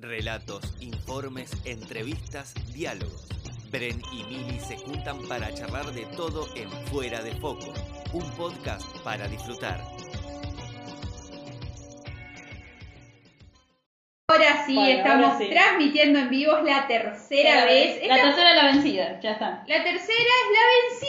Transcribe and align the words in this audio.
Relatos, 0.00 0.62
informes, 0.80 1.50
entrevistas, 1.64 2.54
diálogos. 2.72 3.26
Bren 3.70 4.00
y 4.12 4.22
Mili 4.24 4.58
se 4.60 4.76
juntan 4.78 5.18
para 5.28 5.52
charlar 5.52 5.86
de 5.92 6.06
todo 6.16 6.46
en 6.56 6.70
Fuera 6.86 7.20
de 7.22 7.32
Foco, 7.32 7.74
un 8.14 8.30
podcast 8.32 8.86
para 9.02 9.26
disfrutar. 9.28 9.80
Ahora 14.30 14.64
sí, 14.66 14.74
Bueno, 14.74 14.90
estamos 14.98 15.24
ahora 15.32 15.38
sí. 15.38 15.50
transmitiendo 15.50 16.18
en 16.20 16.30
vivo, 16.30 16.56
es 16.58 16.64
la 16.64 16.86
tercera 16.86 17.64
vez. 17.64 18.06
La 18.06 18.14
tercera 18.22 18.50
es 18.50 18.56
la 18.56 18.64
vencida, 18.72 19.20
ya 19.20 19.32
está. 19.32 19.64
la 19.66 19.82
tercera 19.82 19.98
es 19.98 20.48
la 20.52 21.00
vencida. 21.00 21.08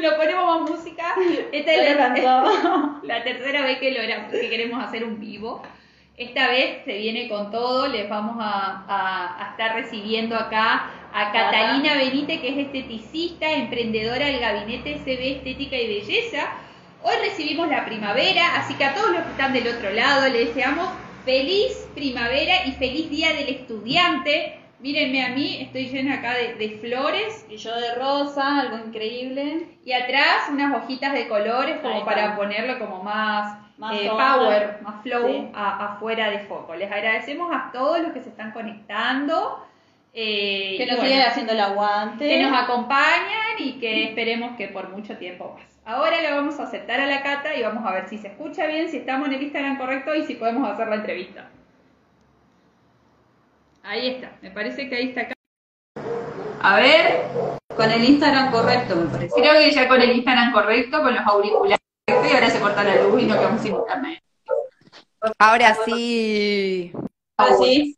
No 0.02 0.16
ponemos 0.16 0.44
más 0.60 0.70
música. 0.70 1.14
Esta 1.52 1.72
es 1.72 1.96
la, 1.96 3.00
la 3.02 3.24
tercera 3.24 3.62
vez 3.62 3.78
que, 3.78 3.90
logra- 3.92 4.28
que 4.30 4.50
queremos 4.50 4.84
hacer 4.84 5.02
un 5.04 5.18
vivo. 5.18 5.62
Esta 6.18 6.48
vez 6.48 6.84
se 6.84 6.98
viene 6.98 7.28
con 7.28 7.50
todo, 7.52 7.86
les 7.86 8.08
vamos 8.08 8.36
a, 8.40 8.84
a- 8.88 9.46
a 9.46 9.50
estar 9.50 9.74
recibiendo 9.76 10.34
acá 10.36 10.90
a 11.12 11.32
Catalina 11.32 11.94
Benítez, 11.94 12.40
que 12.40 12.48
es 12.48 12.58
esteticista, 12.66 13.52
emprendedora 13.52 14.26
del 14.26 14.40
gabinete 14.40 14.96
CB 15.04 15.36
Estética 15.36 15.76
y 15.76 15.86
Belleza. 15.86 16.48
Hoy 17.02 17.14
recibimos 17.24 17.68
la 17.68 17.84
primavera, 17.84 18.56
así 18.56 18.74
que 18.74 18.84
a 18.84 18.94
todos 18.94 19.10
los 19.12 19.22
que 19.22 19.30
están 19.30 19.52
del 19.52 19.68
otro 19.68 19.90
lado 19.92 20.28
les 20.28 20.48
deseamos 20.48 20.88
feliz 21.24 21.88
primavera 21.94 22.66
y 22.66 22.72
feliz 22.72 23.08
día 23.10 23.32
del 23.34 23.48
estudiante. 23.50 24.58
Mírenme 24.80 25.24
a 25.24 25.28
mí, 25.30 25.58
estoy 25.60 25.86
llena 25.86 26.14
acá 26.16 26.34
de, 26.34 26.54
de 26.54 26.78
flores 26.80 27.44
Y 27.48 27.56
yo 27.58 27.74
de 27.80 27.94
rosa, 27.94 28.60
algo 28.60 28.78
increíble. 28.78 29.78
y 29.84 29.92
atrás 29.92 30.48
unas 30.50 30.74
hojitas 30.82 31.12
de 31.14 31.28
colores 31.28 31.78
como 31.80 32.04
para 32.04 32.36
ponerlo 32.36 32.78
como 32.80 33.02
más, 33.04 33.58
Más 33.78 33.94
eh, 33.96 34.08
power, 34.08 34.78
más 34.82 35.02
flow 35.02 35.26
Sí. 35.28 35.48
a- 35.54 35.94
afuera 35.94 36.30
de 36.30 36.40
foco. 36.40 36.74
Les 36.74 36.90
agradecemos 36.90 37.54
a 37.54 37.70
todos 37.72 38.00
los 38.00 38.12
que 38.12 38.22
se 38.22 38.28
están 38.30 38.50
conectando. 38.52 39.64
eh, 40.14 40.74
Que 40.78 40.86
nos 40.86 40.96
bueno, 40.96 41.10
siguen 41.12 41.26
haciendo 41.28 41.52
el 41.52 41.60
aguante. 41.60 42.26
que 42.28 42.42
nos 42.42 42.52
acompañan 42.60 43.56
y 43.58 43.78
que 43.78 44.04
esperemos 44.04 44.56
que 44.56 44.66
por 44.68 44.88
mucho 44.88 45.16
tiempo 45.16 45.54
más. 45.56 45.68
Ahora 45.84 46.20
le 46.20 46.32
vamos 46.32 46.58
a 46.58 46.64
aceptar 46.64 46.98
a 47.00 47.06
la 47.06 47.22
Cata 47.22 47.54
y 47.54 47.62
vamos 47.62 47.86
a 47.86 47.92
ver 47.92 48.08
si 48.08 48.18
se 48.18 48.28
escucha 48.28 48.66
bien, 48.66 48.88
si 48.90 48.96
estamos 48.98 49.28
en 49.28 49.34
el 49.34 49.42
Instagram 49.42 49.78
correcto 49.78 50.14
y 50.14 50.24
si 50.24 50.34
podemos 50.34 50.68
hacer 50.68 50.88
la 50.88 50.96
entrevista. 50.96 51.48
Ahí 53.84 54.08
está, 54.08 54.32
me 54.42 54.50
parece 54.50 54.88
que 54.88 54.96
ahí 54.96 55.08
está. 55.14 55.32
A 56.62 56.76
ver, 56.80 57.20
Con 57.76 57.90
el 57.90 58.02
Instagram 58.04 58.50
correcto, 58.50 58.96
me 58.96 59.06
parece. 59.06 59.34
creo 59.40 59.52
que 59.52 59.70
ya 59.70 59.86
con 59.88 60.00
el 60.02 60.10
Instagram 60.10 60.52
correcto, 60.52 61.00
con 61.00 61.14
los 61.14 61.24
auriculares 61.26 61.78
y 62.26 62.32
ahora 62.32 62.50
se 62.50 62.60
corta 62.60 62.84
la 62.84 62.96
luz 63.02 63.22
y 63.22 63.26
no 63.26 63.34
quedamos 63.38 63.62
sin 63.62 63.74
internet. 63.74 64.22
Ahora 65.38 65.76
sí. 65.84 66.92
Ah, 67.36 67.48
sí. 67.60 67.96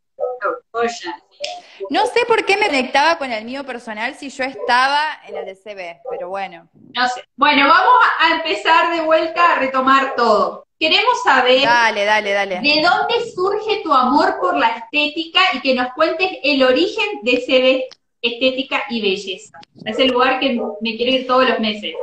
No 1.89 2.05
sé 2.05 2.25
por 2.27 2.45
qué 2.45 2.57
me 2.57 2.67
conectaba 2.67 3.17
con 3.17 3.31
el 3.31 3.43
mío 3.45 3.65
personal 3.65 4.15
si 4.15 4.29
yo 4.29 4.43
estaba 4.43 5.01
en 5.27 5.35
el 5.35 5.45
de 5.45 5.55
CB, 5.55 6.01
pero 6.09 6.29
bueno. 6.29 6.69
No 6.95 7.07
sé. 7.09 7.23
Bueno, 7.35 7.67
vamos 7.67 7.93
a 8.19 8.35
empezar 8.35 8.95
de 8.95 9.01
vuelta 9.01 9.53
a 9.53 9.59
retomar 9.59 10.15
todo. 10.15 10.65
Queremos 10.79 11.21
saber 11.23 11.63
Dale, 11.63 12.05
dale, 12.05 12.31
dale. 12.31 12.59
de 12.59 12.81
dónde 12.81 13.31
surge 13.35 13.81
tu 13.83 13.93
amor 13.93 14.39
por 14.39 14.57
la 14.57 14.69
estética 14.69 15.41
y 15.53 15.61
que 15.61 15.75
nos 15.75 15.93
cuentes 15.93 16.29
el 16.43 16.63
origen 16.63 17.05
de 17.21 17.37
CB 17.37 17.97
Estética 18.21 18.83
y 18.89 19.01
Belleza. 19.01 19.59
Es 19.85 19.99
el 19.99 20.09
lugar 20.09 20.39
que 20.39 20.59
me 20.81 20.95
quiero 20.95 21.11
ir 21.11 21.27
todos 21.27 21.47
los 21.49 21.59
meses. 21.59 21.93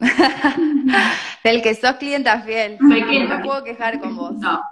Del 1.44 1.62
que 1.62 1.74
sos 1.74 1.96
clienta 1.96 2.40
fiel. 2.42 2.82
Soy 2.86 3.02
No 3.02 3.06
clienta 3.06 3.36
me 3.36 3.42
fiel. 3.42 3.42
puedo 3.42 3.64
quejar 3.64 3.98
con 4.00 4.16
vos. 4.16 4.34
No. 4.36 4.62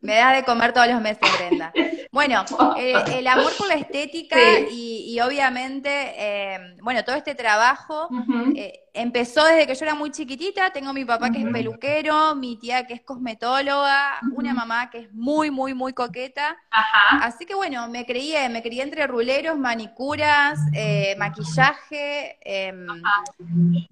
Me 0.00 0.14
das 0.14 0.34
de 0.34 0.44
comer 0.44 0.72
todos 0.72 0.88
los 0.88 1.00
meses, 1.00 1.20
Brenda. 1.38 1.72
Bueno, 2.12 2.44
eh, 2.76 2.94
el 3.18 3.26
amor 3.28 3.52
por 3.56 3.68
la 3.68 3.74
estética 3.74 4.36
Sí. 4.36 4.66
y, 4.72 5.14
y 5.14 5.20
obviamente, 5.20 5.88
eh, 6.16 6.74
bueno, 6.82 7.04
todo 7.04 7.14
este 7.14 7.36
trabajo 7.36 8.08
eh, 8.56 8.80
empezó 8.92 9.44
desde 9.44 9.64
que 9.68 9.76
yo 9.76 9.84
era 9.84 9.94
muy 9.94 10.10
chiquitita. 10.10 10.70
Tengo 10.70 10.92
mi 10.92 11.04
papá 11.04 11.30
que 11.30 11.38
es 11.38 11.46
peluquero, 11.52 12.34
mi 12.34 12.56
tía 12.56 12.84
que 12.84 12.94
es 12.94 13.02
cosmetóloga, 13.02 14.18
una 14.34 14.52
mamá 14.52 14.90
que 14.90 14.98
es 14.98 15.12
muy, 15.12 15.52
muy, 15.52 15.72
muy 15.72 15.92
coqueta. 15.92 16.56
Ajá. 16.72 17.24
Así 17.24 17.46
que 17.46 17.54
bueno, 17.54 17.86
me 17.86 18.04
crié, 18.04 18.48
me 18.48 18.60
crié 18.60 18.82
entre 18.82 19.06
ruleros, 19.06 19.56
manicuras, 19.56 20.58
eh, 20.74 21.14
maquillaje, 21.16 22.38
em, 22.42 22.88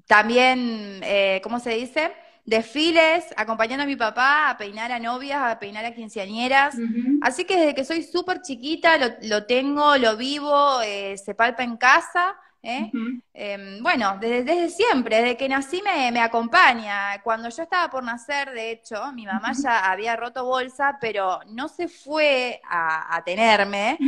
también, 0.08 1.00
¿cómo 1.44 1.60
se 1.60 1.70
dice? 1.70 2.12
Desfiles, 2.48 3.26
acompañando 3.36 3.82
a 3.82 3.86
mi 3.86 3.94
papá 3.94 4.48
a 4.48 4.56
peinar 4.56 4.90
a 4.90 4.98
novias, 4.98 5.38
a 5.38 5.58
peinar 5.58 5.84
a 5.84 5.92
quinceañeras. 5.92 6.76
Así 7.20 7.44
que 7.44 7.58
desde 7.58 7.74
que 7.74 7.84
soy 7.84 8.02
súper 8.02 8.40
chiquita 8.40 8.96
lo, 8.96 9.08
lo 9.20 9.44
tengo, 9.44 9.98
lo 9.98 10.16
vivo, 10.16 10.80
eh, 10.80 11.18
se 11.18 11.34
palpa 11.34 11.62
en 11.62 11.76
casa. 11.76 12.36
¿Eh? 12.62 12.94
Em, 13.32 13.82
bueno, 13.82 14.16
desde, 14.20 14.42
desde 14.44 14.68
siempre, 14.70 15.18
desde 15.22 15.36
que 15.36 15.48
nací 15.48 15.80
me, 15.82 16.10
me 16.12 16.20
acompaña. 16.20 17.20
Cuando 17.22 17.48
yo 17.48 17.62
estaba 17.62 17.88
por 17.90 18.02
nacer, 18.02 18.50
de 18.52 18.72
hecho, 18.72 19.12
mi 19.12 19.26
mamá 19.26 19.52
ya 19.62 19.90
había 19.90 20.16
roto 20.16 20.44
bolsa, 20.44 20.98
pero 21.00 21.40
no 21.48 21.68
se 21.68 21.88
fue 21.88 22.60
a, 22.68 23.16
a 23.16 23.22
tenerme, 23.24 23.98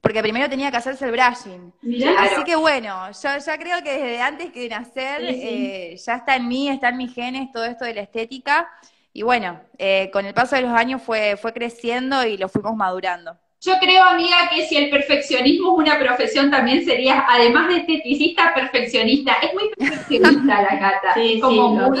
porque 0.00 0.22
primero 0.22 0.48
tenía 0.48 0.70
que 0.70 0.76
hacerse 0.78 1.04
el 1.06 1.12
brushing. 1.12 1.72
Mirá. 1.82 2.14
Así 2.14 2.44
que 2.44 2.56
bueno, 2.56 3.10
yo 3.12 3.38
ya 3.38 3.58
creo 3.58 3.82
que 3.82 3.92
desde 3.92 4.20
antes 4.22 4.52
que 4.52 4.68
nacer 4.68 5.20
Sí, 5.20 5.34
sí. 5.40 5.40
eh, 5.42 5.96
ya 6.04 6.14
está 6.16 6.36
en 6.36 6.48
mí, 6.48 6.68
está 6.68 6.88
en 6.90 6.96
mis 6.96 7.14
genes 7.14 7.50
todo 7.52 7.64
esto 7.64 7.84
de 7.84 7.94
la 7.94 8.02
estética. 8.02 8.68
Y 9.12 9.22
bueno, 9.22 9.60
eh, 9.78 10.10
con 10.12 10.24
el 10.26 10.34
paso 10.34 10.56
de 10.56 10.62
los 10.62 10.72
años 10.72 11.02
fue, 11.02 11.36
fue 11.36 11.52
creciendo 11.52 12.24
y 12.24 12.36
lo 12.36 12.48
fuimos 12.48 12.76
madurando. 12.76 13.38
Yo 13.62 13.74
creo, 13.78 14.04
amiga, 14.04 14.36
que 14.50 14.64
si 14.64 14.76
el 14.78 14.88
perfeccionismo 14.88 15.72
es 15.72 15.88
una 15.88 15.98
profesión, 15.98 16.50
también 16.50 16.82
serías, 16.82 17.22
además 17.28 17.68
de 17.68 17.76
esteticista, 17.78 18.54
perfeccionista. 18.54 19.34
Es 19.42 19.52
muy 19.52 19.68
perfeccionista 19.76 20.62
la 20.62 20.78
Cata. 20.78 21.14
Sí, 21.14 21.38
como 21.40 21.94
sí, 21.94 22.00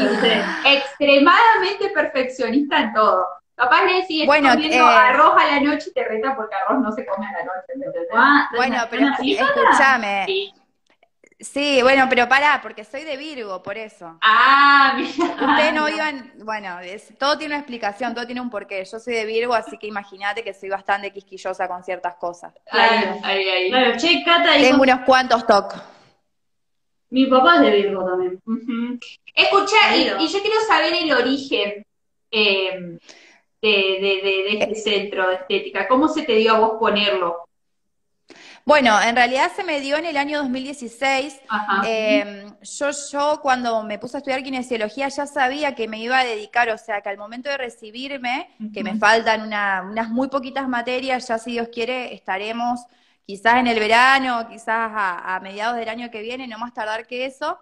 extremadamente 0.64 1.90
perfeccionista 1.92 2.80
en 2.80 2.94
todo. 2.94 3.26
Capaz 3.56 3.84
le 3.84 3.96
decís, 3.96 4.24
Bueno, 4.24 4.48
estoy 4.48 4.62
comiendo 4.62 4.90
eh, 4.90 4.94
arroz 4.94 5.34
a 5.36 5.46
la 5.46 5.60
noche 5.60 5.90
y 5.90 5.92
te 5.92 6.02
reta 6.02 6.34
porque 6.34 6.54
arroz 6.54 6.80
no 6.80 6.92
se 6.92 7.04
come 7.04 7.26
a 7.26 7.32
la 7.32 7.44
noche. 7.44 8.06
Ah, 8.14 8.48
Bueno, 8.56 8.76
¿estás 8.76 8.88
pero 8.90 9.06
escúchame. 9.20 10.24
Sí. 10.26 10.54
Sí, 11.40 11.80
bueno, 11.82 12.06
pero 12.10 12.28
pará, 12.28 12.60
porque 12.62 12.84
soy 12.84 13.02
de 13.04 13.16
Virgo, 13.16 13.62
por 13.62 13.78
eso. 13.78 14.18
Ah, 14.20 14.92
mira. 14.96 15.10
Ustedes 15.52 15.72
no 15.72 15.88
iban, 15.88 16.34
bueno, 16.44 16.80
es- 16.80 17.16
todo 17.18 17.38
tiene 17.38 17.54
una 17.54 17.60
explicación, 17.60 18.14
todo 18.14 18.26
tiene 18.26 18.42
un 18.42 18.50
porqué. 18.50 18.84
Yo 18.84 18.98
soy 18.98 19.14
de 19.14 19.24
Virgo, 19.24 19.54
así 19.54 19.78
que 19.78 19.86
imagínate 19.86 20.44
que 20.44 20.52
soy 20.52 20.68
bastante 20.68 21.10
quisquillosa 21.10 21.66
con 21.66 21.82
ciertas 21.82 22.16
cosas. 22.16 22.52
Ahí, 22.70 23.04
ahí, 23.24 23.48
ahí. 23.48 23.70
Claro, 23.70 23.96
che, 23.96 24.22
Cata, 24.22 24.58
y 24.58 24.62
Tengo 24.62 24.78
con- 24.78 24.88
unos 24.90 25.00
cuantos 25.06 25.46
tocs. 25.46 25.76
mi 27.08 27.24
papá 27.26 27.54
es 27.56 27.60
de 27.62 27.70
Virgo 27.70 28.04
también. 28.04 28.40
Ujú. 28.44 28.98
Escucha, 29.34 29.96
y, 29.96 30.28
yo 30.28 30.40
quiero 30.42 30.60
saber 30.68 30.92
el 30.92 31.10
origen 31.12 31.86
eh, 32.30 32.98
de, 33.62 33.68
de- 33.68 34.20
de- 34.22 34.42
de 34.44 34.58
este 34.60 34.74
centro 34.74 35.26
de 35.28 35.34
estética. 35.36 35.88
¿Cómo 35.88 36.06
se 36.06 36.22
te 36.22 36.34
dio 36.34 36.54
a 36.54 36.58
vos 36.60 36.72
ponerlo? 36.78 37.44
Bueno, 38.64 39.00
en 39.02 39.16
realidad 39.16 39.50
se 39.54 39.64
me 39.64 39.80
dio 39.80 39.96
en 39.96 40.06
el 40.06 40.16
año 40.16 40.38
2016. 40.38 41.40
Ajá. 41.48 41.82
Eh, 41.86 42.46
yo, 42.62 42.90
yo 43.10 43.40
cuando 43.42 43.82
me 43.82 43.98
puse 43.98 44.16
a 44.16 44.18
estudiar 44.18 44.42
kinesiología 44.42 45.08
ya 45.08 45.26
sabía 45.26 45.74
que 45.74 45.88
me 45.88 45.98
iba 45.98 46.18
a 46.18 46.24
dedicar, 46.24 46.68
o 46.70 46.78
sea, 46.78 47.00
que 47.00 47.08
al 47.08 47.18
momento 47.18 47.48
de 47.48 47.56
recibirme, 47.58 48.50
que 48.72 48.84
me 48.84 48.96
faltan 48.96 49.42
una- 49.42 49.82
unas 49.82 50.08
muy 50.10 50.28
poquitas 50.28 50.68
materias, 50.68 51.26
ya 51.28 51.38
si 51.38 51.52
Dios 51.52 51.68
quiere 51.72 52.14
estaremos 52.14 52.80
quizás 53.26 53.56
en 53.56 53.68
el 53.68 53.78
verano, 53.78 54.48
quizás 54.48 54.90
a, 54.92 55.36
a 55.36 55.40
mediados 55.40 55.76
del 55.76 55.88
año 55.88 56.10
que 56.10 56.20
viene, 56.20 56.48
no 56.48 56.58
más 56.58 56.74
tardar 56.74 57.06
que 57.06 57.26
eso. 57.26 57.58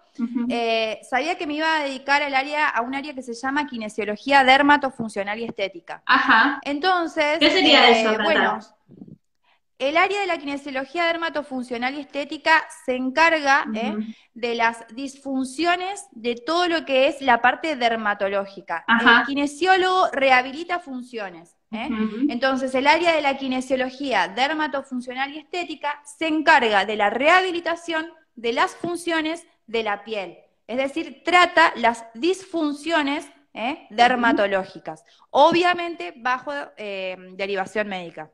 Eh, 0.48 0.98
sabía 1.08 1.36
que 1.36 1.46
me 1.46 1.54
iba 1.54 1.76
a 1.76 1.84
dedicar 1.84 2.22
al 2.22 2.34
área, 2.34 2.68
a 2.68 2.80
un 2.80 2.94
área 2.94 3.14
que 3.14 3.22
se 3.22 3.34
llama 3.34 3.66
kinesiología 3.66 4.44
dermatofuncional 4.44 5.38
y 5.38 5.44
estética. 5.44 6.02
Ajá. 6.06 6.58
Entonces, 6.64 7.38
¿Qué 7.38 7.50
sería 7.50 7.90
eh, 7.90 8.00
eso, 8.00 8.16
bueno, 8.24 8.58
el 9.78 9.96
área 9.96 10.20
de 10.20 10.26
la 10.26 10.38
kinesiología 10.38 11.06
dermatofuncional 11.06 11.94
y 11.94 12.00
estética 12.00 12.66
se 12.84 12.96
encarga 12.96 13.64
¿eh? 13.74 13.96
De 14.34 14.54
las 14.54 14.84
disfunciones 14.94 16.06
de 16.10 16.34
todo 16.34 16.66
lo 16.68 16.84
que 16.84 17.06
es 17.06 17.20
la 17.20 17.40
parte 17.40 17.76
dermatológica. 17.76 18.84
Ajá. 18.88 19.20
El 19.20 19.26
kinesiólogo 19.26 20.08
rehabilita 20.12 20.80
funciones. 20.80 21.56
¿eh? 21.70 21.88
Entonces, 22.28 22.74
el 22.74 22.88
área 22.88 23.14
de 23.14 23.22
la 23.22 23.36
kinesiología 23.36 24.28
dermatofuncional 24.28 25.32
y 25.32 25.38
estética 25.38 26.02
se 26.04 26.26
encarga 26.26 26.84
de 26.84 26.96
la 26.96 27.10
rehabilitación 27.10 28.08
de 28.34 28.52
las 28.52 28.74
funciones 28.74 29.46
de 29.66 29.82
la 29.84 30.02
piel. 30.02 30.38
Es 30.66 30.76
decir, 30.76 31.22
trata 31.24 31.72
las 31.76 32.04
disfunciones 32.14 33.30
¿eh? 33.54 33.86
dermatológicas, 33.90 35.04
obviamente 35.30 36.14
bajo 36.16 36.52
derivación 36.76 37.88
médica. 37.88 38.30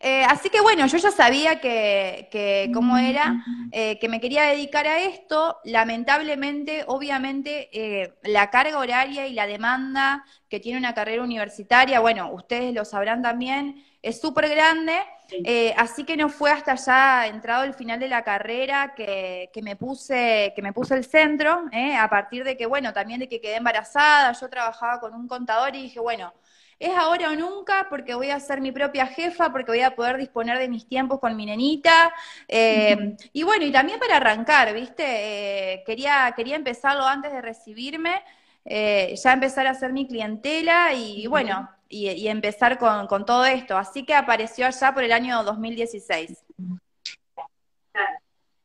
Eh, 0.00 0.24
así 0.24 0.48
que 0.48 0.60
bueno, 0.60 0.86
yo 0.86 0.96
ya 0.96 1.10
sabía 1.10 1.60
que, 1.60 2.28
que 2.30 2.70
cómo 2.72 2.96
era, 2.98 3.44
eh, 3.72 3.98
que 3.98 4.08
me 4.08 4.20
quería 4.20 4.44
dedicar 4.44 4.86
a 4.86 5.00
esto. 5.00 5.58
Lamentablemente, 5.64 6.84
obviamente, 6.86 7.68
eh, 7.72 8.14
la 8.22 8.50
carga 8.50 8.78
horaria 8.78 9.26
y 9.26 9.32
la 9.32 9.46
demanda 9.46 10.24
que 10.48 10.60
tiene 10.60 10.78
una 10.78 10.94
carrera 10.94 11.22
universitaria, 11.22 12.00
bueno, 12.00 12.30
ustedes 12.32 12.72
lo 12.72 12.84
sabrán 12.84 13.22
también, 13.22 13.84
es 14.02 14.20
súper 14.20 14.48
grande. 14.48 14.94
Sí. 15.28 15.42
así 15.76 16.04
que 16.04 16.16
no 16.16 16.30
fue 16.30 16.50
hasta 16.50 16.74
ya 16.74 17.26
entrado 17.26 17.64
el 17.64 17.74
final 17.74 18.00
de 18.00 18.08
la 18.08 18.24
carrera 18.24 18.94
que, 18.96 19.50
que 19.52 19.60
me 19.60 19.76
puse 19.76 20.54
que 20.56 20.62
me 20.62 20.72
puse 20.72 20.94
el 20.94 21.04
centro, 21.04 21.64
a 21.98 22.08
partir 22.08 22.44
de 22.44 22.56
que 22.56 22.64
bueno 22.64 22.94
también 22.94 23.20
de 23.20 23.28
que 23.28 23.38
quedé 23.38 23.56
embarazada, 23.56 24.32
yo 24.32 24.48
trabajaba 24.48 25.00
con 25.00 25.12
un 25.14 25.28
contador 25.28 25.76
y 25.76 25.82
dije 25.82 26.00
bueno 26.00 26.32
es 26.78 26.96
ahora 26.96 27.30
o 27.30 27.34
nunca 27.34 27.86
porque 27.90 28.14
voy 28.14 28.30
a 28.30 28.38
ser 28.38 28.60
mi 28.60 28.70
propia 28.70 29.06
jefa, 29.06 29.50
porque 29.50 29.72
voy 29.72 29.80
a 29.80 29.96
poder 29.96 30.16
disponer 30.16 30.58
de 30.58 30.68
mis 30.68 30.86
tiempos 30.86 31.18
con 31.18 31.36
mi 31.36 31.44
nenita. 31.46 32.12
Eh, 32.46 33.16
y 33.32 33.42
bueno, 33.42 33.64
y 33.64 33.72
también 33.72 33.98
para 33.98 34.16
arrancar, 34.16 34.72
¿viste? 34.72 35.04
Eh, 35.04 35.82
quería, 35.84 36.32
quería 36.36 36.56
empezarlo 36.56 37.04
antes 37.04 37.32
de 37.32 37.42
recibirme, 37.42 38.22
eh, 38.64 39.14
ya 39.22 39.32
empezar 39.32 39.66
a 39.66 39.74
ser 39.74 39.92
mi 39.92 40.06
clientela 40.06 40.92
y, 40.94 41.26
bueno, 41.26 41.68
y, 41.88 42.10
y 42.10 42.28
empezar 42.28 42.78
con, 42.78 43.06
con, 43.08 43.24
todo 43.24 43.44
esto. 43.44 43.76
Así 43.76 44.04
que 44.04 44.14
apareció 44.14 44.66
allá 44.66 44.94
por 44.94 45.02
el 45.02 45.12
año 45.12 45.42
2016. 45.42 46.44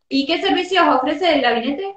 ¿Y 0.07 0.27
qué 0.27 0.39
servicios 0.39 0.87
ofrece 0.87 1.33
el 1.33 1.41
gabinete? 1.41 1.95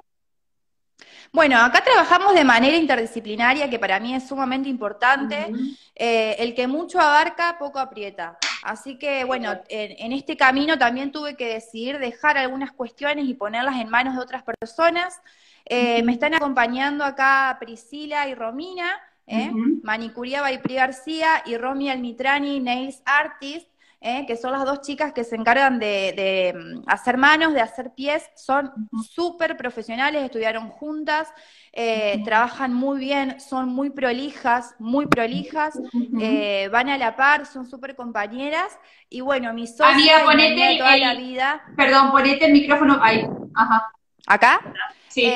Bueno, 1.33 1.57
acá 1.57 1.83
trabajamos 1.83 2.33
de 2.33 2.43
manera 2.43 2.75
interdisciplinaria, 2.77 3.69
que 3.69 3.79
para 3.79 3.99
mí 3.99 4.15
es 4.15 4.27
sumamente 4.27 4.69
importante. 4.69 5.47
Uh 5.49 5.53
-huh. 5.53 5.77
eh, 5.95 6.35
el 6.39 6.53
que 6.55 6.67
mucho 6.67 6.99
abarca, 6.99 7.57
poco 7.59 7.79
aprieta. 7.79 8.37
Así 8.63 8.97
que, 8.97 9.23
bueno, 9.23 9.51
en, 9.69 9.91
en, 10.05 10.11
este 10.11 10.35
camino 10.35 10.77
también 10.77 11.11
tuve 11.11 11.35
que 11.35 11.53
decidir 11.53 11.99
dejar 11.99 12.37
algunas 12.37 12.71
cuestiones 12.71 13.25
y 13.27 13.33
ponerlas 13.33 13.79
en 13.79 13.89
manos 13.89 14.15
de 14.15 14.21
otras 14.21 14.43
personas. 14.43 15.21
Eh, 15.65 15.97
uh 15.97 16.01
-huh. 16.01 16.05
Me 16.05 16.11
están 16.13 16.33
acompañando 16.33 17.03
acá 17.03 17.57
Priscila 17.59 18.27
y 18.27 18.35
Romina, 18.35 18.89
¿eh? 19.27 19.49
uh 19.51 19.55
-huh. 19.55 19.83
Manicuría 19.83 20.41
Baipri 20.41 20.75
García 20.75 21.43
y 21.45 21.57
Romy 21.57 21.89
Almitrani, 21.89 22.59
Nails 22.59 23.01
Artist. 23.05 23.67
¿Eh? 24.01 24.25
que 24.25 24.37
son 24.37 24.51
las 24.51 24.65
dos 24.65 24.81
chicas 24.81 25.13
que 25.13 25.23
se 25.23 25.35
encargan 25.35 25.79
de, 25.79 26.13
de 26.15 26.81
hacer 26.87 27.17
manos, 27.17 27.53
de 27.53 27.61
hacer 27.61 27.93
pies, 27.95 28.29
son 28.35 28.71
súper 29.13 29.57
profesionales, 29.57 30.23
estudiaron 30.23 30.69
juntas, 30.69 31.27
eh, 31.73 32.21
trabajan 32.23 32.73
muy 32.73 32.99
bien, 32.99 33.39
son 33.39 33.69
muy 33.69 33.89
prolijas, 33.89 34.75
muy 34.79 35.07
prolijas, 35.07 35.79
eh, 36.19 36.69
van 36.71 36.89
a 36.89 36.97
la 36.97 37.15
par, 37.15 37.45
son 37.45 37.65
súper 37.65 37.95
compañeras, 37.95 38.77
y 39.09 39.21
bueno, 39.21 39.53
mi 39.53 39.67
socia 39.67 39.89
Amiga, 39.89 40.23
ponete 40.25 40.77
toda 40.77 40.95
el, 40.95 41.01
la 41.01 41.13
vida. 41.15 41.63
Perdón, 41.75 42.11
ponete 42.11 42.45
el 42.45 42.53
micrófono 42.53 42.99
ahí. 43.01 43.25
Ajá. 43.55 43.91
¿Acá? 44.27 44.59
Sí. 45.07 45.31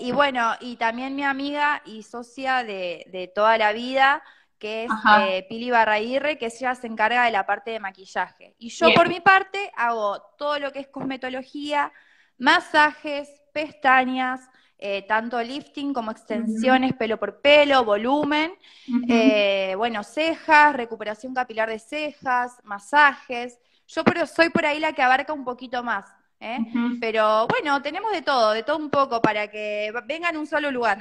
Y 0.00 0.12
bueno, 0.12 0.54
y 0.60 0.76
también 0.76 1.14
mi 1.14 1.24
amiga 1.24 1.82
y 1.84 2.02
socia 2.04 2.62
de, 2.62 3.06
de 3.10 3.26
toda 3.26 3.58
la 3.58 3.72
vida, 3.72 4.22
que 4.58 4.84
es 4.84 4.90
eh, 5.20 5.46
Pili 5.48 5.70
Barraguirre, 5.70 6.38
que 6.38 6.46
ella 6.46 6.74
se 6.74 6.86
encarga 6.86 7.24
de 7.24 7.30
la 7.30 7.46
parte 7.46 7.70
de 7.70 7.80
maquillaje. 7.80 8.54
Y 8.58 8.70
yo 8.70 8.86
Bien. 8.86 8.96
por 8.96 9.08
mi 9.08 9.20
parte 9.20 9.70
hago 9.76 10.20
todo 10.38 10.58
lo 10.58 10.72
que 10.72 10.80
es 10.80 10.88
cosmetología, 10.88 11.92
masajes, 12.38 13.28
pestañas, 13.52 14.40
eh, 14.78 15.02
tanto 15.08 15.42
lifting 15.42 15.94
como 15.94 16.10
extensiones, 16.10 16.90
uh 16.90 16.94
-huh. 16.94 16.98
pelo 16.98 17.18
por 17.18 17.40
pelo, 17.40 17.84
volumen, 17.84 18.52
uh 18.88 18.92
-huh. 18.92 19.06
eh, 19.08 19.74
bueno, 19.76 20.02
cejas, 20.02 20.76
recuperación 20.76 21.34
capilar 21.34 21.68
de 21.68 21.78
cejas, 21.78 22.60
masajes. 22.62 23.58
Yo 23.88 24.04
pero 24.04 24.26
soy 24.26 24.50
por 24.50 24.66
ahí 24.66 24.80
la 24.80 24.92
que 24.92 25.02
abarca 25.02 25.32
un 25.32 25.44
poquito 25.44 25.82
más. 25.82 26.04
¿eh? 26.40 26.58
Uh 26.60 26.64
-huh. 26.64 26.98
Pero 27.00 27.46
bueno, 27.46 27.80
tenemos 27.80 28.12
de 28.12 28.22
todo, 28.22 28.52
de 28.52 28.62
todo 28.62 28.76
un 28.76 28.90
poco 28.90 29.22
para 29.22 29.48
que 29.48 29.92
vengan 30.06 30.36
a 30.36 30.38
un 30.38 30.46
solo 30.46 30.70
lugar. 30.70 30.98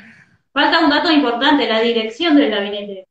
Falta 0.53 0.79
un 0.79 0.89
dato 0.89 1.11
importante, 1.11 1.67
la 1.67 1.81
dirección 1.81 2.37
del 2.37 2.49
gabinete. 2.49 3.05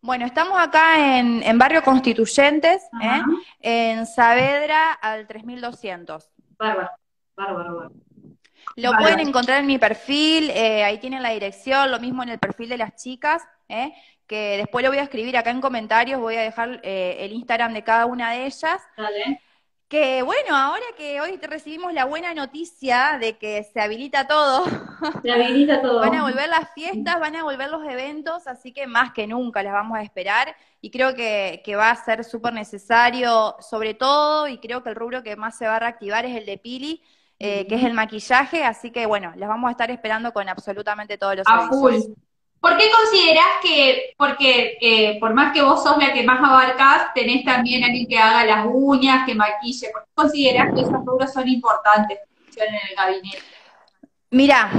Bueno, 0.00 0.26
estamos 0.26 0.58
acá 0.58 1.18
en, 1.18 1.42
en 1.42 1.58
Barrio 1.58 1.82
Constituyentes, 1.82 2.82
¿eh? 3.02 3.20
en 3.60 4.06
Saavedra 4.06 4.92
al 4.92 5.26
3200. 5.26 6.30
Bárbaro, 6.56 6.90
bárbaro, 7.36 7.76
bárbaro. 7.76 7.92
Lo 8.76 8.90
bárbaro. 8.90 9.02
pueden 9.02 9.28
encontrar 9.28 9.60
en 9.60 9.66
mi 9.66 9.78
perfil, 9.78 10.50
eh, 10.50 10.84
ahí 10.84 10.98
tienen 10.98 11.22
la 11.22 11.30
dirección, 11.30 11.90
lo 11.90 11.98
mismo 11.98 12.22
en 12.22 12.28
el 12.28 12.38
perfil 12.38 12.68
de 12.68 12.78
las 12.78 12.94
chicas, 12.94 13.42
¿eh? 13.68 13.92
que 14.28 14.56
después 14.58 14.84
lo 14.84 14.90
voy 14.90 14.98
a 14.98 15.02
escribir 15.02 15.36
acá 15.36 15.50
en 15.50 15.60
comentarios, 15.60 16.20
voy 16.20 16.36
a 16.36 16.42
dejar 16.42 16.80
eh, 16.84 17.16
el 17.20 17.32
Instagram 17.32 17.72
de 17.72 17.82
cada 17.82 18.06
una 18.06 18.30
de 18.30 18.46
ellas. 18.46 18.80
Dale. 18.96 19.42
Que 19.88 20.20
bueno, 20.22 20.54
ahora 20.54 20.84
que 20.98 21.18
hoy 21.22 21.38
recibimos 21.38 21.94
la 21.94 22.04
buena 22.04 22.34
noticia 22.34 23.16
de 23.18 23.38
que 23.38 23.64
se 23.64 23.80
habilita 23.80 24.26
todo. 24.26 24.66
Se 25.22 25.30
habilita 25.30 25.80
todo. 25.82 26.00
van 26.00 26.14
a 26.14 26.22
volver 26.24 26.48
las 26.48 26.72
fiestas, 26.74 27.18
van 27.18 27.36
a 27.36 27.42
volver 27.42 27.70
los 27.70 27.82
eventos, 27.88 28.46
así 28.46 28.72
que 28.72 28.86
más 28.86 29.12
que 29.12 29.26
nunca 29.26 29.62
las 29.62 29.72
vamos 29.72 29.96
a 29.96 30.02
esperar. 30.02 30.54
Y 30.82 30.90
creo 30.90 31.14
que, 31.14 31.62
que 31.64 31.74
va 31.76 31.90
a 31.90 32.04
ser 32.04 32.22
súper 32.24 32.52
necesario, 32.52 33.56
sobre 33.60 33.94
todo, 33.94 34.46
y 34.46 34.58
creo 34.58 34.82
que 34.82 34.90
el 34.90 34.96
rubro 34.96 35.22
que 35.22 35.36
más 35.36 35.56
se 35.56 35.66
va 35.66 35.76
a 35.76 35.80
reactivar 35.80 36.26
es 36.26 36.36
el 36.36 36.44
de 36.44 36.58
Pili, 36.58 37.02
eh, 37.38 37.66
que 37.66 37.76
es 37.76 37.84
el 37.84 37.94
maquillaje, 37.94 38.64
así 38.64 38.90
que 38.90 39.06
bueno, 39.06 39.32
las 39.36 39.48
vamos 39.48 39.68
a 39.68 39.70
estar 39.70 39.90
esperando 39.90 40.32
con 40.32 40.48
absolutamente 40.48 41.16
todos 41.16 41.36
los 41.36 41.46
a 41.46 41.68
servicios. 41.68 42.04
Full. 42.04 42.27
¿Por 42.60 42.76
qué 42.76 42.84
considerás 42.90 43.46
que, 43.62 44.14
porque 44.16 44.78
eh, 44.80 45.18
por 45.20 45.32
más 45.32 45.52
que 45.52 45.62
vos 45.62 45.82
sos 45.82 45.96
la 45.96 46.12
que 46.12 46.24
más 46.24 46.40
abarcás, 46.42 47.14
tenés 47.14 47.44
también 47.44 47.84
alguien 47.84 48.06
que 48.06 48.18
haga 48.18 48.44
las 48.44 48.66
uñas, 48.68 49.24
que 49.26 49.34
maquille? 49.34 49.90
¿Por 49.92 50.02
qué 50.04 50.10
considerás 50.14 50.74
que 50.74 50.80
esos 50.80 51.04
rubros 51.04 51.32
son 51.32 51.46
importantes 51.48 52.18
en 52.56 52.74
el 52.74 52.96
gabinete? 52.96 53.42
Mira, 54.30 54.70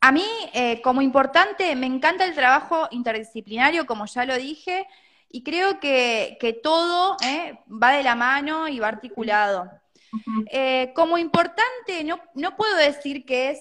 a 0.00 0.12
mí 0.12 0.26
eh, 0.52 0.82
como 0.82 1.00
importante 1.00 1.74
me 1.74 1.86
encanta 1.86 2.24
el 2.24 2.34
trabajo 2.34 2.86
interdisciplinario, 2.90 3.86
como 3.86 4.04
ya 4.04 4.26
lo 4.26 4.36
dije, 4.36 4.86
y 5.30 5.42
creo 5.42 5.80
que, 5.80 6.36
que 6.38 6.52
todo 6.52 7.16
eh, 7.22 7.58
va 7.70 7.92
de 7.92 8.02
la 8.02 8.14
mano 8.14 8.68
y 8.68 8.78
va 8.78 8.88
articulado. 8.88 9.70
Uh 10.12 10.18
-huh. 10.18 10.92
como 10.92 11.18
importante, 11.18 12.02
no, 12.04 12.18
no 12.34 12.56
puedo 12.56 12.76
decir 12.76 13.24
que 13.24 13.50
es 13.50 13.60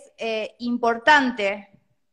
importante 0.57 1.69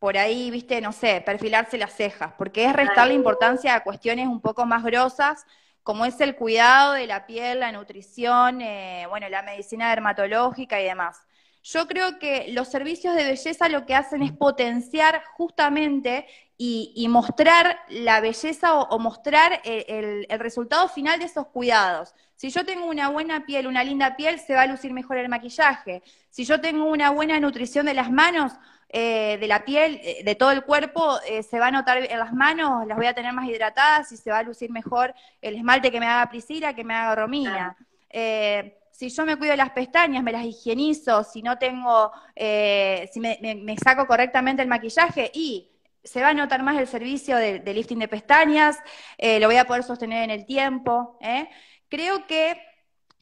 por 0.07 0.17
ahí, 0.17 0.53
viste, 0.53 0.81
no 0.81 0.93
sé, 0.93 1.21
perfilarse 1.21 1.77
las 1.79 1.93
cejas, 1.93 2.33
porque 2.39 2.65
es 2.65 2.73
restarle 2.73 3.13
importancia 3.13 3.75
a 3.75 3.83
cuestiones 3.83 4.29
un 4.29 4.41
poco 4.41 4.65
más 4.65 4.85
grosas, 4.85 5.45
como 5.83 6.05
es 6.05 6.21
el 6.21 6.37
cuidado 6.37 6.93
de 6.93 7.09
la 7.09 7.27
piel, 7.27 7.59
la 7.59 7.73
nutrición, 7.73 8.61
eh, 8.61 9.07
bueno, 9.09 9.29
la 9.29 9.43
medicina 9.43 9.91
dermatológica 9.91 10.81
y 10.81 10.85
demás. 10.85 11.19
Yo 11.65 11.89
creo 11.89 12.21
que 12.21 12.53
los 12.53 12.69
servicios 12.69 13.17
de 13.17 13.25
belleza 13.25 13.69
lo 13.69 13.85
que 13.85 13.97
hacen 13.97 14.23
es 14.23 14.31
potenciar 14.31 15.25
justamente 15.37 16.29
y, 16.57 16.93
y 16.95 17.09
mostrar 17.09 17.77
la 17.89 18.21
belleza 18.21 18.79
o, 18.79 18.89
o 18.89 19.01
mostrar 19.01 19.61
el, 19.65 19.85
el, 19.89 20.27
el, 20.29 20.39
resultado 20.39 20.89
final 20.89 21.19
de 21.19 21.25
esos 21.25 21.49
cuidados. 21.49 22.15
Si 22.37 22.51
yo 22.51 22.65
tengo 22.65 22.87
una 22.87 23.09
buena 23.09 23.45
piel, 23.45 23.67
una 23.67 23.83
linda 23.83 24.15
piel, 24.15 24.39
se 24.39 24.55
va 24.55 24.63
a 24.63 24.67
lucir 24.69 24.93
mejor 24.93 25.17
el 25.17 25.29
maquillaje. 25.29 26.05
Si 26.31 26.45
yo 26.45 26.61
tengo 26.61 26.85
una 26.85 27.11
buena 27.11 27.41
nutrición 27.41 27.87
de 27.87 27.95
las 27.95 28.13
manos, 28.13 28.53
eh, 28.99 29.37
de 29.39 29.47
la 29.47 29.63
piel, 29.63 30.01
eh, 30.03 30.23
de 30.25 30.35
todo 30.37 30.53
el 30.53 30.65
cuerpo, 30.65 31.19
eh, 31.29 31.43
se 31.43 31.59
va 31.59 31.67
a 31.67 31.71
notar 31.71 31.99
en 31.99 32.19
las 32.19 32.33
manos, 32.33 32.87
las 32.87 32.97
voy 32.97 33.07
a 33.07 33.13
tener 33.13 33.31
más 33.35 33.47
hidratadas 33.47 34.11
y 34.11 34.17
se 34.17 34.31
va 34.31 34.39
a 34.39 34.43
lucir 34.43 34.71
mejor 34.71 35.15
el 35.43 35.55
esmalte 35.57 35.91
que 35.91 36.01
me 36.01 36.07
haga 36.07 36.31
Priscila, 36.31 36.75
que 36.75 36.83
me 36.83 36.95
haga 36.95 37.15
Romina. 37.15 37.77
Eh, 38.09 38.79
si 38.93 39.11
yo 39.11 39.27
me 39.27 39.37
cuido 39.37 39.55
las 39.55 39.69
pestañas, 39.73 40.23
me 40.23 40.33
las 40.33 40.47
higienizo, 40.47 41.23
si 41.25 41.43
no 41.43 41.59
tengo, 41.59 42.11
eh, 42.35 43.11
si 43.13 43.21
me, 43.21 43.39
me, 43.43 43.55
me, 43.55 43.77
saco 43.77 44.07
correctamente 44.07 44.63
el 44.63 44.69
maquillaje 44.69 45.31
y 45.35 45.71
se 46.03 46.23
va 46.23 46.29
a 46.29 46.35
notar 46.35 46.63
más 46.63 46.79
el 46.79 46.87
servicio 46.87 47.37
de, 47.37 47.59
de 47.59 47.75
lifting 47.75 47.99
de 47.99 48.09
pestañas, 48.09 48.79
eh, 49.19 49.39
lo 49.41 49.49
voy 49.49 49.57
a 49.57 49.67
poder 49.67 49.83
sostener 49.83 50.25
en 50.25 50.31
el 50.31 50.47
tiempo. 50.47 51.19
¿eh? 51.21 51.51
Creo 51.91 52.27
que 52.27 52.59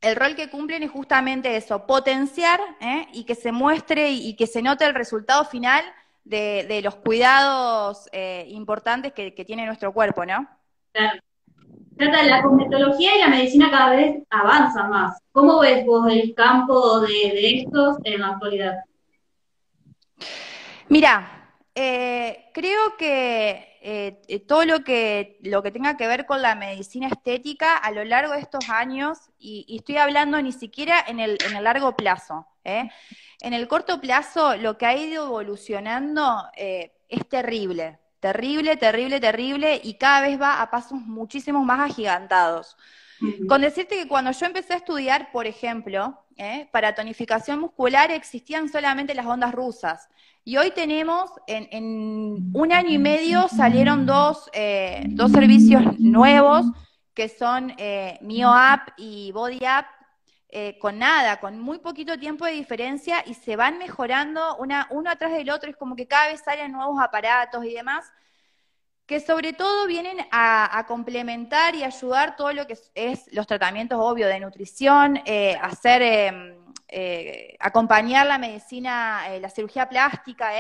el 0.05 0.17
rol 0.17 0.37
que 0.37 0.51
cumplen 0.51 0.83
es 0.83 0.91
justamente 0.91 1.57
eso, 1.57 1.87
potenciar 1.87 2.61
¿eh? 2.81 3.07
y 3.13 3.25
que 3.25 3.35
se 3.35 3.53
muestre 3.53 4.11
y, 4.11 4.29
y, 4.29 4.37
que 4.37 4.47
se 4.47 4.63
note 4.63 4.85
el 4.85 4.95
resultado 4.95 5.45
final 5.45 5.83
de, 6.25 6.65
de 6.69 6.83
los 6.83 6.97
cuidados 6.97 8.09
eh, 8.13 8.47
importantes 8.49 9.13
que, 9.13 9.35
que, 9.35 9.45
tiene 9.45 9.67
nuestro 9.67 9.93
cuerpo, 9.93 10.25
¿no? 10.25 10.49
Claro. 10.93 11.21
Trata, 11.97 12.23
la 12.25 12.43
cosmetología 12.43 13.17
y 13.17 13.21
la 13.21 13.29
medicina 13.29 13.71
cada 13.71 13.91
vez 13.91 14.23
avanzan 14.31 14.91
más. 14.91 15.19
¿Cómo 15.33 15.61
ves 15.61 15.87
vos 15.87 16.11
el 16.11 16.35
campo 16.35 17.01
de, 17.01 17.07
de 17.09 17.59
estos 17.61 17.99
en 18.05 18.21
la 18.21 18.29
actualidad? 18.31 18.79
Mira, 20.89 21.57
eh, 21.75 22.51
creo 22.53 22.97
que 22.99 23.74
eh, 23.87 24.41
todo 24.49 24.65
lo 24.65 24.83
que, 24.83 25.39
lo 25.43 25.63
que 25.63 25.71
tenga 25.71 25.99
que 25.99 26.07
ver 26.07 26.25
con 26.25 26.41
la 26.41 26.55
medicina 26.55 27.09
estética 27.09 27.77
a 27.77 27.91
lo 27.91 28.03
largo 28.03 28.33
de 28.33 28.41
estos 28.41 28.71
años, 28.71 29.19
y, 29.39 29.67
y 29.69 29.77
estoy 29.77 29.99
hablando 29.99 30.41
ni 30.41 30.53
siquiera 30.53 31.05
en 31.07 31.21
el, 31.21 31.37
en 31.47 31.55
el 31.55 31.65
largo 31.65 31.95
plazo, 31.95 32.47
¿eh? 32.65 32.89
en 33.43 33.53
el 33.53 33.69
corto 33.69 34.01
plazo 34.01 34.57
lo 34.57 34.79
que 34.79 34.87
ha 34.87 34.97
ido 34.97 35.27
evolucionando 35.27 36.45
eh, 36.57 36.93
es 37.11 37.29
terrible, 37.29 37.99
terrible, 38.21 38.79
terrible, 38.79 39.21
terrible, 39.21 39.79
y 39.85 39.99
cada 39.99 40.23
vez 40.23 40.41
va 40.41 40.63
a 40.63 40.71
pasos 40.71 40.99
muchísimo 40.99 41.63
más 41.63 41.91
agigantados. 41.91 42.79
Con 43.49 43.61
decirte 43.61 43.97
que 43.97 44.09
cuando 44.09 44.33
yo 44.33 44.47
empecé 44.47 44.75
a 44.75 44.79
estudiar, 44.79 45.31
por 45.31 45.47
ejemplo, 45.47 46.25
¿eh? 46.37 46.69
para 46.73 46.95
tonificación 46.95 47.61
muscular 47.61 48.11
existían 48.11 48.69
solamente 48.69 49.15
las 49.15 49.27
ondas 49.27 49.53
rusas. 49.53 50.09
Y 50.45 50.59
hoy 50.59 50.73
tenemos, 50.73 51.31
en, 51.47 52.51
un 52.53 52.73
año 52.73 52.91
y 52.91 52.99
medio 52.99 53.49
salieron 53.49 54.05
dos, 54.05 54.51
eh, 54.53 55.05
dos 55.09 55.33
servicios 55.33 55.99
nuevos, 55.99 56.67
que 57.15 57.31
son 57.31 57.73
eh, 57.79 58.19
MioApp 58.21 58.89
y 58.99 59.33
Body 59.33 59.65
App, 59.65 59.87
eh, 60.51 60.79
con 60.79 60.99
nada, 60.99 61.41
con 61.41 61.59
muy 61.59 61.79
poquito 61.79 62.19
tiempo 62.19 62.45
de 62.45 62.53
diferencia 62.53 63.25
y 63.27 63.35
se 63.35 63.57
van 63.57 63.79
mejorando 63.79 64.57
una, 64.59 64.87
uno 64.91 65.11
atrás 65.11 65.33
del 65.33 65.51
otro, 65.51 65.69
es 65.69 65.77
como 65.77 65.97
que 65.97 66.07
cada 66.07 66.29
vez 66.29 66.43
salen 66.45 66.71
nuevos 66.73 67.01
aparatos 67.03 67.65
y 67.65 67.73
demás, 67.73 68.13
que 69.07 69.21
sobre 69.21 69.53
todo 69.53 69.87
vienen 69.87 70.19
a, 70.31 70.85
complementar 70.87 71.75
y 71.75 71.85
ayudar 71.85 72.37
todo 72.37 72.53
lo 72.53 72.67
que 72.67 72.79
es, 72.95 73.33
los 73.33 73.47
tratamientos 73.47 73.99
obvios 74.01 74.29
de 74.31 74.41
nutrición, 74.41 75.21
eh, 75.25 75.59
hacer, 75.61 76.03
em, 76.03 76.64
eh, 76.89 77.57
acompañar 77.61 78.27
la 78.27 78.39
medicina, 78.39 79.23
la 79.41 79.49
cirugía 79.51 79.89
plástica, 79.89 80.51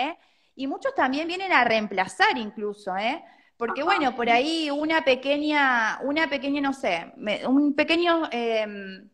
y 0.56 0.66
muchos 0.66 0.94
también 0.94 1.28
vienen 1.28 1.52
a 1.52 1.64
reemplazar 1.64 2.36
incluso, 2.36 2.94
porque 3.56 3.82
bueno, 3.82 4.14
por 4.16 4.28
ahí 4.28 4.70
una 4.70 5.02
pequeña, 5.02 5.98
una 6.02 6.28
pequeña, 6.28 6.60
no 6.60 6.72
sé, 6.72 7.12
un 7.46 7.74
pequeño 7.74 8.28
em, 8.30 9.08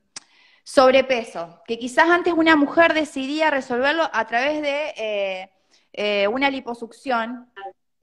sobrepeso, 0.65 1.63
que 1.67 1.79
quizás 1.79 2.09
antes 2.09 2.33
una 2.33 2.57
mujer 2.57 2.95
decidía 2.95 3.51
resolverlo 3.51 4.09
a 4.13 4.27
través 4.27 4.63
de 4.63 4.95
eh, 4.97 5.51
eh, 5.93 6.29
una 6.29 6.51
liposucción, 6.51 7.51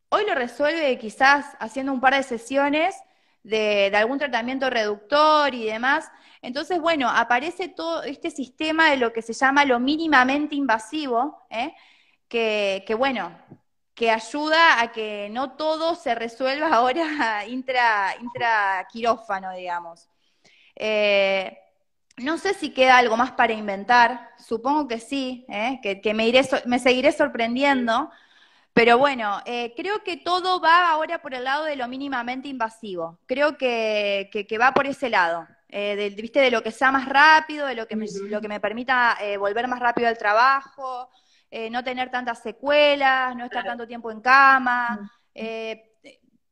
hoy 0.09 0.25
lo 0.25 0.35
resuelve 0.35 0.97
quizás 0.97 1.45
haciendo 1.59 1.91
un 1.91 2.01
par 2.01 2.15
de 2.15 2.23
sesiones 2.23 2.95
de, 3.43 3.91
algún 3.95 4.19
tratamiento 4.19 4.69
reductor 4.69 5.53
y 5.53 5.65
demás. 5.65 6.09
Entonces, 6.41 6.79
bueno, 6.79 7.09
aparece 7.09 7.67
todo 7.67 8.03
este 8.03 8.31
sistema 8.31 8.89
de 8.89 8.97
lo 8.97 9.13
que 9.13 9.21
se 9.21 9.33
llama 9.33 9.65
lo 9.65 9.79
mínimamente 9.79 10.55
invasivo, 10.55 11.45
¿eh? 11.49 11.73
que, 12.27 12.95
bueno, 12.97 13.31
que 13.93 14.11
ayuda 14.11 14.81
a 14.81 14.91
que 14.91 15.29
no 15.31 15.53
todo 15.53 15.95
se 15.95 16.15
resuelva 16.15 16.67
ahora 16.73 17.45
intra, 17.47 18.15
intra 18.21 18.87
quirófano, 18.91 19.51
digamos. 19.53 20.09
No 22.17 22.39
sé 22.39 22.55
si 22.55 22.71
queda 22.71 22.97
algo 22.97 23.15
más 23.15 23.31
para 23.33 23.53
inventar, 23.53 24.31
supongo 24.39 24.87
que 24.87 24.99
sí, 24.99 25.45
¿eh? 25.49 25.79
que, 25.83 26.13
me, 26.15 26.27
iré 26.27 26.43
seguiré 26.79 27.11
sorprendiendo, 27.11 28.09
pero 28.73 28.97
bueno, 28.97 29.39
eh, 29.45 29.73
creo 29.75 30.03
que 30.03 30.17
todo 30.17 30.59
va 30.59 30.89
ahora 30.89 31.21
por 31.21 31.35
el 31.35 31.43
lado 31.43 31.65
de 31.65 31.75
lo 31.75 31.87
mínimamente 31.87 32.47
invasivo, 32.47 33.19
creo 33.27 33.55
que, 33.55 34.31
va 34.59 34.73
por 34.73 34.87
ese 34.87 35.11
lado, 35.11 35.47
eh, 35.69 35.95
de, 35.95 36.09
¿viste? 36.09 36.39
de 36.39 36.51
lo 36.51 36.63
que 36.63 36.71
sea 36.71 36.91
más 36.91 37.07
rápido, 37.07 37.67
de 37.67 37.75
lo 37.75 37.87
que 37.87 37.95
me, 37.95 38.05
lo 38.29 38.41
que 38.41 38.47
me 38.47 38.59
permita 38.59 39.17
volver 39.39 39.67
más 39.67 39.79
rápido 39.79 40.07
al 40.07 40.17
trabajo, 40.17 41.09
no 41.71 41.83
tener 41.83 42.11
tantas 42.11 42.41
secuelas, 42.41 43.35
no 43.35 43.45
estar 43.45 43.63
tanto 43.63 43.87
tiempo 43.87 44.11
en 44.11 44.21
cama, 44.21 45.11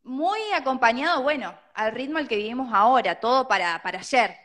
muy 0.04 0.40
acompañado, 0.56 1.24
bueno, 1.24 1.54
al 1.74 1.92
ritmo 1.92 2.20
al 2.20 2.28
que 2.28 2.38
vivimos 2.38 2.72
ahora, 2.74 3.20
todo 3.20 3.48
para, 3.48 3.82
para 3.82 4.00
ayer. 4.00 4.36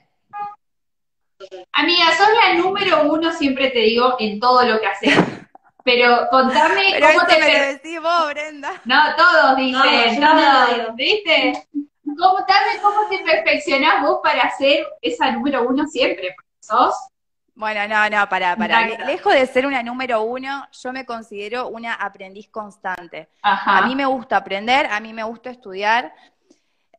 Amiga, 1.73 2.07
sos 2.17 2.29
la 2.35 2.55
número 2.55 3.03
uno, 3.05 3.33
siempre 3.33 3.71
te 3.71 3.81
digo, 3.81 4.17
en 4.19 4.41
todo 4.41 4.62
lo 4.65 4.81
que 4.81 4.87
haces. 4.87 5.15
Pero 5.85 6.29
contame 6.31 7.00
cómo 7.00 7.27
te. 7.27 7.41
Me 7.41 7.59
lo 7.59 7.67
decís 7.73 8.03
vos, 8.03 8.29
Brenda. 8.31 8.81
No, 8.85 9.03
todos 9.17 9.57
dicen, 9.57 10.21
no, 10.21 10.31
todos, 10.31 10.95
¿viste? 10.95 11.67
Contame 12.17 12.81
cómo 12.83 13.09
te 13.09 13.19
perfeccionás 13.19 14.02
vos 14.02 14.21
para 14.23 14.50
ser 14.57 14.87
esa 15.00 15.31
número 15.31 15.67
uno 15.69 15.87
siempre, 15.87 16.35
sos. 16.61 16.95
Bueno, 17.55 17.87
no, 17.88 18.09
no, 18.09 18.29
para, 18.29 18.57
para. 18.57 18.87
Lejos 19.05 19.35
de 19.35 19.47
ser 19.47 19.67
una 19.67 19.83
número 19.83 20.23
uno, 20.23 20.67
yo 20.73 20.93
me 20.93 21.05
considero 21.05 21.69
una 21.69 21.95
aprendiz 21.95 22.49
constante. 22.49 23.29
A 23.43 23.87
mí 23.87 23.95
me 23.95 24.07
gusta 24.07 24.38
aprender, 24.38 24.87
a 24.87 24.99
mí 25.00 25.12
me 25.12 25.23
gusta 25.25 25.50
estudiar, 25.50 26.14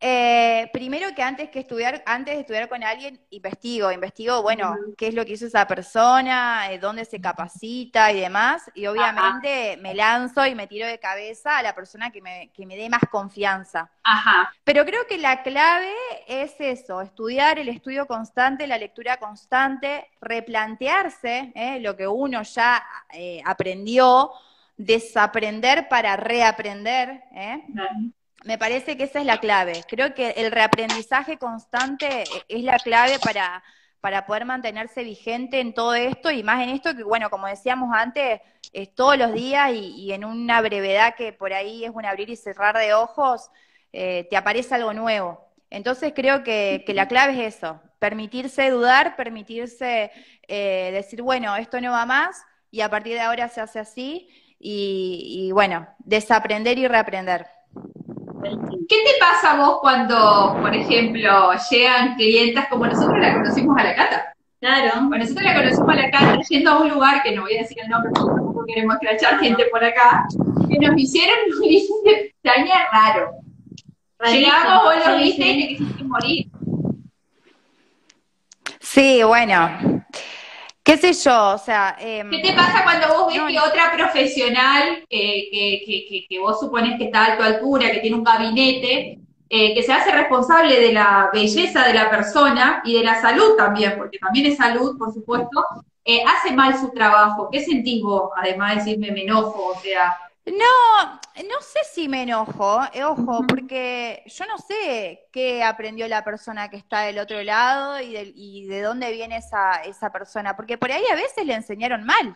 eh, 0.04 0.68
primero 0.74 1.14
que 1.14 1.22
antes 1.22 1.50
que 1.52 1.60
estudiar, 1.60 2.02
antes 2.08 2.34
de 2.34 2.42
estudiar 2.42 2.68
con 2.68 2.84
alguien, 2.84 3.22
investigo, 3.30 3.92
investigo, 3.92 4.42
bueno, 4.42 4.76
qué 4.98 5.10
es 5.10 5.14
lo 5.14 5.24
que 5.24 5.34
hizo 5.34 5.46
esa 5.46 5.68
persona, 5.68 6.72
eh, 6.72 6.80
dónde 6.80 7.06
se 7.06 7.22
capacita 7.22 8.12
y 8.12 8.20
demás, 8.20 8.64
y 8.74 8.88
obviamente 8.88 9.78
me 9.78 9.94
lanzo 9.94 10.48
y 10.48 10.56
me 10.56 10.66
tiro 10.66 10.88
de 10.88 10.98
cabeza 10.98 11.60
a 11.60 11.62
la 11.62 11.76
persona 11.76 12.10
que 12.10 12.20
me, 12.20 12.50
que 12.52 12.66
me 12.66 12.76
dé 12.76 12.90
más 12.90 13.04
confianza. 13.12 13.92
Ajá. 14.04 14.52
Pero 14.64 14.86
creo 14.86 15.06
que 15.08 15.20
la 15.20 15.44
clave 15.44 15.94
es 16.28 16.56
eso, 16.58 17.02
estudiar 17.02 17.60
el 17.60 17.70
estudio 17.70 18.08
constante, 18.08 18.66
la 18.66 18.80
lectura 18.80 19.18
constante, 19.18 20.10
replantearse 20.20 21.52
eh, 21.54 21.80
lo 21.80 21.96
que 21.96 22.08
uno 22.08 22.42
ya 22.42 22.84
aprendió, 23.46 24.32
desaprender 24.78 25.88
para 25.88 26.16
reaprender, 26.18 27.24
¿eh? 27.34 27.62
Me 28.44 28.58
parece 28.58 28.98
que 28.98 29.04
esa 29.04 29.20
es 29.20 29.26
la 29.26 29.40
clave. 29.40 29.84
Creo 29.88 30.14
que 30.16 30.32
el 30.32 30.52
reaprendizaje 30.52 31.38
constante 31.38 32.24
es 32.48 32.64
la 32.64 32.80
clave 32.80 33.20
para, 33.20 33.64
para 34.00 34.26
poder 34.26 34.46
mantenerse 34.46 35.04
vigente 35.04 35.60
en 35.60 35.74
todo 35.74 35.94
esto 35.94 36.32
y 36.32 36.42
más 36.42 36.64
en 36.64 36.70
esto 36.70 36.96
que, 36.96 37.04
bueno, 37.04 37.30
como 37.30 37.48
decíamos 37.48 37.94
antes, 37.94 38.42
es 38.74 38.96
todos 38.96 39.18
los 39.18 39.34
días 39.34 39.72
y, 39.74 40.12
en 40.12 40.26
una 40.26 40.60
brevedad 40.62 41.16
que 41.16 41.34
por 41.34 41.54
ahí 41.54 41.86
es 41.86 41.92
un 41.94 42.06
abrir 42.06 42.30
y 42.32 42.36
cerrar 42.36 42.78
de 42.78 42.96
ojos, 42.96 43.52
eh, 43.94 44.28
te 44.30 44.38
aparece 44.38 44.74
algo 44.74 44.94
nuevo. 44.94 45.48
Entonces 45.70 46.12
creo 46.16 46.44
que, 46.44 46.84
la 46.88 47.08
clave 47.08 47.46
es 47.46 47.56
eso, 47.56 47.80
permitirse 48.00 48.72
dudar, 48.72 49.16
permitirse 49.16 50.12
eh, 50.48 50.90
decir, 50.92 51.22
bueno, 51.22 51.56
esto 51.56 51.80
no 51.80 51.92
va 51.92 52.06
más 52.08 52.42
y 52.72 52.82
a 52.82 52.90
partir 52.90 53.14
de 53.14 53.22
ahora 53.22 53.50
se 53.50 53.62
hace 53.62 53.80
así 53.80 54.30
y 54.64 55.52
bueno, 55.54 55.88
desaprender 56.00 56.78
y 56.78 56.88
reaprender. 56.88 57.48
¿Qué 58.44 58.96
te 59.06 59.20
pasa 59.20 59.54
a 59.54 59.58
vos 59.58 59.80
cuando, 59.82 60.58
por 60.62 60.74
ejemplo, 60.74 61.52
llegan 61.70 62.16
clientas 62.16 62.68
como 62.70 62.88
nosotros 62.88 63.20
la 63.20 63.34
conocimos 63.34 63.78
a 63.78 63.84
la 63.84 63.96
Cata? 63.96 64.34
Claro. 64.60 65.08
Bueno, 65.08 65.24
nosotros 65.24 65.44
la 65.44 65.56
conocimos 65.56 65.90
a 65.90 65.96
la 65.96 66.12
Cata 66.12 66.40
yendo 66.50 66.72
a 66.72 66.82
un 66.82 66.90
lugar, 66.90 67.24
que 67.24 67.36
no 67.36 67.44
voy 67.44 67.56
a 67.56 67.62
decir 67.62 67.78
el 67.82 67.90
nombre 67.90 68.12
porque 68.14 68.36
tampoco 68.36 68.66
queremos 68.66 68.98
crachar 69.00 69.40
gente 69.40 69.66
por 69.72 69.84
acá, 69.84 70.26
que 70.70 70.80
nos 70.80 70.98
hicieron 70.98 71.38
un 71.62 72.10
extraña 72.10 72.88
raro. 72.92 73.32
Llegamos, 74.26 74.84
vos 74.84 75.08
lo 75.08 75.18
viste 75.18 75.48
y 75.48 75.62
te 75.62 75.68
quisiste 75.68 76.04
morir. 76.04 76.48
Sí, 78.80 79.24
bueno, 79.24 80.01
qué 80.92 81.14
sé 81.14 81.30
yo, 81.30 81.52
o 81.54 81.58
sea... 81.58 81.96
Em, 82.00 82.30
¿Qué 82.30 82.40
te 82.40 82.54
pasa 82.54 82.84
cuando 82.84 83.08
vos 83.08 83.34
ves 83.34 83.42
que 83.48 83.60
otra 83.60 83.94
profesional, 83.96 85.06
que, 85.10 85.86
que, 85.86 86.26
que, 86.28 86.40
vos 86.40 86.60
supones 86.60 86.98
que 86.98 87.06
está 87.06 87.34
a 87.34 87.38
tu 87.38 87.44
altura, 87.44 87.92
que 87.92 88.00
tiene 88.00 88.18
un 88.18 88.24
gabinete, 88.24 89.20
eh, 89.50 89.74
que 89.74 89.84
se 89.84 89.94
hace 89.94 90.12
responsable 90.12 90.80
de 90.82 90.92
la 90.92 91.30
belleza 91.32 91.86
de 91.88 91.94
la 91.94 92.10
persona 92.10 92.82
y 92.84 92.94
de 92.94 93.04
la 93.04 93.22
salud 93.22 93.56
también, 93.58 93.96
porque 93.98 94.20
también 94.20 94.48
es 94.48 94.58
salud, 94.58 94.98
por 94.98 95.14
supuesto, 95.14 95.64
eh, 96.04 96.24
hace 96.26 96.54
mal 96.54 96.78
su 96.78 96.90
trabajo? 96.90 97.48
¿Qué 97.50 97.62
sentís 97.62 98.04
vos, 98.04 98.32
además 98.36 98.72
de 98.72 98.76
decirme 98.82 99.12
me 99.12 99.24
enojo, 99.24 99.68
o 99.68 99.80
sea... 99.80 100.14
No, 100.44 101.14
no 101.36 101.62
sé 101.62 101.80
si 101.94 102.10
me 102.10 102.24
enojo, 102.24 102.80
eh, 102.94 103.04
ojo, 103.04 103.46
porque 103.48 104.24
yo 104.26 104.46
no 104.48 104.58
sé 104.58 105.28
qué 105.32 105.64
aprendió 105.64 106.08
la 106.08 106.24
persona 106.24 106.68
que 106.70 106.78
está 106.78 107.02
del 107.02 107.20
otro 107.20 107.44
lado 107.44 108.00
y 108.02 108.14
de, 108.14 108.32
y 108.36 108.66
de 108.66 108.82
dónde 108.82 109.12
viene 109.12 109.38
esa, 109.38 109.84
esa 109.84 110.12
persona, 110.12 110.56
porque 110.56 110.80
por 110.80 110.92
ahí 110.92 111.04
a 111.12 111.16
veces 111.16 111.46
le 111.46 111.54
enseñaron 111.54 112.04
mal 112.06 112.36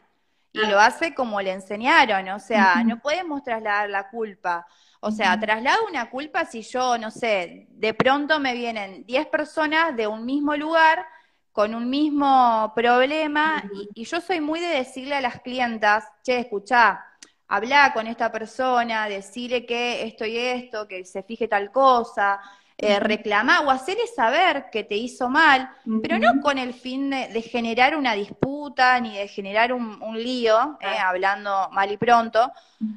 y 0.54 0.60
lo 0.68 0.80
hace 0.80 1.16
como 1.16 1.42
le 1.42 1.52
enseñaron, 1.52 2.30
o 2.30 2.40
sea, 2.40 2.84
no 2.86 3.00
podemos 3.02 3.44
trasladar 3.44 3.90
la 3.90 4.10
culpa. 4.10 4.66
O 5.02 5.12
sea, 5.12 5.40
traslado 5.40 5.86
una 5.88 6.10
culpa 6.10 6.46
si 6.46 6.62
yo, 6.62 6.98
no 6.98 7.12
sé, 7.12 7.68
de 7.72 7.94
pronto 7.94 8.40
me 8.40 8.54
vienen 8.54 9.04
10 9.06 9.28
personas 9.28 9.96
de 9.96 10.08
un 10.08 10.26
mismo 10.26 10.56
lugar 10.56 11.06
con 11.52 11.76
un 11.76 11.90
mismo 11.90 12.72
problema 12.76 13.64
y, 13.74 13.90
y 14.02 14.06
yo 14.06 14.22
soy 14.22 14.42
muy 14.42 14.60
de 14.60 14.68
decirle 14.68 15.16
a 15.16 15.22
las 15.22 15.42
clientas, 15.42 16.06
che, 16.24 16.40
escuchá, 16.40 17.04
hablar 17.48 17.94
con 17.94 18.08
esta 18.08 18.32
persona, 18.32 19.08
decirle 19.08 19.66
que 19.66 20.04
esto 20.04 20.26
y 20.26 20.38
esto, 20.38 20.88
que 20.88 21.06
se 21.06 21.24
fije 21.24 21.48
tal 21.48 21.72
cosa, 21.72 22.40
eh, 22.78 23.00
reclamar 23.00 23.66
o 23.66 23.72
hacerle 23.72 24.06
saber 24.06 24.66
que 24.70 24.84
te 24.84 24.96
hizo 24.96 25.30
mal, 25.30 25.70
pero 26.02 26.20
no 26.20 26.42
con 26.42 26.58
el 26.58 26.74
fin 26.74 27.10
de, 27.10 27.42
generar 27.42 27.96
una 27.96 28.14
disputa 28.16 29.00
ni 29.00 29.16
de 29.16 29.30
generar 29.30 29.72
un, 29.72 29.98
lío, 30.22 30.78
eh, 30.82 30.98
hablando 31.00 31.70
mal 31.72 31.90
y 31.90 31.96
pronto, 31.96 32.52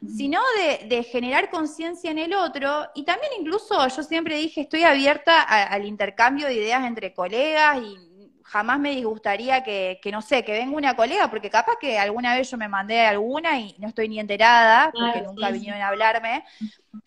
sino 0.04 0.40
de, 0.88 1.04
generar 1.04 1.48
conciencia 1.48 2.10
en 2.10 2.18
el 2.18 2.34
otro. 2.34 2.88
Y 2.96 3.04
también 3.04 3.30
incluso 3.38 3.86
yo 3.86 4.02
siempre 4.02 4.36
dije 4.38 4.62
estoy 4.62 4.82
abierta 4.82 5.42
al 5.42 5.84
intercambio 5.84 6.48
de 6.48 6.54
ideas 6.54 6.84
entre 6.84 7.14
colegas 7.14 7.78
y 7.80 8.07
jamás 8.48 8.80
me 8.80 8.90
disgustaría 8.90 9.62
que, 9.62 10.00
que, 10.02 10.10
no 10.10 10.22
sé, 10.22 10.42
que 10.42 10.52
venga 10.52 10.74
una 10.74 10.96
colega, 10.96 11.28
porque 11.28 11.50
capaz 11.50 11.76
que 11.78 11.98
alguna 11.98 12.34
vez 12.34 12.50
yo 12.50 12.56
me 12.56 12.66
mandé 12.66 13.00
alguna 13.06 13.58
y 13.60 13.76
no 13.78 13.88
estoy 13.88 14.08
ni 14.08 14.18
enterada, 14.18 14.90
porque 14.90 15.20
nunca 15.20 15.50
vinieron 15.50 15.80
a 15.82 15.88
hablarme. 15.88 16.44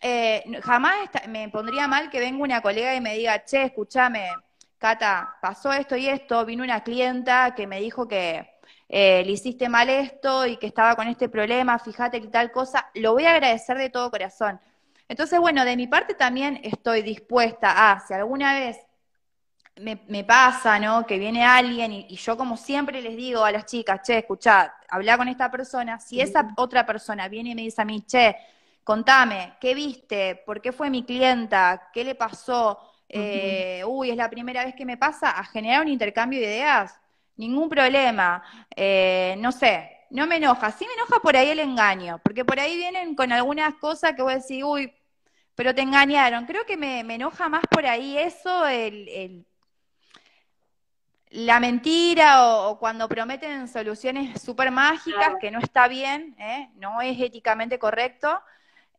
Eh, 0.01 0.43
jamás 0.61 0.95
me 1.27 1.49
pondría 1.49 1.87
mal 1.87 2.11
que 2.11 2.19
venga 2.19 2.43
una 2.43 2.61
colega 2.61 2.93
y 2.95 3.01
me 3.01 3.15
diga, 3.17 3.43
che, 3.43 3.63
escúchame, 3.63 4.29
Cata, 4.77 5.35
pasó 5.41 5.73
esto 5.73 5.95
y 5.95 6.07
esto, 6.07 6.45
vino 6.45 6.63
una 6.63 6.83
clienta 6.83 7.55
que 7.55 7.65
me 7.65 7.79
dijo 7.81 8.07
que 8.07 8.57
eh, 8.87 9.23
le 9.25 9.31
hiciste 9.31 9.67
mal 9.67 9.89
esto 9.89 10.45
y 10.45 10.57
que 10.57 10.67
estaba 10.67 10.95
con 10.95 11.07
este 11.07 11.27
problema, 11.27 11.79
fíjate 11.79 12.21
que 12.21 12.27
tal 12.27 12.51
cosa, 12.51 12.91
lo 12.93 13.13
voy 13.13 13.25
a 13.25 13.31
agradecer 13.31 13.77
de 13.77 13.89
todo 13.89 14.11
corazón. 14.11 14.59
Entonces, 15.07 15.39
bueno, 15.39 15.65
de 15.65 15.75
mi 15.75 15.87
parte 15.87 16.13
también 16.13 16.59
estoy 16.63 17.01
dispuesta 17.01 17.91
a, 17.91 17.99
si 17.99 18.13
alguna 18.13 18.53
vez 18.53 18.77
me, 19.79 20.23
pasa, 20.23 20.79
¿no? 20.79 21.05
Que 21.05 21.17
viene 21.17 21.43
alguien 21.43 21.91
y, 21.91 22.15
yo 22.15 22.37
como 22.37 22.57
siempre 22.57 23.01
les 23.01 23.15
digo 23.15 23.43
a 23.43 23.51
las 23.51 23.65
chicas, 23.65 24.01
che, 24.03 24.19
escuchá, 24.19 24.75
habla 24.89 25.17
con 25.17 25.27
esta 25.27 25.49
persona, 25.49 25.99
si 25.99 26.21
esa 26.21 26.53
otra 26.57 26.85
persona 26.85 27.27
viene 27.27 27.51
y 27.51 27.55
me 27.55 27.61
dice 27.63 27.81
a 27.81 27.85
mí, 27.85 28.03
che, 28.05 28.35
contame, 28.83 29.53
¿qué 29.59 29.73
viste? 29.73 30.35
¿Por 30.45 30.61
qué 30.61 30.71
fue 30.71 30.89
mi 30.89 31.03
clienta? 31.03 31.89
¿Qué 31.93 32.03
le 32.03 32.15
pasó? 32.15 32.79
Eh, 33.07 33.83
uy, 33.85 34.11
es 34.11 34.17
la 34.17 34.29
primera 34.29 34.63
vez 34.65 34.75
que 34.75 34.85
me 34.85 34.97
pasa 34.97 35.31
a 35.31 35.43
generar 35.45 35.81
un 35.81 35.87
intercambio 35.87 36.39
de 36.39 36.47
ideas. 36.47 36.99
Ningún 37.37 37.69
problema. 37.69 38.43
Eh, 38.75 39.35
no 39.39 39.51
sé, 39.51 40.05
no 40.11 40.27
me 40.27 40.37
enoja. 40.37 40.71
Sí 40.71 40.85
me 40.85 40.93
enoja 40.93 41.19
por 41.21 41.35
ahí 41.35 41.49
el 41.49 41.59
engaño, 41.59 42.19
porque 42.23 42.45
por 42.45 42.59
ahí 42.59 42.75
vienen 42.77 43.15
con 43.15 43.31
algunas 43.31 43.75
cosas 43.75 44.13
que 44.15 44.21
voy 44.21 44.33
a 44.33 44.35
decir, 44.37 44.63
uy, 44.63 44.93
pero 45.55 45.73
te 45.75 45.81
engañaron. 45.81 46.45
Creo 46.45 46.65
que 46.65 46.77
me, 46.77 46.99
enoja 47.01 47.49
más 47.49 47.63
por 47.69 47.85
ahí 47.85 48.17
eso, 48.17 48.67
el 48.67 49.45
la 51.31 51.59
mentira 51.59 52.45
o, 52.45 52.77
cuando 52.77 53.07
prometen 53.07 53.67
soluciones 53.67 54.41
súper 54.41 54.71
mágicas, 54.71 55.35
que 55.39 55.51
no 55.51 55.59
está 55.59 55.87
bien, 55.87 56.35
¿eh? 56.37 56.69
no 56.75 57.01
es 57.01 57.19
éticamente 57.19 57.79
correcto. 57.79 58.41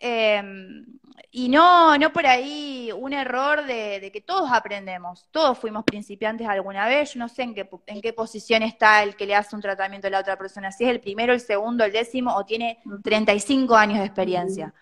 Em, 0.05 0.85
y 1.31 1.49
no, 1.49 1.97
no 1.97 2.13
por 2.13 2.27
ahí 2.27 2.91
un 2.93 3.13
error 3.13 3.65
de, 3.65 4.11
que 4.13 4.21
todos 4.21 4.51
aprendemos, 4.51 5.29
todos 5.31 5.57
fuimos 5.59 5.85
principiantes 5.85 6.49
alguna 6.49 6.87
vez, 6.87 7.15
yo 7.15 7.21
no 7.21 7.29
sé 7.29 7.43
en 7.43 7.55
qué, 7.55 7.69
en 7.87 8.01
qué 8.01 8.13
posición 8.13 8.63
está 8.63 9.03
el 9.03 9.15
que 9.15 9.27
le 9.27 9.37
hace 9.37 9.55
un 9.55 9.63
tratamiento 9.63 10.09
a 10.09 10.11
la 10.11 10.21
otra 10.21 10.37
persona, 10.37 10.73
si 10.73 10.85
es 10.85 10.91
el 10.91 11.01
primero, 11.01 11.33
el 11.33 11.41
segundo, 11.41 11.85
el 11.85 11.93
décimo 11.93 12.35
o 12.35 12.45
tiene 12.45 12.83
35 13.05 13.77
años 13.77 13.99
de 13.99 14.07
experiencia. 14.07 14.75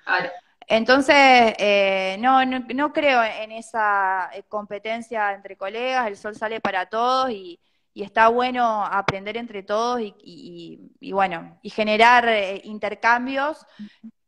Entonces, 0.70 1.16
eh, 1.58 2.16
no, 2.20 2.44
no, 2.46 2.92
creo 2.92 3.24
en 3.24 3.50
esa 3.50 4.30
eh, 4.32 4.44
competencia 4.48 5.32
entre 5.32 5.56
colegas, 5.56 6.06
el 6.06 6.16
sol 6.16 6.36
sale 6.36 6.60
para 6.60 6.86
todos 6.86 7.28
y, 7.30 7.58
está 7.92 8.28
bueno 8.28 8.82
aprender 8.82 9.36
entre 9.36 9.62
todos 9.62 10.00
y, 10.00 10.78
bueno, 11.12 11.58
y 11.60 11.68
generar 11.68 12.26
eh, 12.28 12.62
intercambios 12.64 13.66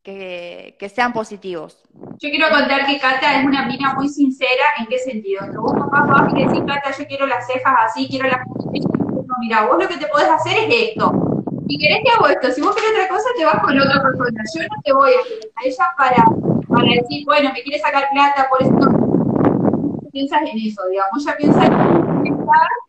que, 0.02 0.76
sean 0.94 1.12
positivos. 1.14 1.80
Yo 2.18 2.28
quiero 2.28 2.50
contar 2.50 2.87
que 2.87 2.99
Cata 2.99 3.38
es 3.38 3.46
una 3.46 3.64
mina 3.64 3.94
muy 3.94 4.08
sincera, 4.08 4.64
¿en 4.78 4.87
qué 4.88 4.99
sentido? 4.99 5.46
Que 5.50 5.56
vos 5.56 5.72
papá 5.72 6.06
vas 6.06 6.32
y 6.34 6.44
decís, 6.44 6.62
Cata, 6.66 6.90
yo 6.90 7.06
quiero 7.06 7.26
las 7.26 7.46
cejas 7.46 7.75
así, 7.87 8.08
quiero 8.08 8.28
las... 8.28 8.40
No, 8.46 9.34
mira, 9.40 9.64
vos 9.64 9.78
lo 9.80 9.88
que 9.88 9.96
te 9.96 10.06
podés 10.08 10.28
hacer 10.28 10.58
es 10.68 10.90
esto 10.90 11.22
si 11.69 11.78
querés 11.78 12.00
que 12.04 12.11
hago 12.11 12.28
esto, 12.28 12.50
si 12.50 12.61
vos 12.61 12.75
querés 12.75 12.90
otra 12.92 13.09
cosa, 13.09 13.28
te 13.37 13.45
vas 13.45 13.62
con 13.62 13.78
otra 13.78 14.02
persona. 14.02 14.42
Yo 14.54 14.62
no 14.62 14.83
te 14.85 14.92
voy 14.92 15.11
a, 15.12 15.66
ella 15.66 15.85
para, 15.97 16.25
para 16.69 16.88
decir, 16.95 17.25
bueno, 17.25 17.50
me 17.52 17.62
quiere 17.62 17.78
sacar 17.78 18.09
plata, 18.12 18.49
por 18.49 18.62
eso 18.62 18.73
no 18.73 19.99
piensas 20.11 20.42
en 20.42 20.59
eso, 20.59 20.83
digamos. 20.88 21.23
Ella 21.23 21.37
piensa 21.37 21.61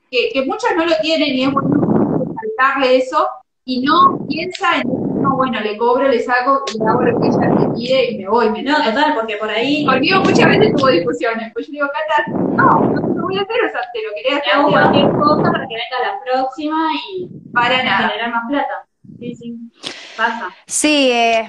que, 0.10 0.30
que 0.34 0.46
muchos 0.46 0.70
no 0.76 0.86
lo 0.86 0.96
tienen 1.02 1.30
y 1.30 1.44
es 1.44 1.52
bueno 1.52 2.26
saltarle 2.36 2.98
eso, 2.98 3.28
y 3.66 3.82
no 3.82 4.26
piensa 4.28 4.78
en 4.78 5.04
no, 5.24 5.38
bueno, 5.38 5.62
le 5.62 5.78
cobro, 5.78 6.10
le 6.10 6.20
saco, 6.20 6.66
le 6.78 6.86
hago 6.86 7.02
lo 7.02 7.22
que 7.22 7.28
ella 7.28 7.50
me 7.50 7.74
pide 7.74 8.12
y 8.12 8.18
me 8.18 8.28
voy. 8.28 8.50
¿me 8.50 8.62
no, 8.62 8.76
total, 8.84 9.16
porque 9.16 9.38
por 9.38 9.50
ahí. 9.50 9.86
Conmigo 9.86 10.20
muchas 10.20 10.50
veces 10.50 10.76
tuvo 10.76 10.90
discusiones. 10.90 11.54
Pues 11.54 11.68
yo 11.68 11.72
digo, 11.72 11.88
Cata, 11.88 12.30
no, 12.30 12.92
no 12.92 13.14
te 13.14 13.22
voy 13.22 13.38
a 13.38 13.42
hacer, 13.42 13.56
o 13.66 13.70
sea, 13.70 13.82
te 13.94 14.04
lo 14.04 14.14
quería 14.16 14.38
hacer. 14.38 14.54
Hago 14.54 14.70
cualquier 14.70 15.10
cosa 15.12 15.44
para 15.50 15.68
que 15.68 15.76
venga 15.76 16.12
la 16.12 16.20
próxima 16.26 16.90
y. 17.10 17.30
Para 17.54 17.84
nada. 17.84 18.10
Generar 18.10 18.32
más 18.32 18.44
plata. 18.50 18.86
Sí, 19.20 19.36
sí. 19.36 19.72
Pasa. 20.18 20.50
Sí, 20.66 21.12
eh, 21.12 21.48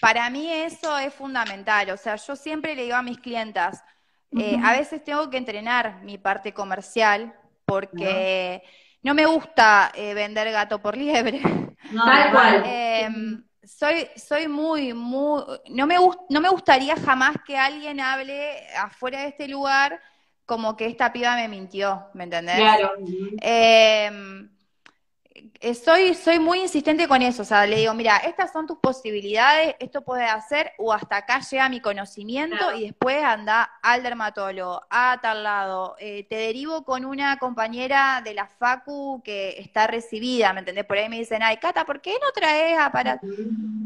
para 0.00 0.28
mí 0.30 0.50
eso 0.50 0.98
es 0.98 1.12
fundamental. 1.12 1.90
O 1.90 1.96
sea, 1.96 2.16
yo 2.16 2.34
siempre 2.34 2.74
le 2.74 2.84
digo 2.84 2.96
a 2.96 3.02
mis 3.02 3.18
clientas, 3.18 3.82
eh, 4.32 4.58
a 4.62 4.72
veces 4.72 5.04
tengo 5.04 5.28
que 5.30 5.36
entrenar 5.36 6.02
mi 6.02 6.18
parte 6.18 6.52
comercial 6.52 7.34
porque 7.64 8.62
no, 9.02 9.14
me 9.14 9.26
gusta 9.26 9.92
eh, 9.94 10.14
vender 10.14 10.50
gato 10.50 10.80
por 10.80 10.96
liebre. 10.96 11.40
No, 11.92 12.04
Tal 12.04 12.30
cual. 12.32 12.62
Em, 12.66 13.44
soy, 13.62 14.08
soy 14.16 14.48
muy, 14.48 14.94
muy, 14.94 15.42
no 15.70 15.86
me, 15.86 15.96
no 16.30 16.40
me 16.40 16.48
gustaría 16.48 16.96
jamás 16.96 17.36
que 17.46 17.58
alguien 17.58 18.00
hable 18.00 18.66
afuera 18.76 19.20
de 19.20 19.28
este 19.28 19.48
lugar 19.48 20.00
como 20.46 20.76
que 20.76 20.86
esta 20.86 21.12
piba 21.12 21.34
me 21.34 21.48
mintió, 21.48 22.06
¿me 22.14 22.24
entendés? 22.24 22.56
Claro. 22.56 22.92
Soy, 25.84 26.14
soy 26.14 26.38
muy 26.38 26.60
insistente 26.60 27.08
con 27.08 27.22
eso, 27.22 27.42
o 27.42 27.44
sea, 27.44 27.66
le 27.66 27.76
digo, 27.76 27.94
mira, 27.94 28.18
estas 28.18 28.52
son 28.52 28.66
tus 28.66 28.78
posibilidades, 28.78 29.74
esto 29.78 30.02
puedes 30.02 30.30
hacer, 30.30 30.72
o 30.78 30.92
hasta 30.92 31.16
acá 31.16 31.40
llega 31.40 31.68
mi 31.68 31.80
conocimiento 31.80 32.72
y 32.76 32.84
después 32.84 33.22
anda 33.22 33.70
al 33.82 34.02
dermatólogo, 34.02 34.82
a 34.88 35.18
tal 35.20 35.42
lado, 35.42 35.96
eh, 35.98 36.26
te 36.28 36.36
derivo 36.36 36.84
con 36.84 37.04
una 37.04 37.38
compañera 37.38 38.20
de 38.24 38.34
la 38.34 38.46
FACU 38.46 39.22
que 39.24 39.56
está 39.58 39.86
recibida, 39.86 40.52
¿me 40.52 40.60
entendés? 40.60 40.84
Por 40.84 40.98
ahí 40.98 41.08
me 41.08 41.18
dicen, 41.18 41.42
ay, 41.42 41.56
Cata, 41.56 41.84
¿por 41.84 42.00
qué 42.00 42.14
no 42.20 42.30
traes 42.32 42.78
aparato? 42.78 43.26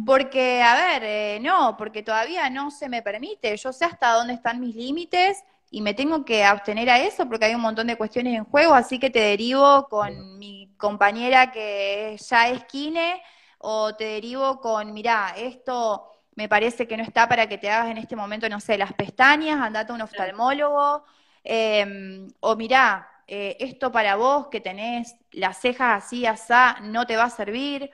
Porque, 0.05 0.63
a 0.63 0.75
ver, 0.75 1.03
eh, 1.05 1.39
no, 1.41 1.77
porque 1.77 2.03
todavía 2.03 2.51
no 2.51 2.71
se 2.71 2.89
me 2.89 3.03
permite, 3.03 3.57
yo 3.57 3.73
sé 3.73 3.85
hasta 3.85 4.13
dónde 4.13 4.35
están 4.35 4.61
mis 4.61 4.75
límites 4.75 5.45
y 5.71 5.83
me 5.83 5.95
tengo 5.95 6.25
que 6.25 6.45
abstener 6.45 6.91
a 6.91 6.99
eso 6.99 7.29
porque 7.29 7.47
hay 7.47 7.55
un 7.55 7.61
montón 7.61 7.87
de 7.87 7.97
cuestiones 7.97 8.37
en 8.37 8.45
juego, 8.45 8.75
así 8.75 8.99
que 8.99 9.09
te 9.09 9.21
derivo 9.21 9.87
con 9.89 10.39
mi 10.39 10.75
compañera 10.77 11.53
que 11.53 12.17
ya 12.29 12.49
es 12.49 12.65
kine 12.65 13.23
o 13.59 13.95
te 13.95 14.05
derivo 14.05 14.61
con, 14.61 14.93
mirá, 14.93 15.35
esto 15.37 16.11
me 16.35 16.49
parece 16.49 16.89
que 16.89 16.97
no 16.97 17.05
está 17.05 17.29
para 17.29 17.49
que 17.49 17.59
te 17.59 17.71
hagas 17.71 17.91
en 17.91 17.99
este 17.99 18.17
momento, 18.17 18.49
no 18.49 18.59
sé, 18.59 18.79
las 18.79 18.93
pestañas, 18.95 19.61
andate 19.61 19.93
a 19.93 19.95
un 19.95 20.03
oftalmólogo, 20.03 21.05
em, 21.45 22.29
o 22.41 22.57
mirá, 22.57 23.09
eh, 23.27 23.57
esto 23.61 23.93
para 23.93 24.17
vos 24.17 24.49
que 24.49 24.61
tenés 24.61 25.15
las 25.31 25.61
cejas 25.61 26.05
así, 26.05 26.27
asá, 26.27 26.79
no 26.83 27.07
te 27.07 27.17
va 27.17 27.25
a 27.25 27.31
servir. 27.31 27.91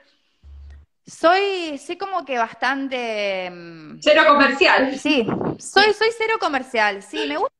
Soy, 1.05 1.77
soy 1.77 1.97
como 1.97 2.25
que 2.25 2.37
bastante... 2.37 3.45
Em, 3.45 3.99
cero 4.01 4.23
comercial. 4.27 4.97
Sí, 4.97 5.27
soy, 5.59 5.93
soy 5.93 6.09
cero 6.17 6.37
comercial, 6.39 7.03
sí, 7.03 7.25
me 7.27 7.37
gusta 7.37 7.56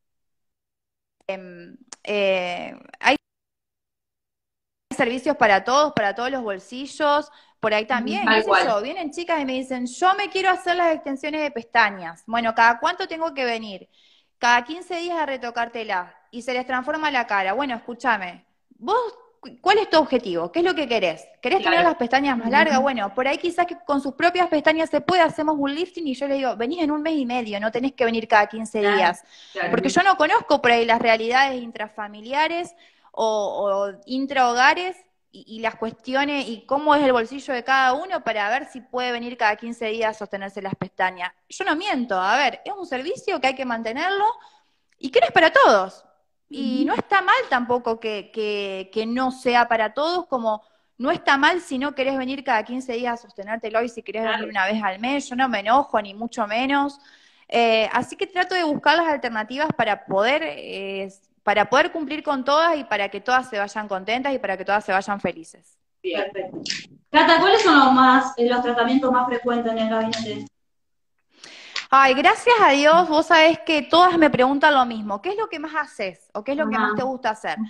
eh, 1.27 2.79
hay 2.99 3.15
servicios 4.95 5.37
para 5.37 5.63
todos, 5.63 5.93
para 5.93 6.15
todos 6.15 6.31
los 6.31 6.41
bolsillos, 6.41 7.29
por 7.59 7.73
ahí 7.73 7.85
también, 7.85 8.25
vienen 8.81 9.11
chicas 9.11 9.41
y 9.41 9.45
me 9.45 9.53
dicen, 9.53 9.85
yo 9.87 10.13
me 10.15 10.29
quiero 10.29 10.49
hacer 10.49 10.75
las 10.75 10.93
extensiones 10.93 11.41
de 11.41 11.51
pestañas. 11.51 12.23
Bueno, 12.25 12.53
¿cada 12.55 12.79
cuánto 12.79 13.07
tengo 13.07 13.33
que 13.33 13.45
venir? 13.45 13.89
Cada 14.37 14.63
15 14.63 14.95
días 14.97 15.17
a 15.17 15.25
retocártela 15.25 16.15
y 16.31 16.41
se 16.41 16.53
les 16.53 16.65
transforma 16.65 17.11
la 17.11 17.25
cara. 17.25 17.53
Bueno, 17.53 17.75
escúchame, 17.75 18.45
vos 18.77 18.97
¿Cuál 19.61 19.79
es 19.79 19.89
tu 19.89 19.97
objetivo? 19.97 20.51
¿Qué 20.51 20.59
es 20.59 20.65
lo 20.65 20.75
que 20.75 20.87
querés? 20.87 21.27
¿Querés 21.41 21.63
tener 21.63 21.83
las 21.83 21.95
pestañas 21.95 22.37
más 22.37 22.49
largas? 22.49 22.81
Bueno, 22.81 23.13
por 23.13 23.27
ahí 23.27 23.37
quizás 23.37 23.65
que 23.65 23.77
con 23.85 24.01
sus 24.01 24.13
propias 24.13 24.47
pestañas 24.47 24.89
se 24.89 25.01
puede, 25.01 25.21
hacemos 25.21 25.55
un 25.57 25.73
lifting 25.73 26.07
y 26.07 26.13
yo 26.13 26.27
le 26.27 26.35
digo, 26.35 26.55
venís 26.55 26.81
en 26.81 26.91
un 26.91 27.01
mes 27.01 27.15
y 27.17 27.25
medio, 27.25 27.59
no 27.59 27.71
tenés 27.71 27.93
que 27.93 28.05
venir 28.05 28.27
cada 28.27 28.47
15 28.47 28.79
días. 28.79 29.23
Porque 29.69 29.89
yo 29.89 30.03
no 30.03 30.17
conozco 30.17 30.61
por 30.61 30.71
ahí 30.71 30.85
las 30.85 30.99
realidades 30.99 31.61
intrafamiliares 31.61 32.75
o, 33.11 33.91
intrahogares 34.05 34.97
y, 35.31 35.57
y, 35.57 35.59
las 35.59 35.75
cuestiones 35.75 36.47
y 36.47 36.65
cómo 36.65 36.95
es 36.95 37.03
el 37.03 37.11
bolsillo 37.11 37.53
de 37.53 37.63
cada 37.63 37.93
uno 37.93 38.23
para 38.23 38.49
ver 38.49 38.65
si 38.65 38.81
puede 38.81 39.11
venir 39.11 39.37
cada 39.37 39.55
15 39.55 39.85
días 39.87 40.15
a 40.15 40.19
sostenerse 40.19 40.61
las 40.61 40.75
pestañas. 40.75 41.31
Yo 41.49 41.65
no 41.65 41.75
miento, 41.75 42.19
a 42.19 42.37
ver, 42.37 42.61
es 42.63 42.73
un 42.73 42.85
servicio 42.85 43.39
que 43.39 43.47
hay 43.47 43.55
que 43.55 43.65
mantenerlo 43.65 44.25
y 44.99 45.09
que 45.09 45.19
no 45.19 45.27
es 45.27 45.31
para 45.31 45.51
todos. 45.51 46.06
Y 46.49 46.85
no 46.85 46.93
está 46.93 47.21
mal 47.21 47.35
tampoco 47.49 47.99
que, 47.99 48.31
que, 48.31 49.05
no 49.05 49.31
sea 49.31 49.67
para 49.67 49.93
todos, 49.93 50.27
como 50.27 50.63
no 50.97 51.11
está 51.11 51.37
mal 51.37 51.61
si 51.61 51.77
no 51.77 51.93
querés 51.93 52.17
venir 52.17 52.43
cada 52.43 52.63
15 52.63 52.93
días 52.93 53.13
a 53.13 53.21
sostenértelo 53.21 53.83
y 53.83 53.89
si 53.89 54.01
querés 54.01 54.23
venir 54.23 54.49
una 54.49 54.65
vez 54.65 54.81
al 54.81 54.99
mes, 54.99 55.29
yo 55.29 55.35
no 55.35 55.49
me 55.49 55.59
enojo, 55.59 56.01
ni 56.01 56.13
mucho 56.13 56.47
menos. 56.47 56.99
Eh, 57.49 57.89
así 57.91 58.15
que 58.15 58.27
trato 58.27 58.55
de 58.55 58.63
buscar 58.63 58.97
las 58.97 59.07
alternativas 59.07 59.69
para 59.75 60.05
poder, 60.05 60.43
eh, 60.43 61.11
para 61.43 61.69
poder 61.69 61.91
cumplir 61.91 62.23
con 62.23 62.43
todas 62.43 62.77
y 62.77 62.83
para 62.83 63.09
que 63.09 63.21
todas 63.21 63.49
se 63.49 63.59
vayan 63.59 63.87
contentas 63.87 64.33
y 64.33 64.39
para 64.39 64.57
que 64.57 64.65
todas 64.65 64.85
se 64.85 64.91
vayan 64.91 65.19
felices. 65.19 65.77
Perfecto. 66.01 66.61
Cata, 67.11 67.39
¿cuáles 67.39 67.61
son 67.61 67.77
los, 67.77 67.93
más, 67.93 68.33
eh, 68.37 68.49
los 68.49 68.61
tratamientos 68.61 69.11
más 69.11 69.27
frecuentes 69.27 69.71
en 69.71 69.79
el 69.79 69.89
gabinete? 69.89 70.45
Ay, 71.89 72.13
gracias 72.15 72.55
a 72.61 72.71
Dios, 72.71 73.07
vos 73.09 73.27
sabés 73.27 73.59
que 73.59 73.81
todas 73.83 74.17
me 74.17 74.29
preguntan 74.29 74.73
lo 74.73 74.85
mismo. 74.85 75.21
¿Qué 75.21 75.29
es 75.29 75.37
lo 75.37 75.47
que 75.49 75.59
más 75.59 75.73
haces? 75.75 76.29
¿O 76.33 76.43
qué 76.43 76.51
es 76.53 76.57
lo 76.57 76.67
que 76.67 76.77
más 76.79 76.95
te 76.95 77.03
gusta 77.03 77.29
hacer? 77.31 77.61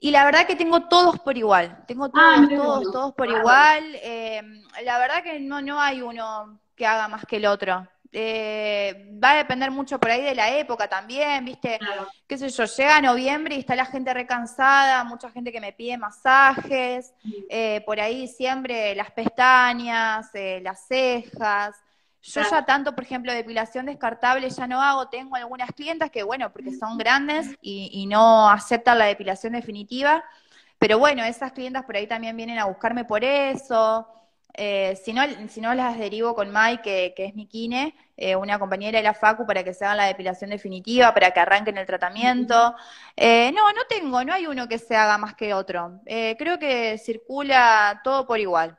Y 0.00 0.10
la 0.12 0.24
verdad 0.24 0.46
que 0.46 0.56
tengo 0.56 0.88
todos 0.88 1.18
por 1.20 1.36
igual. 1.36 1.84
Tengo 1.86 2.10
todos, 2.10 2.52
todos, 2.54 2.90
todos 2.90 3.14
por 3.14 3.30
igual. 3.30 3.84
Eh, 4.02 4.42
la 4.84 4.98
verdad 4.98 5.22
que 5.22 5.40
no, 5.40 5.60
no 5.62 5.80
hay 5.80 6.02
uno 6.02 6.60
que 6.76 6.86
haga 6.86 7.08
más 7.08 7.24
que 7.26 7.36
el 7.36 7.46
otro. 7.46 7.86
eh, 8.12 9.10
va 9.22 9.32
a 9.32 9.36
depender 9.38 9.70
mucho 9.70 9.98
por 10.00 10.10
ahí 10.10 10.22
de 10.22 10.34
la 10.34 10.50
época 10.56 10.88
también, 10.88 11.44
¿viste? 11.44 11.78
Claro. 11.78 12.08
Qué 12.26 12.38
sé 12.38 12.48
yo, 12.48 12.64
llega 12.64 13.00
noviembre 13.02 13.56
y 13.56 13.58
está 13.60 13.76
la 13.76 13.84
gente 13.86 14.14
recansada, 14.14 15.04
mucha 15.04 15.30
gente 15.30 15.52
que 15.52 15.60
me 15.60 15.72
pide 15.74 15.98
masajes, 15.98 17.12
eh, 17.50 17.82
por 17.86 18.00
ahí 18.00 18.26
siempre 18.28 18.94
las 18.94 19.10
pestañas, 19.12 20.30
eh, 20.34 20.60
las 20.62 20.86
cejas. 20.86 21.76
Yo 22.22 22.42
ya 22.42 22.64
tanto, 22.64 22.94
por 22.94 23.04
ejemplo, 23.04 23.32
depilación 23.32 23.86
descartable 23.86 24.50
ya 24.50 24.66
no 24.66 24.82
hago. 24.82 25.08
Tengo 25.08 25.36
algunas 25.36 25.70
clientas 25.72 26.10
que, 26.10 26.22
bueno, 26.22 26.52
porque 26.52 26.72
son 26.72 26.98
grandes 26.98 27.48
y, 27.62 27.90
y 27.92 28.06
no 28.06 28.50
aceptan 28.50 28.98
la 28.98 29.06
depilación 29.06 29.52
definitiva. 29.52 30.24
Pero 30.78 30.98
bueno, 30.98 31.24
esas 31.24 31.52
clientas 31.52 31.84
por 31.84 31.96
ahí 31.96 32.06
también 32.06 32.36
vienen 32.36 32.58
a 32.58 32.66
buscarme 32.66 33.04
por 33.04 33.24
eso. 33.24 34.06
Eh, 34.54 34.98
si, 35.04 35.12
no, 35.12 35.22
si 35.48 35.60
no, 35.60 35.72
las 35.74 35.98
derivo 35.98 36.34
con 36.34 36.50
Mai, 36.50 36.82
que, 36.82 37.14
que 37.16 37.26
es 37.26 37.34
mi 37.34 37.46
kine, 37.46 37.94
eh, 38.16 38.34
una 38.34 38.58
compañera 38.58 38.98
de 38.98 39.04
la 39.04 39.14
Facu, 39.14 39.46
para 39.46 39.62
que 39.62 39.72
se 39.72 39.84
hagan 39.84 39.98
la 39.98 40.06
depilación 40.06 40.50
definitiva, 40.50 41.14
para 41.14 41.30
que 41.30 41.38
arranquen 41.40 41.78
el 41.78 41.86
tratamiento. 41.86 42.74
Eh, 43.16 43.52
no, 43.52 43.72
no 43.72 43.82
tengo, 43.88 44.24
no 44.24 44.32
hay 44.32 44.46
uno 44.46 44.66
que 44.68 44.78
se 44.78 44.96
haga 44.96 45.16
más 45.18 45.34
que 45.34 45.54
otro. 45.54 46.00
Eh, 46.06 46.34
creo 46.38 46.58
que 46.58 46.98
circula 46.98 48.00
todo 48.02 48.26
por 48.26 48.40
igual. 48.40 48.76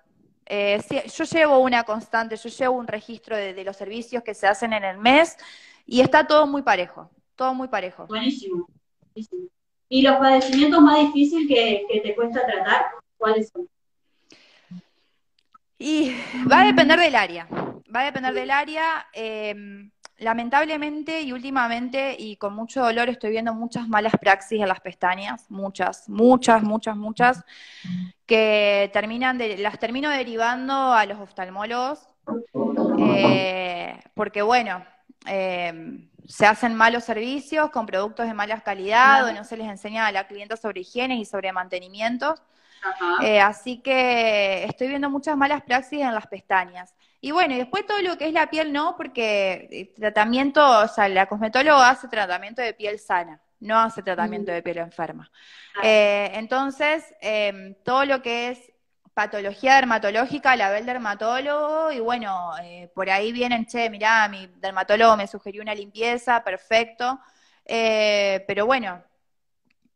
Eh, 0.52 0.82
sí, 0.88 1.00
yo 1.16 1.24
llevo 1.26 1.60
una 1.60 1.84
constante, 1.84 2.36
yo 2.36 2.50
llevo 2.50 2.76
un 2.76 2.88
registro 2.88 3.38
de, 3.38 3.54
de 3.54 3.64
los 3.64 3.78
servicios 3.78 4.24
que 4.24 4.34
se 4.34 4.48
hacen 4.48 4.74
en 4.74 4.84
el 4.84 4.98
mes 4.98 5.38
y 5.86 6.02
está 6.02 6.26
todo 6.26 6.48
muy 6.48 6.64
parejo, 6.64 7.12
todo 7.36 7.54
muy 7.54 7.68
parejo. 7.68 8.08
Buenísimo. 8.08 8.68
buenísimo. 9.14 9.48
¿Y 9.88 10.02
los 10.02 10.18
padecimientos 10.18 10.82
más 10.82 11.00
difíciles 11.00 11.48
que, 11.48 11.86
que 11.92 12.02
te 12.02 12.16
cuesta 12.16 12.46
tratar? 12.46 12.88
¿Cuáles 13.18 13.50
son? 13.50 13.70
Y 15.78 16.16
va 16.52 16.62
a 16.62 16.66
depender 16.66 17.00
del 17.00 17.16
área, 17.16 17.48
va 17.96 18.02
a 18.02 18.06
depender 18.06 18.34
del 18.34 18.52
área. 18.52 19.08
eh, 19.14 19.56
lamentablemente 20.20 21.22
y 21.22 21.32
últimamente 21.32 22.16
y 22.18 22.36
con 22.36 22.54
mucho 22.54 22.82
dolor 22.82 23.10
estoy 23.10 23.32
viendo 23.32 23.54
muchas 23.54 23.88
malas 23.88 24.14
praxis 24.20 24.62
en 24.62 24.68
las 24.68 24.82
pestañas, 24.82 25.46
muchas, 25.50 26.08
muchas, 26.10 26.62
muchas, 26.64 26.96
muchas, 26.96 27.44
que 28.26 28.90
terminan 28.94 29.38
de, 29.38 29.58
las 29.58 29.80
termino 29.80 30.10
derivando 30.10 30.94
a 30.94 31.06
los 31.06 31.20
oftalmólogos, 31.20 32.08
eh, 33.00 34.00
porque 34.14 34.42
bueno, 34.42 34.84
eh, 35.26 36.08
se 36.28 36.46
hacen 36.46 36.76
malos 36.76 37.06
servicios 37.06 37.72
con 37.72 37.86
productos 37.86 38.28
de 38.28 38.34
mala 38.34 38.62
calidad, 38.62 39.28
o 39.28 39.34
no 39.34 39.44
se 39.44 39.58
les 39.58 39.68
enseña 39.68 40.06
a 40.06 40.12
la 40.12 40.28
clienta 40.28 40.58
sobre 40.58 40.82
higiene 40.82 41.16
y 41.16 41.26
sobre 41.26 41.52
mantenimiento. 41.52 42.36
Ajá. 42.84 43.26
Eh, 43.26 43.42
así 43.42 43.82
que 43.82 44.64
estoy 44.66 44.88
viendo 44.88 45.10
muchas 45.10 45.36
malas 45.36 45.64
praxis 45.64 46.02
en 46.02 46.14
las 46.14 46.28
pestañas. 46.28 46.94
Y 47.22 47.32
bueno, 47.32 47.54
y 47.54 47.58
después 47.58 47.86
todo 47.86 48.02
lo 48.02 48.18
que 48.18 48.28
es 48.28 48.34
la 48.34 48.50
piel 48.50 48.72
no, 48.72 48.96
porque 48.96 49.68
eh, 49.72 49.94
tratamiento, 49.96 50.66
o 50.82 50.88
sea, 50.88 51.10
la 51.10 51.26
cosmetóloga 51.26 51.90
hace 51.90 52.08
tratamiento 52.08 52.62
de 52.62 52.74
piel 52.74 52.98
sana, 52.98 53.42
no 53.60 53.78
hace 53.78 54.02
tratamiento 54.02 54.52
de 54.52 54.64
piel 54.64 54.78
enferma. 54.78 55.30
Eh, 55.84 56.32
entonces, 56.34 57.04
eh, 57.22 57.76
todo 57.84 58.06
lo 58.06 58.22
que 58.22 58.50
es 58.50 58.72
patología 59.14 59.76
dermatológica 59.76 60.56
la 60.56 60.70
ve 60.70 60.78
el 60.78 60.86
dermatólogo 60.86 61.92
y 61.92 62.00
bueno, 62.00 62.54
eh, 62.64 62.90
por 62.96 63.10
ahí 63.10 63.34
vienen, 63.34 63.66
che, 63.66 63.90
mirá, 63.90 64.30
mi 64.30 64.48
dermatólogo 64.56 65.18
me 65.18 65.28
sugirió 65.28 65.62
una 65.62 65.76
limpieza, 65.76 66.42
perfecto. 66.42 67.20
Eh, 67.66 68.46
pero 68.48 68.66
bueno, 68.66 69.04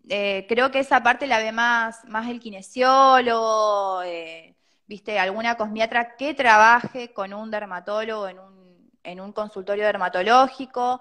creo 0.05 0.69
que 0.71 0.79
esa 0.79 1.01
parte 1.01 1.25
la 1.25 1.39
ve 1.39 1.53
más, 1.53 2.03
más 2.05 2.29
el 2.29 2.41
kinesiólogo, 2.41 4.01
viste, 4.87 5.19
alguna 5.19 5.55
cosmiatra 5.57 6.15
que 6.15 6.33
trabaje 6.33 7.13
con 7.13 7.33
un 7.33 7.51
dermatólogo 7.51 8.27
en 8.27 8.39
un, 8.39 8.91
en 9.03 9.21
un 9.21 9.31
consultorio 9.33 9.85
dermatológico. 9.85 10.99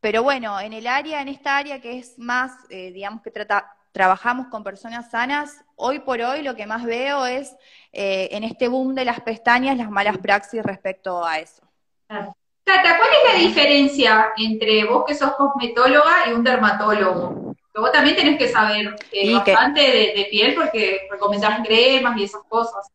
Pero 0.00 0.22
bueno, 0.22 0.60
en 0.60 0.72
el 0.72 0.86
área, 0.86 1.20
en 1.22 1.28
esta 1.28 1.56
área 1.56 1.80
que 1.80 1.98
es 1.98 2.18
más, 2.18 2.52
eh, 2.70 2.92
digamos 2.92 3.22
que 3.22 3.30
trata, 3.30 3.74
trabajamos 3.92 4.46
con 4.48 4.62
personas 4.64 5.10
sanas, 5.10 5.64
hoy 5.76 5.98
por 6.00 6.20
hoy 6.20 6.42
lo 6.42 6.54
que 6.54 6.66
más 6.66 6.84
veo 6.84 7.26
es 7.26 7.56
eh, 7.92 8.28
en 8.32 8.44
este 8.44 8.68
boom 8.68 8.94
de 8.94 9.04
las 9.04 9.20
pestañas 9.20 9.76
las 9.76 9.90
malas 9.90 10.18
praxis 10.18 10.62
respecto 10.62 11.24
a 11.24 11.38
eso. 11.40 11.62
Tata, 12.64 12.98
¿cuál 12.98 13.08
es 13.10 13.32
la 13.32 13.38
diferencia 13.48 14.32
entre 14.36 14.84
vos 14.84 15.04
que 15.06 15.14
sos 15.14 15.32
cosmetóloga 15.36 16.28
y 16.28 16.32
un 16.32 16.44
dermatólogo? 16.44 17.54
Que 17.72 17.80
vos 17.80 17.92
también 17.92 18.14
tenés 18.16 18.38
que 18.38 18.48
saber 18.48 18.94
eh, 19.10 19.32
que- 19.32 19.52
bastante 19.52 19.80
de, 19.80 20.12
de 20.16 20.28
piel 20.30 20.54
porque 20.54 21.08
recomendás 21.10 21.66
cremas 21.66 22.16
y 22.18 22.24
esas 22.24 22.42
cosas. 22.48 22.86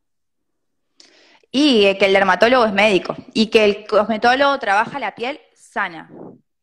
Y 1.56 1.94
que 1.98 2.06
el 2.06 2.12
dermatólogo 2.12 2.64
es 2.64 2.72
médico 2.72 3.14
y 3.32 3.46
que 3.46 3.64
el 3.64 3.86
cosmetólogo 3.86 4.58
trabaja 4.58 4.98
la 4.98 5.14
piel 5.14 5.40
sana, 5.54 6.10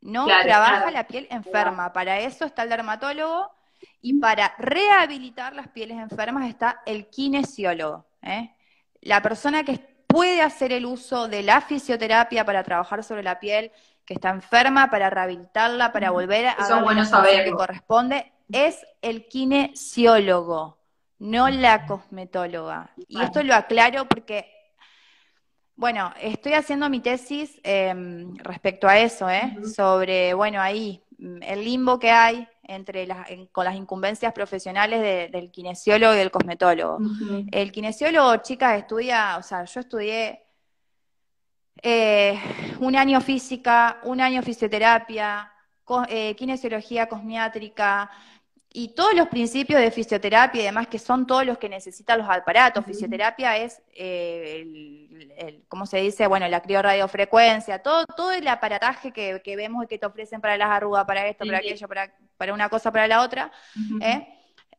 no 0.01 0.25
Claro, 0.25 0.43
trabaja 0.43 0.77
claro. 0.79 0.91
la 0.91 1.07
piel 1.07 1.27
enferma. 1.31 1.93
Para 1.93 2.19
eso 2.19 2.43
está 2.43 2.63
el 2.63 2.69
dermatólogo 2.69 3.49
y 4.01 4.19
para 4.19 4.53
rehabilitar 4.57 5.55
las 5.55 5.69
pieles 5.69 5.97
enfermas 5.97 6.49
está 6.49 6.81
el 6.85 7.07
kinesiólogo. 7.07 8.05
¿eh? 8.21 8.53
La 8.99 9.21
persona 9.21 9.63
que 9.63 9.79
puede 10.07 10.41
hacer 10.41 10.73
el 10.73 10.85
uso 10.85 11.29
de 11.29 11.41
la 11.43 11.61
fisioterapia 11.61 12.43
para 12.43 12.61
trabajar 12.63 13.01
sobre 13.05 13.23
la 13.23 13.39
piel 13.39 13.71
que 14.03 14.15
está 14.15 14.29
enferma, 14.31 14.89
para 14.89 15.09
rehabilitarla, 15.09 15.93
para 15.93 16.11
volver 16.11 16.47
a 16.47 16.51
Eso 16.51 16.61
es 16.63 16.69
darle 16.69 16.83
bueno 16.83 17.01
la 17.03 17.07
función 17.07 17.23
saberlo. 17.23 17.51
que 17.51 17.57
corresponde, 17.57 18.31
es 18.51 18.85
el 19.01 19.25
kinesiólogo, 19.29 20.77
no 21.19 21.49
la 21.49 21.85
cosmetóloga. 21.85 22.91
Y 23.07 23.21
esto 23.21 23.41
lo 23.43 23.55
aclaro 23.55 24.05
porque 24.09 24.51
bueno, 25.81 26.13
estoy 26.21 26.53
haciendo 26.53 26.87
mi 26.91 26.99
tesis 26.99 27.59
eh, 27.63 27.91
respecto 28.37 28.87
a 28.87 28.99
eso, 28.99 29.27
¿eh? 29.27 29.57
Sobre, 29.63 30.31
bueno, 30.35 30.61
ahí, 30.61 31.01
mm, 31.17 31.41
el 31.41 31.63
limbo 31.65 31.97
que 31.97 32.11
hay 32.11 32.47
entre 32.63 33.07
las, 33.07 33.27
en- 33.31 33.47
con 33.47 33.65
las 33.65 33.75
incumbencias 33.75 34.31
profesionales 34.31 35.01
de- 35.01 35.29
del 35.31 35.49
kinesiólogo 35.49 36.13
y 36.13 36.17
del 36.17 36.29
cosmetólogo. 36.29 36.99
El 37.51 37.71
kinesiólogo, 37.71 38.37
chicas, 38.43 38.77
estudia, 38.77 39.37
o 39.39 39.41
sea, 39.43 39.65
yo 39.65 39.79
estudié 39.79 40.43
eh, 41.81 42.39
un 42.79 42.95
año 42.95 43.19
física, 43.21 43.99
un 44.03 44.21
año 44.21 44.43
fisioterapia, 44.43 45.51
co- 45.83 46.05
eh, 46.07 46.35
kinesiología 46.35 47.07
cosmiátrica 47.07 48.09
y 48.73 48.89
todos 48.95 49.13
los 49.15 49.27
principios 49.27 49.81
de 49.81 49.91
fisioterapia 49.91 50.61
y 50.61 50.65
demás, 50.65 50.87
que 50.87 50.99
son 50.99 51.27
todos 51.27 51.45
los 51.45 51.57
que 51.57 51.67
necesitan 51.69 52.19
los 52.19 52.29
aparatos. 52.29 52.85
Fisioterapia 52.85 53.57
es, 53.57 53.81
eh, 53.93 54.61
el, 54.61 55.33
el- 55.37 55.63
¿cómo 55.67 55.85
se 55.85 55.97
dice? 55.97 56.27
Bueno, 56.27 56.47
la 56.47 56.61
criorradiofrecuencia, 56.61 57.79
todo, 57.83 58.05
todo 58.05 58.31
el 58.31 58.47
aparataje 58.47 59.11
que, 59.11 59.41
que 59.43 59.55
vemos 59.57 59.83
y 59.83 59.87
que 59.87 59.97
te 59.99 60.05
ofrecen 60.05 60.41
para 60.41 60.57
las 60.57 60.69
arrugas, 60.69 61.05
para 61.05 61.27
esto, 61.27 61.43
Sí, 61.43 61.49
para 61.49 61.57
aquello, 61.59 61.87
para, 61.87 62.13
para 62.37 62.53
una 62.53 62.69
cosa, 62.69 62.91
para 62.91 63.07
la 63.07 63.21
otra. 63.21 63.51
¿eh? 63.99 64.27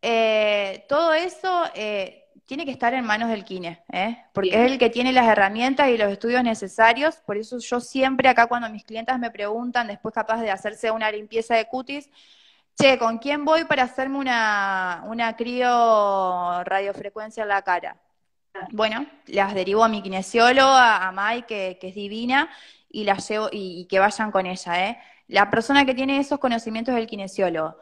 Eh, 0.00 0.84
todo 0.88 1.12
eso 1.12 1.64
eh, 1.74 2.24
tiene 2.46 2.64
que 2.64 2.72
estar 2.72 2.92
en 2.94 3.04
manos 3.04 3.28
del 3.30 3.44
kine, 3.44 3.82
¿eh? 3.92 4.18
porque 4.32 4.50
Bien. 4.50 4.62
es 4.66 4.72
el 4.72 4.78
que 4.78 4.90
tiene 4.90 5.12
las 5.12 5.28
herramientas 5.28 5.88
y 5.90 5.96
los 5.98 6.10
estudios 6.10 6.42
necesarios. 6.42 7.16
Por 7.26 7.36
eso 7.36 7.58
yo 7.58 7.80
siempre 7.80 8.28
acá 8.28 8.46
cuando 8.46 8.68
mis 8.70 8.84
clientas 8.84 9.18
me 9.18 9.30
preguntan, 9.30 9.86
después 9.86 10.14
capaz 10.14 10.40
de 10.40 10.50
hacerse 10.50 10.90
una 10.90 11.10
limpieza 11.10 11.54
de 11.56 11.66
cutis, 11.66 12.10
che, 12.78 12.98
¿con 12.98 13.18
quién 13.18 13.44
voy 13.44 13.64
para 13.64 13.84
hacerme 13.84 14.18
una, 14.18 15.04
una 15.06 15.36
crío 15.36 16.62
radiofrecuencia 16.64 17.42
en 17.42 17.48
la 17.48 17.62
cara? 17.62 17.96
Bueno, 18.70 19.06
las 19.26 19.54
derivo 19.54 19.82
a 19.84 19.88
mi 19.88 20.02
kinesiólogo, 20.02 20.68
a, 20.70 21.10
Mai, 21.12 21.46
que, 21.46 21.78
que 21.80 21.88
es 21.88 21.94
divina, 21.94 22.50
y 22.90 23.04
las 23.04 23.28
llevo, 23.28 23.48
y, 23.50 23.86
que 23.86 23.98
vayan 23.98 24.30
con 24.30 24.46
ella, 24.46 24.88
¿eh? 24.88 24.98
La 25.28 25.50
persona 25.50 25.86
que 25.86 25.94
tiene 25.94 26.18
esos 26.18 26.38
conocimientos 26.38 26.94
es 26.94 27.00
el 27.00 27.06
kinesiólogo. 27.06 27.76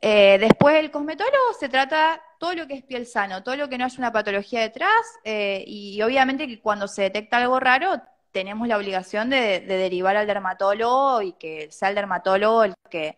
Eh, 0.00 0.36
después 0.38 0.76
el 0.76 0.90
cosmetólogo 0.90 1.54
se 1.58 1.68
trata 1.68 2.20
todo 2.38 2.54
lo 2.54 2.66
que 2.66 2.74
es 2.74 2.82
piel 2.82 3.06
sano, 3.06 3.42
todo 3.42 3.56
lo 3.56 3.68
que 3.68 3.78
no 3.78 3.84
haya 3.84 3.98
una 3.98 4.12
patología 4.12 4.60
detrás, 4.60 4.90
eh, 5.24 5.64
y, 5.66 5.96
y 5.96 6.02
obviamente 6.02 6.46
que 6.46 6.60
cuando 6.60 6.88
se 6.88 7.02
detecta 7.02 7.38
algo 7.38 7.60
raro, 7.60 8.02
tenemos 8.32 8.66
la 8.68 8.76
obligación 8.76 9.30
de, 9.30 9.60
de 9.60 9.76
derivar 9.76 10.16
al 10.16 10.26
dermatólogo 10.26 11.22
y 11.22 11.32
que 11.34 11.70
sea 11.70 11.88
el 11.90 11.94
dermatólogo 11.94 12.64
el 12.64 12.74
que, 12.90 13.16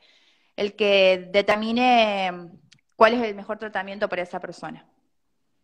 el 0.56 0.74
que 0.76 1.28
determine 1.32 2.50
cuál 2.96 3.14
es 3.14 3.22
el 3.22 3.34
mejor 3.34 3.58
tratamiento 3.58 4.08
para 4.08 4.22
esa 4.22 4.40
persona. 4.40 4.86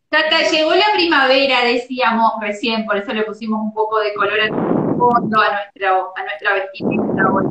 Tata, 0.08 0.42
llegó 0.50 0.74
la 0.74 0.92
primavera, 0.94 1.64
decíamos 1.64 2.32
recién, 2.40 2.84
por 2.84 2.96
eso 2.96 3.12
le 3.12 3.22
pusimos 3.22 3.60
un 3.60 3.72
poco 3.72 4.00
de 4.00 4.12
color 4.14 4.40
al 4.40 4.50
fondo 4.50 5.40
a 5.40 5.52
nuestra, 5.52 5.90
a 5.90 6.22
nuestra 6.24 6.54
vestimenta 6.54 7.30
hoy. 7.32 7.44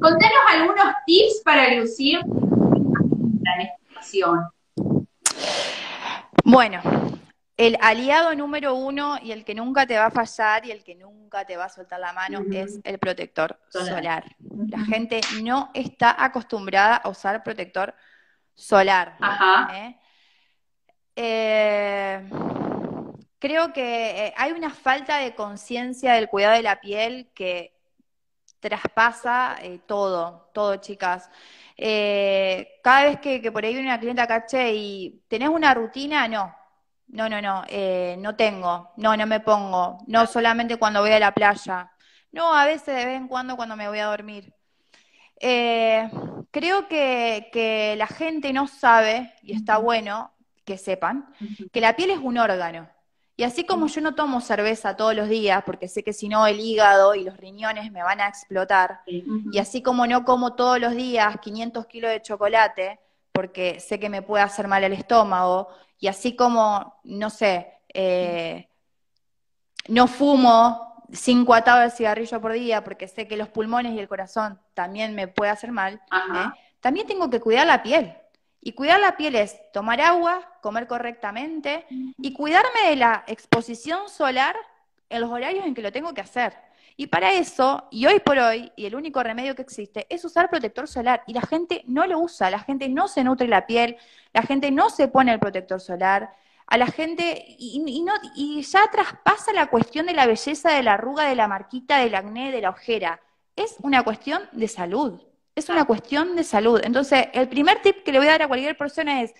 Contanos 0.00 0.38
algunos 0.48 0.94
tips 1.06 1.42
para 1.44 1.74
lucir 1.74 2.20
en 2.20 3.60
esta 3.60 3.76
ocasión. 3.92 4.48
Bueno, 6.42 6.80
el 7.58 7.76
aliado 7.80 8.34
número 8.34 8.74
uno 8.74 9.16
y 9.22 9.32
el 9.32 9.44
que 9.44 9.54
nunca 9.54 9.86
te 9.86 9.98
va 9.98 10.06
a 10.06 10.10
fallar 10.10 10.64
y 10.64 10.70
el 10.70 10.84
que 10.84 10.94
nunca 10.94 11.44
te 11.44 11.56
va 11.56 11.64
a 11.64 11.68
soltar 11.68 12.00
la 12.00 12.12
mano 12.12 12.44
es 12.50 12.80
el 12.84 12.98
protector 12.98 13.58
Solar. 13.68 13.94
solar. 13.94 14.24
La 14.68 14.78
gente 14.80 15.20
no 15.42 15.70
está 15.74 16.24
acostumbrada 16.24 16.96
a 16.96 17.08
usar 17.08 17.42
protector 17.42 17.94
solar. 18.54 19.16
Ajá. 19.20 19.68
¿eh? 19.76 20.00
Eh, 21.16 22.30
creo 23.38 23.72
que 23.72 24.26
eh, 24.26 24.34
hay 24.36 24.52
una 24.52 24.70
falta 24.70 25.18
de 25.18 25.34
conciencia 25.34 26.14
del 26.14 26.28
cuidado 26.28 26.54
de 26.54 26.62
la 26.62 26.80
piel 26.80 27.30
que 27.34 27.76
traspasa 28.60 29.56
eh, 29.62 29.80
todo, 29.86 30.50
todo, 30.52 30.76
chicas. 30.76 31.30
Eh, 31.76 32.80
cada 32.82 33.04
vez 33.04 33.20
que, 33.20 33.40
que 33.40 33.52
por 33.52 33.64
ahí 33.64 33.72
viene 33.74 33.88
una 33.88 34.00
clienta 34.00 34.26
caché 34.26 34.72
y 34.74 35.22
tenés 35.28 35.48
una 35.48 35.74
rutina, 35.74 36.26
no, 36.26 36.54
no, 37.08 37.28
no, 37.28 37.40
no, 37.40 37.64
eh, 37.68 38.16
no 38.18 38.34
tengo, 38.34 38.92
no, 38.96 39.16
no 39.16 39.26
me 39.26 39.40
pongo, 39.40 39.98
no 40.06 40.26
solamente 40.26 40.76
cuando 40.76 41.00
voy 41.00 41.12
a 41.12 41.20
la 41.20 41.32
playa, 41.32 41.90
no, 42.36 42.54
a 42.54 42.66
veces 42.66 42.94
de 42.94 43.06
vez 43.06 43.16
en 43.16 43.28
cuando 43.28 43.56
cuando 43.56 43.76
me 43.76 43.88
voy 43.88 43.98
a 43.98 44.06
dormir. 44.06 44.54
Eh, 45.40 46.08
creo 46.50 46.86
que, 46.86 47.48
que 47.52 47.96
la 47.96 48.06
gente 48.06 48.52
no 48.52 48.68
sabe, 48.68 49.32
y 49.42 49.54
está 49.54 49.78
bueno 49.78 50.32
que 50.64 50.78
sepan, 50.78 51.32
que 51.72 51.80
la 51.80 51.96
piel 51.96 52.10
es 52.10 52.18
un 52.18 52.38
órgano. 52.38 52.88
Y 53.38 53.42
así 53.42 53.64
como 53.64 53.86
yo 53.86 54.00
no 54.00 54.14
tomo 54.14 54.40
cerveza 54.40 54.96
todos 54.96 55.14
los 55.14 55.28
días, 55.28 55.62
porque 55.64 55.88
sé 55.88 56.02
que 56.02 56.12
si 56.12 56.28
no 56.28 56.46
el 56.46 56.60
hígado 56.60 57.14
y 57.14 57.24
los 57.24 57.36
riñones 57.36 57.90
me 57.90 58.02
van 58.02 58.20
a 58.20 58.28
explotar, 58.28 59.00
y 59.06 59.58
así 59.58 59.82
como 59.82 60.06
no 60.06 60.24
como 60.24 60.54
todos 60.54 60.78
los 60.78 60.94
días 60.94 61.38
500 61.40 61.86
kilos 61.86 62.10
de 62.10 62.22
chocolate, 62.22 63.00
porque 63.32 63.80
sé 63.80 63.98
que 63.98 64.08
me 64.08 64.22
puede 64.22 64.44
hacer 64.44 64.68
mal 64.68 64.84
el 64.84 64.92
estómago, 64.92 65.68
y 65.98 66.08
así 66.08 66.36
como, 66.36 67.00
no 67.04 67.30
sé, 67.30 67.80
eh, 67.92 68.68
no 69.88 70.06
fumo 70.06 70.85
cinco 71.12 71.54
atados 71.54 71.92
de 71.92 71.96
cigarrillo 71.96 72.40
por 72.40 72.52
día, 72.52 72.84
porque 72.84 73.08
sé 73.08 73.26
que 73.26 73.36
los 73.36 73.48
pulmones 73.48 73.94
y 73.94 73.98
el 73.98 74.08
corazón 74.08 74.58
también 74.74 75.14
me 75.14 75.28
puede 75.28 75.50
hacer 75.50 75.72
mal. 75.72 76.00
¿eh? 76.12 76.48
también 76.80 77.06
tengo 77.06 77.30
que 77.30 77.40
cuidar 77.40 77.66
la 77.66 77.82
piel. 77.82 78.14
Y 78.60 78.72
cuidar 78.72 78.98
la 78.98 79.16
piel 79.16 79.36
es 79.36 79.56
tomar 79.72 80.00
agua, 80.00 80.58
comer 80.60 80.88
correctamente 80.88 81.86
y 82.18 82.32
cuidarme 82.32 82.88
de 82.88 82.96
la 82.96 83.22
exposición 83.28 84.08
solar 84.08 84.56
en 85.08 85.20
los 85.20 85.30
horarios 85.30 85.64
en 85.64 85.74
que 85.74 85.82
lo 85.82 85.92
tengo 85.92 86.12
que 86.14 86.20
hacer. 86.20 86.52
Y 86.96 87.08
para 87.08 87.32
eso, 87.32 87.86
y 87.90 88.06
hoy 88.06 88.20
por 88.20 88.38
hoy, 88.38 88.72
y 88.74 88.86
el 88.86 88.94
único 88.94 89.22
remedio 89.22 89.54
que 89.54 89.62
existe, 89.62 90.06
es 90.08 90.24
usar 90.24 90.48
protector 90.48 90.88
solar. 90.88 91.22
Y 91.26 91.34
la 91.34 91.42
gente 91.42 91.84
no 91.86 92.06
lo 92.06 92.18
usa, 92.18 92.50
la 92.50 92.58
gente 92.58 92.88
no 92.88 93.06
se 93.06 93.22
nutre 93.22 93.46
la 93.46 93.66
piel, 93.66 93.98
la 94.32 94.42
gente 94.42 94.70
no 94.70 94.88
se 94.88 95.06
pone 95.08 95.32
el 95.32 95.38
protector 95.38 95.80
solar, 95.80 96.34
a 96.66 96.78
la 96.78 96.86
gente, 96.86 97.44
y, 97.58 98.02
no, 98.02 98.12
y 98.34 98.60
ya 98.62 98.90
traspasa 98.90 99.52
la 99.52 99.68
cuestión 99.68 100.06
de 100.06 100.14
la 100.14 100.26
belleza, 100.26 100.72
de 100.72 100.82
la 100.82 100.94
arruga, 100.94 101.28
de 101.28 101.36
la 101.36 101.46
marquita, 101.46 101.98
del 101.98 102.14
acné, 102.14 102.50
de 102.50 102.60
la 102.60 102.70
ojera. 102.70 103.20
Es 103.54 103.76
una 103.82 104.02
cuestión 104.02 104.42
de 104.52 104.66
salud. 104.66 105.20
Es 105.54 105.68
una 105.68 105.84
cuestión 105.84 106.34
de 106.34 106.44
salud. 106.44 106.80
Entonces, 106.82 107.28
el 107.32 107.48
primer 107.48 107.80
tip 107.82 108.02
que 108.02 108.12
le 108.12 108.18
voy 108.18 108.26
a 108.26 108.32
dar 108.32 108.42
a 108.42 108.48
cualquier 108.48 108.76
persona 108.76 109.22
es, 109.22 109.32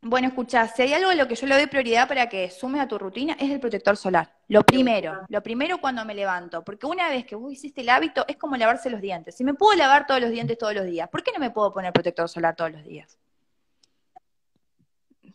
bueno, 0.00 0.28
escucha, 0.28 0.68
si 0.68 0.82
hay 0.82 0.94
algo 0.94 1.10
en 1.10 1.18
lo 1.18 1.26
que 1.26 1.34
yo 1.34 1.46
le 1.48 1.56
doy 1.56 1.66
prioridad 1.66 2.06
para 2.06 2.28
que 2.28 2.50
sume 2.50 2.80
a 2.80 2.86
tu 2.86 2.98
rutina, 2.98 3.36
es 3.38 3.50
el 3.50 3.58
protector 3.58 3.96
solar. 3.96 4.32
Lo 4.46 4.62
primero, 4.62 5.26
lo 5.28 5.42
primero 5.42 5.78
cuando 5.80 6.04
me 6.04 6.14
levanto. 6.14 6.64
Porque 6.64 6.86
una 6.86 7.08
vez 7.08 7.26
que 7.26 7.34
vos 7.34 7.52
hiciste 7.52 7.80
el 7.80 7.88
hábito, 7.88 8.24
es 8.28 8.36
como 8.36 8.56
lavarse 8.56 8.90
los 8.90 9.00
dientes. 9.00 9.34
Si 9.34 9.42
me 9.42 9.54
puedo 9.54 9.76
lavar 9.76 10.06
todos 10.06 10.20
los 10.20 10.30
dientes 10.30 10.56
todos 10.56 10.72
los 10.72 10.86
días, 10.86 11.08
¿por 11.08 11.24
qué 11.24 11.32
no 11.32 11.40
me 11.40 11.50
puedo 11.50 11.72
poner 11.74 11.92
protector 11.92 12.28
solar 12.28 12.54
todos 12.54 12.70
los 12.70 12.84
días? 12.84 13.18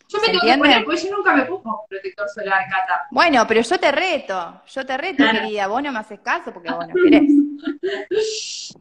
Yo 0.10 0.20
me 0.20 0.26
¿Se 0.26 0.32
tengo 0.32 0.46
que 0.46 0.58
poner, 0.58 0.84
porque 0.84 1.02
yo 1.02 1.18
nunca 1.18 1.34
me 1.36 1.46
pongo 1.46 1.86
protector 1.90 2.30
solar, 2.30 2.66
Cata. 2.70 3.08
Bueno, 3.12 3.46
pero 3.48 3.62
yo 3.62 3.80
te 3.80 3.92
reto, 3.92 4.62
yo 4.68 4.86
te 4.86 4.98
reto, 4.98 5.18
Claro. 5.18 5.40
querida. 5.40 5.68
Vos 5.68 5.82
no 5.84 5.92
me 5.92 6.00
haces 6.00 6.20
caso 6.20 6.54
porque 6.54 6.72
vos 6.72 6.88
no 6.88 6.94
querés. 6.96 7.32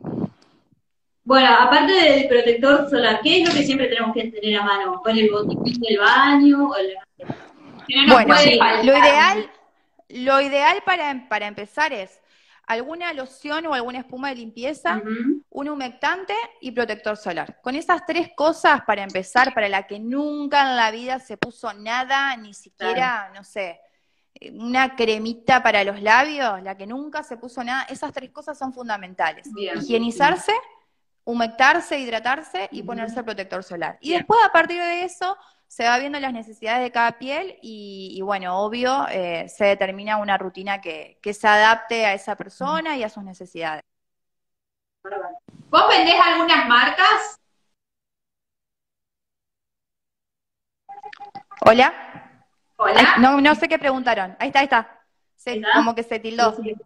Bueno, 1.25 1.55
aparte 1.57 1.93
del 1.93 2.27
protector 2.29 2.91
solar, 2.91 3.21
¿qué 3.23 3.43
es 3.43 3.49
lo 3.49 3.55
que 3.55 3.63
siempre 3.63 3.87
tenemos 3.87 4.13
que 4.13 4.25
tener 4.25 4.59
a 4.59 4.65
mano? 4.65 5.01
¿O 5.05 5.09
en 5.09 5.19
el 5.19 5.31
botiquín 5.31 5.81
del 5.81 5.99
baño? 5.99 6.69
O 6.69 6.75
Que 7.87 8.07
no 8.07 8.15
Bueno, 8.15 8.35
lo 8.83 8.99
ideal, 8.99 9.51
lo 10.09 10.41
ideal 10.41 10.83
para, 10.85 11.29
para 11.29 11.47
empezar 11.47 11.93
es 11.93 12.21
alguna 12.67 13.13
loción 13.13 13.67
o 13.67 13.75
alguna 13.75 13.99
espuma 13.99 14.29
de 14.29 14.37
limpieza, 14.37 15.03
un 15.51 15.69
humectante 15.69 16.35
y 16.61 16.71
protector 16.71 17.17
solar. 17.17 17.61
Con 17.61 17.75
esas 17.75 18.07
tres 18.07 18.31
cosas 18.35 18.83
para 18.87 19.03
empezar, 19.03 19.53
para 19.53 19.69
la 19.69 19.87
que 19.87 19.99
nunca 19.99 20.71
en 20.71 20.77
la 20.77 20.91
vida 20.91 21.19
se 21.19 21.37
puso 21.37 21.73
nada, 21.75 22.37
ni 22.37 22.55
siquiera, 22.55 23.31
no 23.35 23.45
sé, 23.45 23.81
eh, 24.35 24.51
una 24.53 24.97
cremita 24.97 25.63
para 25.63 25.85
los 25.85 26.01
labios, 26.01 26.63
la 26.63 26.77
que 26.77 26.87
nunca 26.87 27.23
se 27.23 27.37
puso 27.37 27.63
nada, 27.65 27.85
esas 27.85 28.13
tres 28.13 28.31
cosas 28.31 28.57
son 28.59 28.73
fundamentales. 28.73 29.53
Bien. 29.53 29.79
Higienizarse, 29.79 30.53
humectarse, 31.25 31.99
hidratarse 31.99 32.69
y 32.71 32.83
ponerse 32.83 33.23
protector 33.23 33.63
solar. 33.65 33.99
Y 34.01 34.11
Bien. 34.11 34.21
después, 34.21 34.39
a 34.45 34.53
partir 34.53 34.81
de 34.81 35.05
eso, 35.05 35.37
se 35.73 35.85
va 35.85 35.99
viendo 35.99 36.21
las 36.21 36.35
necesidades 36.35 36.83
de 36.83 36.91
cada 36.93 37.13
piel 37.13 37.59
y, 37.63 38.13
y 38.15 38.21
bueno, 38.21 38.59
obvio, 38.59 39.07
eh, 39.09 39.49
se 39.49 39.65
determina 39.65 40.19
una 40.19 40.37
rutina 40.37 40.83
que, 40.83 41.19
que 41.23 41.33
se 41.33 41.49
adapte 41.49 42.05
a 42.05 42.13
esa 42.13 42.37
persona 42.37 42.95
y 42.99 43.03
a 43.05 43.09
sus 43.09 43.25
necesidades. 43.25 43.83
¿Vos 45.71 45.85
vendés 45.89 46.17
algunas 46.23 46.69
marcas? 46.69 47.41
¿Hola? 51.65 51.95
Hola. 52.77 52.95
Ay, 53.17 53.23
no, 53.23 53.41
no 53.41 53.55
sé 53.55 53.67
qué 53.67 53.79
preguntaron. 53.79 54.37
Ahí 54.41 54.49
está, 54.49 54.59
ahí 54.59 54.65
está. 54.65 55.01
Se- 55.37 55.53
¿Ahí 55.53 55.59
está? 55.61 55.73
como 55.73 55.95
que 55.95 56.03
se 56.03 56.19
tildó. 56.19 56.55
Sí, 56.57 56.63
sí. 56.65 56.77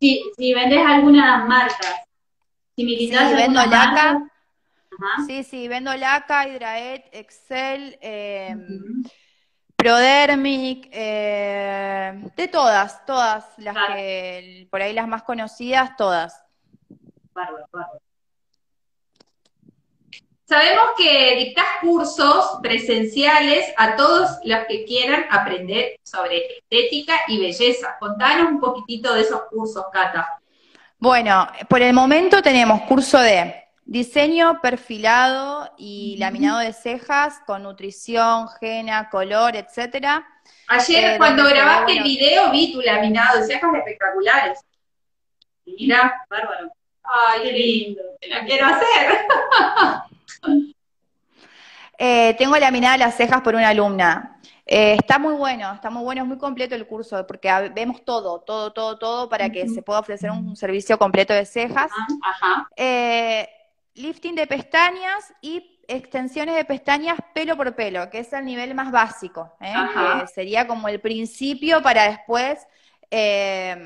Si, 0.00 0.32
si 0.36 0.52
vendés 0.52 0.84
algunas 0.84 1.46
marcas, 1.46 2.02
si 2.74 3.08
Sí, 3.08 3.16
vendo 3.36 3.64
laca. 3.66 4.20
Ajá. 5.00 5.24
Sí, 5.26 5.44
sí, 5.44 5.68
vendo 5.68 5.94
Laca, 5.96 6.46
Hydraet, 6.48 7.08
Excel, 7.12 7.98
eh. 8.00 8.56
Prodermic, 9.76 10.88
eh, 10.90 12.30
de 12.34 12.48
todas, 12.48 13.04
todas 13.04 13.44
las 13.58 13.74
Claro. 13.74 13.94
que, 13.94 14.66
por 14.70 14.80
ahí 14.80 14.92
las 14.94 15.06
más 15.06 15.22
conocidas, 15.22 15.96
todas. 15.96 16.42
Bárbaro, 17.32 17.66
bárbaro. 17.70 18.00
Sabemos 20.48 20.86
que 20.96 21.36
dictás 21.36 21.66
cursos 21.80 22.58
presenciales 22.62 23.66
a 23.76 23.96
todos 23.96 24.38
los 24.44 24.64
que 24.66 24.84
quieran 24.84 25.26
aprender 25.30 25.98
sobre 26.04 26.40
estética 26.58 27.14
y 27.26 27.40
belleza. 27.40 27.96
Contanos 27.98 28.52
un 28.52 28.60
poquitito 28.60 29.12
de 29.12 29.22
esos 29.22 29.42
cursos, 29.50 29.84
Cata. 29.92 30.40
Bueno, 30.98 31.48
por 31.68 31.82
el 31.82 31.92
momento 31.92 32.42
tenemos 32.42 32.82
curso 32.82 33.18
de 33.18 33.65
diseño 33.86 34.60
perfilado 34.60 35.72
y 35.78 36.16
laminado 36.18 36.58
de 36.58 36.72
cejas 36.72 37.40
con 37.46 37.62
nutrición, 37.62 38.48
henna, 38.60 39.08
color, 39.08 39.56
etcétera. 39.56 40.26
Ayer 40.68 41.14
Eh, 41.14 41.18
cuando 41.18 41.44
grabaste 41.44 41.92
el 41.96 42.02
video 42.02 42.50
vi 42.50 42.72
tu 42.72 42.80
laminado 42.82 43.38
de 43.40 43.46
cejas 43.46 43.70
espectaculares. 43.74 44.60
Mira, 45.64 46.12
Bárbaro. 46.28 46.70
ay, 47.04 47.40
Qué 47.42 47.52
lindo. 47.52 48.02
lindo. 48.20 48.36
La 48.40 48.44
quiero 48.44 48.66
hacer. 48.66 49.26
Eh, 51.98 52.34
tengo 52.36 52.54
laminadas 52.58 52.98
las 52.98 53.16
cejas 53.16 53.40
por 53.40 53.54
una 53.54 53.70
alumna. 53.70 54.38
Eh, 54.66 54.96
está 54.98 55.18
muy 55.18 55.32
bueno, 55.32 55.72
está 55.72 55.88
muy 55.88 56.02
bueno, 56.04 56.20
es 56.22 56.28
muy 56.28 56.36
completo 56.36 56.74
el 56.74 56.86
curso, 56.86 57.26
porque 57.26 57.48
vemos 57.74 58.04
todo, 58.04 58.40
todo, 58.40 58.72
todo, 58.74 58.98
todo 58.98 59.28
para 59.30 59.48
que 59.48 59.66
se 59.66 59.80
pueda 59.80 60.00
ofrecer 60.00 60.30
un 60.30 60.54
servicio 60.56 60.98
completo 60.98 61.32
de 61.32 61.46
cejas. 61.46 61.90
Ajá. 62.22 62.68
Eh, 62.76 63.48
lifting 63.96 64.34
de 64.34 64.46
pestañas 64.46 65.32
y 65.40 65.80
extensiones 65.88 66.54
de 66.56 66.64
pestañas 66.64 67.18
pelo 67.34 67.56
por 67.56 67.74
pelo, 67.74 68.08
que 68.10 68.18
es 68.20 68.32
el 68.32 68.44
nivel 68.44 68.74
más 68.74 68.90
básico, 68.92 69.54
¿eh? 69.60 69.74
Que 70.20 70.26
sería 70.28 70.66
como 70.66 70.88
el 70.88 71.00
principio 71.00 71.82
para 71.82 72.08
después 72.08 72.66
eh, 73.10 73.76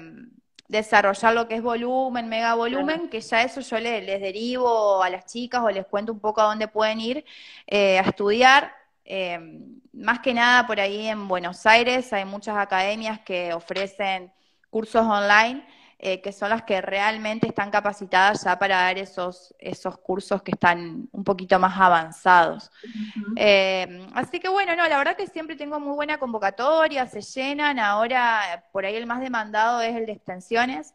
desarrollar 0.68 1.34
lo 1.34 1.48
que 1.48 1.56
es 1.56 1.62
volumen, 1.62 2.28
mega 2.28 2.54
volumen, 2.54 3.08
que 3.08 3.20
ya 3.20 3.42
eso 3.42 3.60
yo 3.60 3.78
le- 3.80 4.02
les 4.02 4.20
derivo 4.20 5.02
a 5.02 5.10
las 5.10 5.26
chicas 5.26 5.60
o 5.62 5.70
les 5.70 5.86
cuento 5.86 6.12
un 6.12 6.20
poco 6.20 6.40
a 6.40 6.44
dónde 6.44 6.68
pueden 6.68 7.00
ir 7.00 7.24
eh, 7.66 7.98
a 7.98 8.02
estudiar. 8.02 8.72
Más 9.92 10.20
que 10.20 10.32
nada 10.32 10.66
por 10.66 10.78
ahí 10.80 11.08
en 11.08 11.26
Buenos 11.28 11.66
Aires 11.66 12.12
hay 12.12 12.24
muchas 12.24 12.56
academias 12.56 13.20
que 13.20 13.52
ofrecen 13.52 14.32
cursos 14.70 15.02
online 15.04 15.66
eh, 16.02 16.22
que 16.22 16.32
son 16.32 16.48
las 16.48 16.62
que 16.62 16.80
realmente 16.80 17.46
están 17.46 17.70
capacitadas 17.70 18.44
ya 18.44 18.58
para 18.58 18.76
dar 18.76 18.96
esos, 18.96 19.54
esos 19.58 19.98
cursos 19.98 20.42
que 20.42 20.52
están 20.52 21.10
un 21.12 21.24
poquito 21.24 21.58
más 21.58 21.78
avanzados. 21.78 22.70
Eh, 23.36 24.06
así 24.14 24.40
que 24.40 24.48
bueno, 24.48 24.74
no, 24.74 24.88
la 24.88 24.96
verdad 24.96 25.14
que 25.14 25.26
siempre 25.26 25.56
tengo 25.56 25.78
muy 25.78 25.94
buena 25.94 26.16
convocatoria, 26.16 27.06
se 27.06 27.20
llenan, 27.20 27.78
ahora 27.78 28.64
por 28.72 28.86
ahí 28.86 28.96
el 28.96 29.06
más 29.06 29.20
demandado 29.20 29.82
es 29.82 29.94
el 29.94 30.06
de 30.06 30.12
extensiones. 30.12 30.94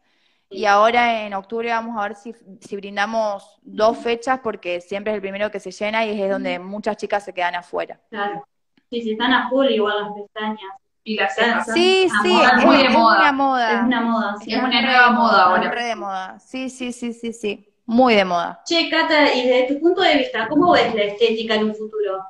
Y 0.50 0.64
ahora 0.64 1.24
en 1.24 1.34
octubre 1.34 1.70
vamos 1.70 1.96
a 1.96 2.08
ver 2.08 2.16
si, 2.16 2.34
si 2.60 2.74
brindamos 2.74 3.60
dos 3.62 3.98
fechas 3.98 4.40
porque 4.40 4.80
siempre 4.80 5.12
es 5.12 5.16
el 5.16 5.20
primero 5.20 5.52
que 5.52 5.60
se 5.60 5.70
llena 5.70 6.04
y 6.04 6.20
es 6.20 6.30
donde 6.30 6.58
muchas 6.58 6.96
chicas 6.96 7.24
se 7.24 7.32
quedan 7.32 7.54
afuera. 7.54 8.00
Claro. 8.10 8.44
Sí, 8.90 9.02
si 9.02 9.12
están 9.12 9.32
a 9.32 9.48
full, 9.48 9.66
igual 9.66 10.02
las 10.02 10.12
pestañas. 10.14 10.85
Y 11.08 11.16
cejas. 11.16 11.72
Sí, 11.72 12.08
Ah, 12.12 12.20
sí, 12.22 12.28
moda, 12.32 12.48
es, 12.58 12.64
muy 12.64 12.76
de 12.78 12.86
es 12.86 12.92
moda. 12.92 13.18
una 13.20 13.32
moda. 13.32 13.72
Es 13.76 13.82
una 13.84 14.00
moda, 14.00 14.36
sí. 14.42 14.52
Es 14.52 14.58
una 14.62 14.82
nueva 14.82 15.10
moda 15.10 15.42
ahora. 15.44 15.70
es 15.80 15.86
de 15.86 15.94
moda. 15.96 16.38
Sí, 16.40 16.68
sí, 16.68 16.92
sí, 16.92 17.12
sí, 17.12 17.32
sí. 17.32 17.68
Muy 17.86 18.14
de 18.16 18.24
moda. 18.24 18.60
Che, 18.64 18.90
Cata, 18.90 19.32
y 19.32 19.46
desde 19.46 19.72
tu 19.74 19.80
punto 19.80 20.00
de 20.00 20.16
vista, 20.16 20.48
¿cómo 20.48 20.72
ves 20.72 20.92
la 20.96 21.04
estética 21.04 21.54
en 21.54 21.66
un 21.66 21.74
futuro? 21.76 22.24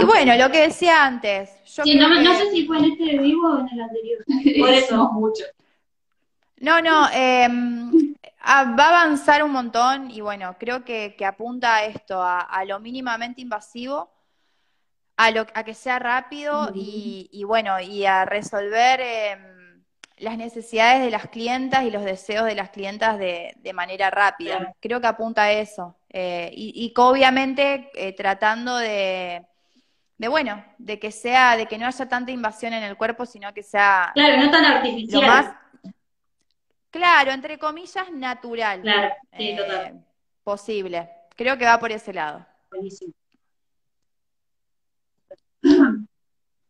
Y 0.00 0.04
bueno, 0.04 0.34
lo 0.36 0.50
que 0.50 0.62
decía 0.62 1.04
antes, 1.06 1.50
yo 1.72 1.84
Sí, 1.84 1.96
creo 1.96 2.08
no, 2.08 2.16
que- 2.16 2.22
no 2.22 2.34
sé 2.34 2.50
si 2.50 2.66
fue 2.66 2.78
en 2.78 2.84
este 2.86 3.18
vivo 3.18 3.48
o 3.48 3.60
en 3.60 3.68
el 3.68 3.80
anterior. 3.80 4.24
Por 4.58 4.70
eso. 4.70 5.12
mucho. 5.12 5.44
No, 6.58 6.80
no, 6.82 7.08
em, 7.12 8.14
va 8.44 8.84
a 8.86 9.02
avanzar 9.02 9.44
un 9.44 9.52
montón 9.52 10.10
y 10.10 10.20
bueno, 10.20 10.56
creo 10.58 10.84
que, 10.84 11.14
apunta 11.24 11.76
a 11.76 11.84
esto, 11.84 12.20
a, 12.22 12.64
lo 12.66 12.80
mínimamente 12.80 13.40
invasivo, 13.40 14.10
a, 15.16 15.30
lo, 15.30 15.46
a 15.54 15.64
que 15.64 15.74
sea 15.74 15.98
rápido 15.98 16.70
y, 16.74 17.44
bueno, 17.46 17.80
y 17.80 18.04
a 18.04 18.24
resolver 18.24 19.00
em, 19.00 19.84
las 20.16 20.36
necesidades 20.36 21.02
de 21.02 21.10
las 21.10 21.28
clientas 21.28 21.84
y 21.84 21.90
los 21.90 22.04
deseos 22.04 22.46
de 22.46 22.54
las 22.54 22.70
clientas 22.70 23.18
de, 23.18 23.54
manera 23.74 24.10
rápida. 24.10 24.74
Creo 24.80 25.00
que 25.00 25.06
apunta 25.06 25.44
a 25.44 25.52
eso. 25.52 25.96
Eh, 26.10 26.50
y, 26.54 26.86
y 26.86 26.92
obviamente 26.96 27.90
eh, 27.94 28.12
tratando 28.12 28.76
de 28.76 29.44
de 30.16 30.28
bueno, 30.28 30.64
de 30.78 30.98
que 30.98 31.10
sea, 31.10 31.56
de 31.56 31.66
que 31.66 31.78
no 31.78 31.86
haya 31.86 32.08
tanta 32.08 32.30
invasión 32.30 32.72
en 32.72 32.82
el 32.82 32.96
cuerpo, 32.96 33.26
sino 33.26 33.52
que 33.52 33.62
sea 33.62 34.12
claro, 34.14 34.44
no 34.44 34.50
tan 34.50 34.64
artificial. 34.64 35.26
más, 35.26 35.56
claro, 36.90 37.32
entre 37.32 37.58
comillas, 37.58 38.10
natural. 38.12 38.82
Claro, 38.82 39.14
sí, 39.36 39.48
eh, 39.50 39.56
total. 39.56 40.04
Posible. 40.44 41.10
Creo 41.36 41.58
que 41.58 41.64
va 41.64 41.78
por 41.78 41.90
ese 41.90 42.12
lado. 42.12 42.46
Buenísimo. 42.70 43.12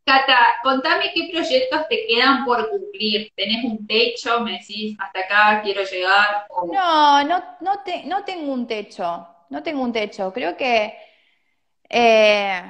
Cata, 0.06 0.38
contame 0.62 1.12
qué 1.14 1.28
proyectos 1.32 1.88
te 1.88 2.06
quedan 2.06 2.44
por 2.44 2.68
cumplir. 2.68 3.32
¿Tenés 3.34 3.64
un 3.64 3.86
techo? 3.86 4.40
¿Me 4.40 4.52
decís 4.52 4.96
hasta 4.98 5.20
acá 5.20 5.62
quiero 5.62 5.82
llegar? 5.82 6.46
No, 6.72 7.24
no, 7.24 7.42
no, 7.60 7.80
te, 7.84 8.04
no 8.04 8.22
tengo 8.22 8.52
un 8.52 8.66
techo. 8.66 9.26
No 9.48 9.62
tengo 9.62 9.82
un 9.82 9.92
techo. 9.92 10.30
Creo 10.32 10.56
que 10.56 10.94
eh, 11.88 12.62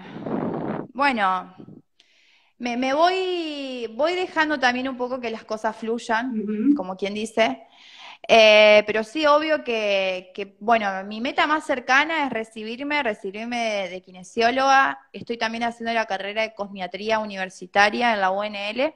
bueno, 0.93 1.55
me, 2.59 2.95
voy, 2.95 3.91
voy 3.95 4.15
dejando 4.15 4.59
también 4.59 4.89
un 4.89 4.97
poco 4.97 5.21
que 5.21 5.31
las 5.31 5.45
cosas 5.45 5.77
fluyan, 5.77 6.75
como 6.77 6.97
quien 6.97 7.15
dice. 7.15 7.67
Eh, 8.27 8.83
pero 8.87 9.05
sí, 9.05 9.27
obvio 9.27 9.65
que, 9.65 10.57
bueno, 10.61 10.87
mi 11.05 11.21
meta 11.21 11.47
más 11.47 11.65
cercana 11.67 12.27
es 12.27 12.33
recibirme, 12.33 13.03
recibirme 13.03 13.89
de, 13.89 14.03
kinesióloga. 14.03 14.99
Estoy 15.13 15.37
también 15.37 15.65
haciendo 15.65 15.93
la 15.93 16.07
carrera 16.07 16.43
de 16.43 16.55
cosmiatría 16.55 17.19
universitaria 17.19 18.15
en 18.15 18.21
la 18.21 18.31
UNL. 18.31 18.95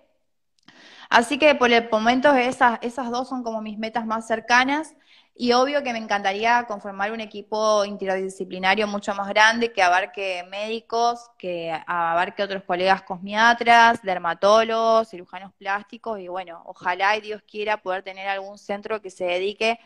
Así 1.11 1.39
que 1.39 1.55
por 1.55 1.73
el 1.73 1.89
momento 1.91 2.35
esas, 2.35 2.79
esas 2.83 3.11
dos 3.11 3.29
son 3.29 3.43
como 3.43 3.63
mis 3.63 3.79
metas 3.79 4.07
más 4.07 4.27
cercanas. 4.27 4.95
Y 5.41 5.53
obvio 5.53 5.85
que 5.85 5.93
me 5.93 6.01
encantaría 6.01 6.65
conformar 6.67 7.13
un 7.13 7.21
equipo 7.21 7.85
interdisciplinario 7.85 8.89
mucho 8.89 9.15
más 9.15 9.29
grande 9.29 9.73
que 9.73 9.85
abarque 9.85 10.45
médicos, 10.51 11.31
que 11.39 11.73
abarque 11.87 12.43
otros 12.43 12.65
colegas 12.65 13.03
cosmiatras, 13.03 14.03
dermatólogos, 14.03 15.11
cirujanos 15.11 15.53
plásticos 15.55 16.19
y 16.19 16.27
bueno, 16.27 16.61
ojalá 16.67 17.17
y 17.17 17.21
Dios 17.21 17.41
quiera 17.49 17.81
poder 17.81 18.03
tener 18.03 18.27
algún 18.27 18.59
centro 18.59 19.01
que 19.01 19.11
se 19.11 19.27
dedique 19.27 19.79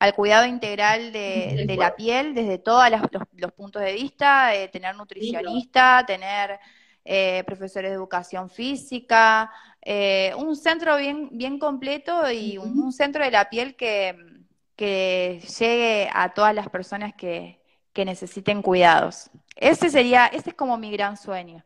al 0.00 0.14
cuidado 0.14 0.46
integral 0.46 1.12
de, 1.12 1.76
la 1.78 1.94
piel 1.94 2.34
desde 2.34 2.58
todos 2.58 2.90
los, 3.36 3.52
puntos 3.52 3.82
de 3.82 3.92
vista, 3.92 4.52
eh, 4.56 4.66
tener 4.66 4.96
nutricionista, 4.96 6.02
tener 6.08 6.58
eh, 7.04 7.44
profesores 7.46 7.92
de 7.92 7.94
educación 7.94 8.50
física, 8.50 9.48
eh, 9.80 10.32
un 10.36 10.56
centro 10.56 10.96
bien, 10.96 11.28
bien 11.38 11.60
completo 11.60 12.28
y 12.32 12.58
un 12.58 12.92
centro 12.92 13.24
de 13.24 13.30
la 13.30 13.48
piel 13.48 13.76
que 13.76 14.38
que 14.78 15.42
llegue 15.58 16.08
a 16.14 16.32
todas 16.34 16.54
las 16.54 16.70
personas 16.70 17.12
que, 17.14 17.58
necesiten 17.96 18.62
cuidados. 18.62 19.28
Ese 19.56 19.90
sería, 19.90 20.26
ese 20.28 20.50
es 20.50 20.54
como 20.54 20.78
mi 20.78 20.92
gran 20.92 21.16
sueño. 21.16 21.64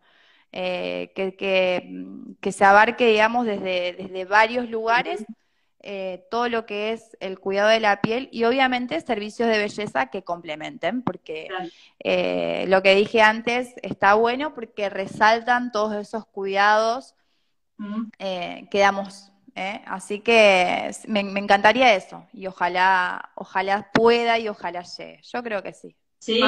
Eh, 0.50 1.12
que, 1.14 1.36
que, 2.40 2.52
se 2.52 2.64
abarque, 2.64 3.06
digamos, 3.06 3.44
desde, 3.44 3.92
desde 3.92 4.24
varios 4.24 4.70
lugares 4.70 5.26
eh, 5.80 6.24
todo 6.30 6.48
lo 6.48 6.64
que 6.64 6.92
es 6.92 7.18
el 7.20 7.38
cuidado 7.38 7.68
de 7.68 7.80
la 7.80 8.00
piel 8.00 8.30
y 8.32 8.44
obviamente 8.44 8.98
servicios 9.02 9.46
de 9.50 9.58
belleza 9.58 10.06
que 10.06 10.24
complementen, 10.24 11.02
porque 11.02 11.48
eh, 11.98 12.64
lo 12.68 12.82
que 12.82 12.94
dije 12.94 13.20
antes 13.20 13.74
está 13.82 14.14
bueno 14.14 14.54
porque 14.54 14.88
resaltan 14.88 15.70
todos 15.70 15.94
esos 15.96 16.24
cuidados 16.24 17.14
que 17.76 18.78
damos 18.78 19.31
¿eh? 19.54 19.82
Así 19.86 20.20
que 20.20 20.90
me, 21.06 21.20
encantaría 21.20 21.94
eso 21.94 22.26
y 22.32 22.46
ojalá, 22.46 23.30
ojalá 23.34 23.90
pueda 23.92 24.38
y 24.38 24.48
ojalá 24.48 24.82
llegue. 24.82 25.20
Yo 25.22 25.42
creo 25.42 25.62
que 25.62 25.72
sí. 25.72 25.96
Sí, 26.18 26.40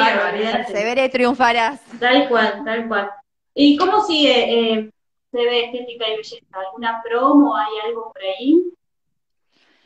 se 0.68 0.84
veré 0.84 1.08
triunfarás. 1.08 1.80
Tal 1.98 2.28
cual, 2.28 2.62
tal 2.64 2.86
cual. 2.86 3.10
¿Y 3.54 3.76
cómo 3.76 4.04
sigue 4.04 4.72
eh, 4.72 4.90
se 5.32 5.38
ve 5.38 5.64
estética 5.64 6.08
y 6.08 6.16
belleza? 6.16 6.46
¿Alguna 6.52 7.02
promo? 7.02 7.56
¿Hay 7.56 7.72
algo 7.84 8.12
por 8.12 8.22
ahí? 8.22 8.64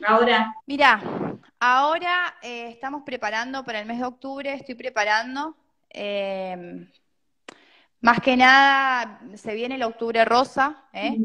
Ahora. 0.05 0.53
Mira, 0.67 1.01
ahora 1.59 2.35
eh, 2.43 2.67
estamos 2.69 3.01
preparando 3.03 3.65
para 3.65 3.79
el 3.79 3.87
mes 3.87 3.99
de 3.99 4.05
octubre, 4.05 4.53
estoy 4.53 4.75
preparando. 4.75 5.55
más 8.01 8.19
que 8.21 8.37
nada, 8.37 9.19
se 9.35 9.55
viene 9.55 9.75
el 9.75 9.83
octubre 9.83 10.23
rosa, 10.23 10.83
¿eh? 10.93 11.17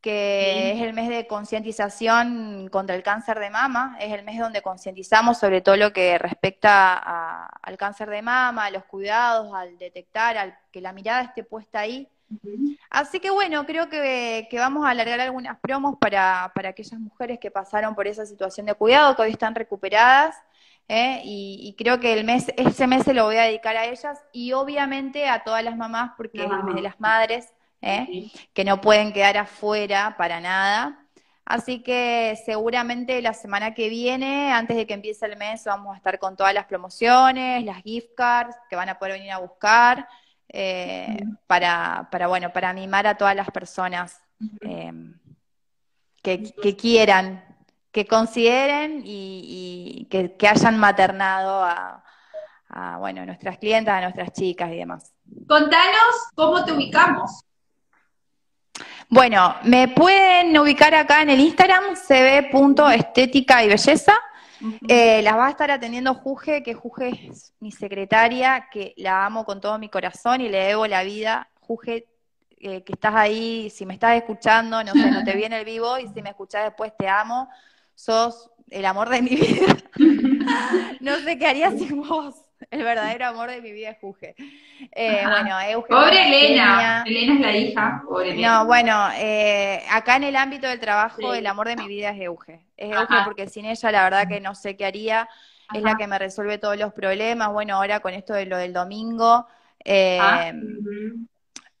Que 0.00 0.72
es 0.72 0.82
el 0.82 0.92
mes 0.92 1.08
de 1.08 1.26
concientización 1.26 2.68
contra 2.70 2.94
el 2.94 3.02
cáncer 3.02 3.38
de 3.40 3.50
mama, 3.50 3.96
es 4.00 4.12
el 4.12 4.24
mes 4.24 4.38
donde 4.38 4.62
concientizamos 4.62 5.38
sobre 5.38 5.60
todo 5.60 5.76
lo 5.76 5.92
que 5.92 6.18
respecta 6.18 7.46
al 7.46 7.76
cáncer 7.76 8.08
de 8.08 8.22
mama, 8.22 8.66
a 8.66 8.70
los 8.70 8.84
cuidados, 8.84 9.52
al 9.52 9.76
detectar, 9.78 10.38
al 10.38 10.56
que 10.70 10.80
la 10.80 10.92
mirada 10.92 11.22
esté 11.22 11.42
puesta 11.42 11.80
ahí. 11.80 12.08
Así 12.90 13.20
que 13.20 13.30
bueno, 13.30 13.64
creo 13.66 13.88
que, 13.88 14.48
vamos 14.52 14.86
a 14.86 14.90
alargar 14.90 15.20
algunas 15.20 15.58
promos 15.58 15.96
para, 15.98 16.52
aquellas 16.54 17.00
mujeres 17.00 17.38
que 17.40 17.50
pasaron 17.50 17.94
por 17.94 18.06
esa 18.06 18.24
situación 18.24 18.66
de 18.66 18.74
cuidado, 18.74 19.16
que 19.16 19.22
hoy 19.22 19.30
están 19.32 19.54
recuperadas, 19.54 20.36
¿eh? 20.88 21.22
y, 21.24 21.74
creo 21.76 21.98
que 21.98 22.12
el 22.12 22.24
mes, 22.24 22.52
ese 22.56 22.86
mes 22.86 23.04
se 23.04 23.14
lo 23.14 23.24
voy 23.24 23.36
a 23.36 23.44
dedicar 23.44 23.76
a 23.76 23.86
ellas 23.86 24.22
y 24.32 24.52
obviamente 24.52 25.28
a 25.28 25.42
todas 25.42 25.64
las 25.64 25.76
mamás, 25.76 26.12
porque 26.16 26.44
es 26.44 26.50
el 26.50 26.62
mes 26.64 26.74
de 26.76 26.82
las 26.82 27.00
madres, 27.00 27.52
¿eh? 27.82 28.30
que 28.52 28.64
no 28.64 28.80
pueden 28.80 29.12
quedar 29.12 29.36
afuera 29.36 30.14
para 30.16 30.40
nada. 30.40 31.04
Así 31.44 31.82
que 31.82 32.38
seguramente 32.44 33.22
la 33.22 33.32
semana 33.32 33.72
que 33.72 33.88
viene, 33.88 34.52
antes 34.52 34.76
de 34.76 34.86
que 34.86 34.92
empiece 34.92 35.24
el 35.24 35.38
mes, 35.38 35.64
vamos 35.64 35.94
a 35.94 35.96
estar 35.96 36.18
con 36.18 36.36
todas 36.36 36.52
las 36.52 36.66
promociones, 36.66 37.64
las 37.64 37.82
gift 37.82 38.14
cards 38.14 38.54
que 38.68 38.76
van 38.76 38.90
a 38.90 38.98
poder 38.98 39.14
venir 39.14 39.32
a 39.32 39.38
buscar, 39.38 40.06
eh, 40.50 41.18
para, 41.46 42.08
para, 42.12 42.26
bueno, 42.26 42.52
para 42.52 42.68
animar 42.68 43.06
a 43.06 43.16
todas 43.16 43.34
las 43.34 43.50
personas 43.50 44.22
eh, 44.60 44.92
que, 46.22 46.76
quieran, 46.76 47.42
que 47.92 48.06
consideren 48.06 49.02
y, 49.06 50.06
que, 50.10 50.48
hayan 50.48 50.78
maternado 50.78 51.64
a, 51.64 52.04
a, 52.68 52.98
bueno, 52.98 53.24
nuestras 53.24 53.56
clientas, 53.56 53.94
a 53.94 54.02
nuestras 54.02 54.32
chicas 54.32 54.70
y 54.70 54.76
demás. 54.76 55.14
Contanos 55.46 56.14
cómo 56.34 56.62
te 56.62 56.72
ubicamos. 56.72 57.42
Bueno, 59.10 59.56
me 59.64 59.88
pueden 59.88 60.56
ubicar 60.58 60.94
acá 60.94 61.22
en 61.22 61.30
el 61.30 61.40
Instagram, 61.40 61.94
cb.estética 61.94 63.64
y 63.64 63.68
belleza. 63.68 64.12
Eh, 64.86 65.22
las 65.22 65.36
va 65.36 65.46
a 65.46 65.50
estar 65.50 65.70
atendiendo 65.70 66.14
Juge, 66.14 66.62
que 66.62 66.74
Juge 66.74 67.28
es 67.30 67.54
mi 67.60 67.72
secretaria, 67.72 68.68
que 68.70 68.92
la 68.98 69.24
amo 69.24 69.44
con 69.44 69.60
todo 69.60 69.78
mi 69.78 69.88
corazón 69.88 70.42
y 70.42 70.48
le 70.48 70.58
debo 70.58 70.86
la 70.86 71.04
vida. 71.04 71.48
Juge, 71.60 72.06
eh, 72.58 72.82
que 72.82 72.92
estás 72.92 73.14
ahí, 73.14 73.70
si 73.70 73.86
me 73.86 73.94
estás 73.94 74.16
escuchando, 74.16 74.82
no 74.84 74.92
sé, 74.92 75.10
no 75.10 75.24
te 75.24 75.34
viene 75.36 75.58
el 75.58 75.64
vivo 75.64 75.98
y 75.98 76.08
si 76.08 76.20
me 76.20 76.30
escuchás 76.30 76.64
después 76.64 76.92
te 76.98 77.08
amo. 77.08 77.48
Sos 77.94 78.50
el 78.68 78.84
amor 78.84 79.08
de 79.08 79.22
mi 79.22 79.30
vida. 79.36 79.74
no 81.00 81.16
sé 81.20 81.38
qué 81.38 81.46
haría 81.46 81.70
sin 81.70 82.02
vos. 82.02 82.34
El 82.70 82.82
verdadero 82.82 83.26
amor 83.26 83.50
de 83.50 83.62
mi 83.62 83.72
vida 83.72 83.90
es 83.90 83.98
Juge. 84.00 84.34
Eh, 84.92 85.22
bueno, 85.24 85.56
Pobre 85.88 86.26
Elena. 86.26 87.04
Elena 87.06 87.34
es 87.34 87.40
la 87.40 87.56
hija. 87.56 88.02
Pobre 88.06 88.36
No, 88.36 88.66
bueno, 88.66 89.08
eh, 89.16 89.82
acá 89.90 90.16
en 90.16 90.24
el 90.24 90.36
ámbito 90.36 90.66
del 90.66 90.80
trabajo, 90.80 91.34
el 91.34 91.46
amor 91.46 91.68
de 91.68 91.76
mi 91.76 91.88
vida 91.88 92.10
es 92.10 92.20
Euge. 92.20 92.60
Es 92.76 92.92
Euge 92.92 93.14
porque 93.24 93.48
sin 93.48 93.64
ella 93.64 93.92
la 93.92 94.04
verdad 94.04 94.28
que 94.28 94.40
no 94.40 94.54
sé 94.54 94.76
qué 94.76 94.86
haría. 94.86 95.28
Es 95.72 95.82
la 95.82 95.96
que 95.96 96.06
me 96.06 96.18
resuelve 96.18 96.58
todos 96.58 96.78
los 96.78 96.92
problemas. 96.92 97.52
Bueno, 97.52 97.76
ahora 97.76 98.00
con 98.00 98.14
esto 98.14 98.32
de 98.32 98.46
lo 98.46 98.56
del 98.56 98.72
domingo. 98.72 99.46
Eh, 99.84 100.18
ah, 100.20 100.52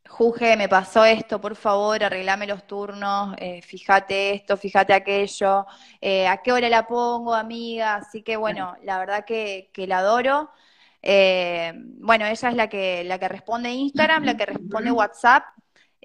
Juge, 0.08 0.56
me 0.56 0.68
pasó 0.68 1.04
esto, 1.04 1.40
por 1.40 1.54
favor, 1.54 2.02
arreglame 2.02 2.46
los 2.46 2.66
turnos, 2.66 3.36
eh, 3.38 3.60
fíjate 3.62 4.34
esto, 4.34 4.56
fíjate 4.56 4.94
aquello, 4.94 5.66
eh, 6.00 6.26
a 6.26 6.38
qué 6.38 6.50
hora 6.50 6.68
la 6.68 6.86
pongo, 6.86 7.34
amiga, 7.34 7.96
así 7.96 8.22
que 8.22 8.36
bueno, 8.36 8.74
la 8.82 8.98
verdad 8.98 9.24
que, 9.24 9.70
que 9.72 9.86
la 9.86 9.98
adoro. 9.98 10.50
Eh, 11.02 11.72
bueno, 12.00 12.26
ella 12.26 12.48
es 12.48 12.56
la 12.56 12.68
que, 12.68 13.04
la 13.04 13.18
que 13.18 13.28
responde 13.28 13.70
Instagram, 13.70 14.24
la 14.24 14.36
que 14.36 14.46
responde 14.46 14.90
WhatsApp, 14.90 15.44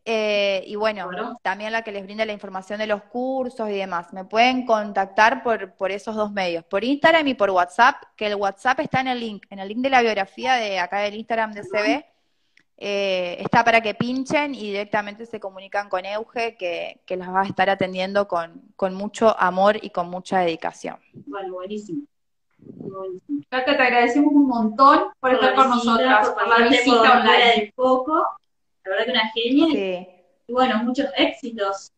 eh, 0.06 0.64
y 0.68 0.76
bueno, 0.76 1.10
también 1.41 1.72
la 1.72 1.82
que 1.82 1.91
les 1.94 2.04
brinda 2.04 2.26
la 2.26 2.34
información 2.34 2.80
de 2.80 2.88
los 2.88 3.04
cursos 3.04 3.70
y 3.70 3.74
demás. 3.74 4.12
Me 4.12 4.26
pueden 4.26 4.66
contactar 4.66 5.44
por, 5.44 5.76
por 5.76 5.91
esos 5.91 6.16
dos 6.16 6.32
medios, 6.32 6.66
por 6.66 6.84
Instagram 6.84 7.28
y 7.28 7.34
por 7.36 7.50
WhatsApp, 7.52 7.96
que 8.18 8.28
el 8.28 8.36
WhatsApp 8.36 8.82
está 8.82 9.00
en 9.02 9.08
el 9.08 9.20
link, 9.20 9.46
en 9.50 9.60
el 9.60 9.70
link 9.70 9.80
de 9.80 9.89
la 9.89 10.02
biografía 10.02 10.56
de 10.56 10.80
acá 10.80 11.00
del 11.00 11.16
Instagram 11.16 11.54
de 11.54 11.64
CB. 11.64 12.06
eh, 12.78 13.38
está 13.39 13.64
para 13.64 13.82
que 13.82 13.94
pinchen 13.94 14.56
y 14.56 14.64
directamente 14.72 15.26
se 15.26 15.39
comunican 15.39 15.88
con 15.89 16.06
Euge, 16.06 16.58
que, 16.58 17.02
que 17.06 17.16
las 17.16 17.30
va 17.30 17.41
a 17.41 17.46
estar 17.46 17.70
atendiendo 17.70 18.28
con, 18.28 18.74
con 18.76 18.94
mucho 18.96 19.39
amor 19.39 19.78
y 19.82 19.91
con 19.91 20.10
mucha 20.10 20.39
dedicación. 20.39 20.98
Bueno, 21.14 21.54
buenísimo. 21.54 22.04
Cata, 23.49 23.78
te 23.78 23.84
agradecemos 23.84 24.34
un 24.34 24.47
montón 24.47 25.05
por 25.20 25.34
estar 25.34 25.55
con 25.55 25.72
visita, 25.72 25.91
nosotras, 25.91 26.30
por 26.30 26.43
por 26.43 26.59
la 26.59 26.68
visita 26.68 27.20
online. 27.20 27.51
del 27.55 27.74
foco. 27.76 28.26
La 28.84 28.91
verdad 28.91 29.05
que 29.05 29.11
una 29.11 29.30
genia. 29.32 29.68
Sí. 29.72 30.07
Y 30.47 30.53
bueno, 30.53 30.84
muchos 30.84 31.07
éxitos. 31.16 31.91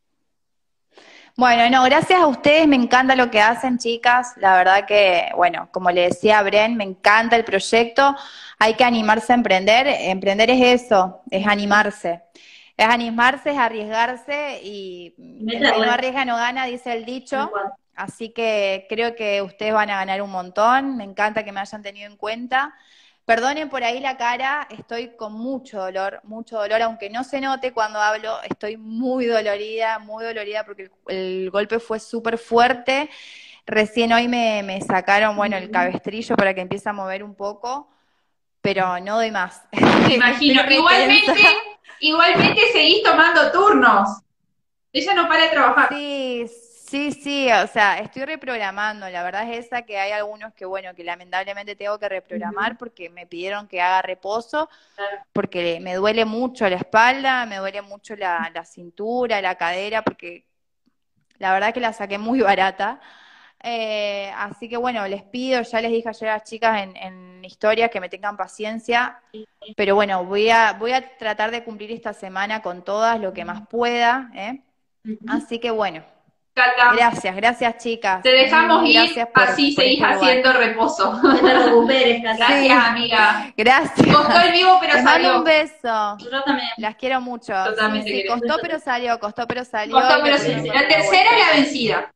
Bueno, 1.38 1.70
no, 1.70 1.84
gracias 1.84 2.22
a 2.22 2.28
ustedes, 2.28 2.66
me 2.66 2.78
encanta 2.78 3.14
lo 3.16 3.30
que 3.30 3.42
hacen, 3.42 3.78
chicas. 3.78 4.36
La 4.38 4.56
verdad 4.56 4.86
que, 4.86 5.30
bueno, 5.36 5.68
como 5.72 5.92
le 5.92 6.04
decía 6.04 6.40
a 6.40 6.44
Bren, 6.44 6.78
me 6.78 6.86
encanta 6.86 7.36
el 7.36 7.44
proyecto. 7.44 8.16
Hay 8.58 8.76
que 8.76 8.86
animarse 8.86 9.34
a 9.34 9.36
emprender. 9.36 9.86
Emprender 9.88 10.50
es 10.50 10.84
eso, 10.84 11.22
es 11.30 11.46
animarse. 11.46 12.22
Es 12.78 12.88
animarse, 12.88 13.52
es 13.52 13.58
arriesgarse 13.58 14.62
y 14.64 15.08
el 15.18 15.48
que 15.50 15.60
Meterle. 15.60 15.86
no 15.86 15.92
arriesga 15.92 16.26
no 16.26 16.36
gana, 16.38 16.66
dice 16.66 16.94
el 16.94 17.04
dicho. 17.06 17.52
Así 17.96 18.30
que 18.30 18.86
creo 18.90 19.16
que 19.16 19.42
ustedes 19.42 19.74
van 19.74 19.90
a 19.90 19.98
ganar 19.98 20.22
un 20.22 20.32
montón. 20.32 20.98
Me 20.98 21.04
encanta 21.04 21.44
que 21.44 21.52
me 21.52 21.60
hayan 21.60 21.82
tenido 21.82 22.10
en 22.10 22.18
cuenta. 22.18 22.76
Perdonen 23.26 23.70
por 23.70 23.84
ahí 23.84 24.00
la 24.00 24.18
cara, 24.18 24.68
estoy 24.70 25.16
con 25.16 25.34
mucho 25.34 25.80
dolor, 25.80 26.20
mucho 26.26 26.58
dolor, 26.58 26.84
aunque 26.84 27.10
no 27.10 27.24
se 27.24 27.42
note 27.42 27.74
cuando 27.74 28.00
hablo, 28.00 28.38
estoy 28.44 28.78
muy 28.78 29.26
dolorida, 29.26 29.98
muy 29.98 30.24
dolorida 30.24 30.64
porque 30.64 30.84
el, 30.84 30.92
el 31.08 31.50
golpe 31.50 31.80
fue 31.80 32.00
súper 32.00 32.38
fuerte. 32.38 33.10
Recién 33.66 34.14
hoy 34.14 34.28
me, 34.28 34.62
me 34.62 34.80
sacaron, 34.82 35.36
bueno, 35.36 35.58
el 35.58 35.72
cabestrillo 35.72 36.36
para 36.36 36.54
que 36.54 36.62
empiece 36.62 36.88
a 36.88 36.94
mover 36.94 37.24
un 37.24 37.34
poco, 37.34 37.90
pero 38.62 39.00
no 39.00 39.16
doy 39.16 39.32
más. 39.32 39.64
Me 40.08 40.16
imagino. 40.16 40.62
Igualmente, 40.70 41.34
tensa. 41.34 41.50
igualmente 42.00 42.62
seguís 42.72 43.02
tomando 43.02 43.52
turnos. 43.52 44.22
Ella 44.94 45.14
no 45.16 45.28
para 45.28 45.44
de 45.44 45.50
trabajar. 45.50 45.90
Sí, 45.90 46.46
sí, 46.88 47.12
sí, 47.12 47.50
o 47.52 47.68
sea, 47.68 48.00
estoy 48.00 48.26
reprogramando. 48.26 49.10
La 49.10 49.24
verdad 49.24 49.50
es 49.52 49.66
esa 49.66 49.84
que 49.84 49.98
hay 50.00 50.12
algunos 50.12 50.54
que, 50.54 50.66
bueno, 50.66 50.94
que 50.96 51.04
lamentablemente 51.04 51.76
tengo 51.76 52.00
que 52.00 52.10
reprogramar 52.10 52.78
porque 52.78 53.10
me 53.10 53.26
pidieron 53.28 53.68
que 53.68 53.82
haga 53.82 54.02
reposo, 54.02 54.70
Claro. 54.96 55.26
porque 55.34 55.80
me 55.82 55.96
duele 55.96 56.26
mucho 56.26 56.70
la 56.70 56.78
espalda, 56.78 57.46
me 57.48 57.58
duele 57.58 57.82
mucho 57.84 58.16
la, 58.16 58.52
la 58.54 58.66
cintura, 58.66 59.42
la 59.42 59.56
cadera, 59.56 60.04
porque 60.04 60.46
la 61.40 61.54
verdad 61.54 61.74
que 61.74 61.80
la 61.82 61.94
saqué 61.94 62.18
muy 62.20 62.42
barata. 62.42 63.02
Eh, 63.64 64.32
así 64.38 64.70
que 64.70 64.78
bueno, 64.78 65.08
les 65.08 65.24
pido, 65.24 65.62
ya 65.64 65.82
les 65.82 65.92
dije 65.92 66.10
ayer 66.10 66.30
a 66.30 66.34
las 66.36 66.44
chicas 66.44 66.84
en, 66.84 66.96
en 66.98 67.46
historias 67.46 67.90
que 67.92 68.00
me 68.02 68.10
tengan 68.10 68.38
paciencia, 68.38 69.22
pero 69.76 69.96
bueno, 69.96 70.26
voy 70.26 70.50
a, 70.50 70.74
voy 70.74 70.94
a 70.94 71.18
tratar 71.18 71.52
de 71.52 71.64
cumplir 71.64 71.92
esta 71.92 72.14
semana 72.14 72.62
con 72.62 72.84
todas 72.86 73.20
lo 73.20 73.34
que 73.34 73.46
más 73.46 73.68
pueda, 73.68 74.32
¿eh? 74.36 74.64
Así 75.26 75.60
que 75.60 75.72
bueno, 75.72 76.04
gracias, 76.94 77.36
gracias 77.36 77.78
chicas. 77.78 78.22
te 78.24 78.30
dejamos 78.30 78.88
ir, 78.88 78.94
Gracias 78.96 79.28
por- 79.34 79.44
así 79.44 79.72
por 79.76 79.84
seguís 79.84 80.00
este 80.00 80.14
lugar. 80.14 80.16
haciendo 80.30 80.54
reposo. 80.54 81.14
No 81.22 81.36
te 81.40 81.54
recuperes, 81.54 82.24
Cata. 82.24 82.38
Gracias, 82.38 82.86
amiga. 82.88 83.54
Gracias. 83.58 84.16
Costó 84.16 84.40
el 84.42 84.52
vivo, 84.54 84.78
pero 84.80 84.94
Les 84.94 85.04
mando 85.04 85.24
salió. 85.28 85.38
un 85.40 85.44
beso. 85.44 86.18
Yo 86.32 86.44
también. 86.44 86.70
Las 86.78 86.96
quiero 86.96 87.22
mucho. 87.22 87.54
Yo 87.54 87.76
también 87.76 88.04
Sí, 88.06 88.12
te 88.12 88.16
sí, 88.18 88.22
quiero. 88.24 88.40
costó 88.42 88.58
pero 88.62 88.80
salió, 88.80 89.20
costó 89.20 89.48
pero 89.48 89.66
salió. 89.66 89.96
Costó, 89.96 90.16
pero 90.24 90.38
La 90.38 90.88
tercera 90.88 91.30
es 91.32 91.40
la 91.48 91.56
vencida. 91.56 92.12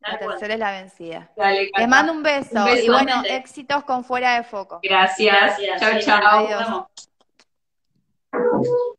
La 0.00 0.18
tercera 0.18 0.54
es 0.54 0.60
la 0.60 0.70
vencida. 0.72 1.30
Dale. 1.36 1.70
Les 1.76 1.88
mando 1.88 2.12
un 2.12 2.22
beso. 2.22 2.50
Un 2.54 2.64
beso. 2.64 2.84
Y 2.84 2.88
bueno, 2.88 3.22
éxitos 3.28 3.84
con 3.84 4.04
fuera 4.04 4.36
de 4.36 4.44
foco. 4.44 4.80
Gracias. 4.82 5.56
Gracias. 5.58 6.04
Chao, 6.04 6.20
chao. 6.20 6.44
Adiós. 6.46 6.64
vamos. 6.64 6.86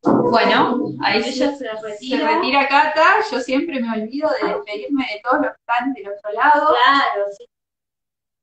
Bueno, 0.04 0.80
ahí 1.02 1.24
se, 1.24 1.30
Ella 1.30 1.52
se 1.52 1.58
se 1.58 1.82
retira. 1.82 2.28
retira 2.28 2.68
Cata. 2.68 3.16
Yo 3.32 3.40
siempre 3.40 3.80
me 3.82 3.92
olvido 3.92 4.30
de 4.42 4.48
despedirme 4.54 5.06
de 5.14 5.22
todos 5.24 5.42
los 5.46 5.52
que 5.52 5.58
están 5.68 5.94
del 5.94 6.08
otro 6.10 6.32
lado. 6.32 6.68
Claro, 6.70 7.26
sí. 7.38 7.46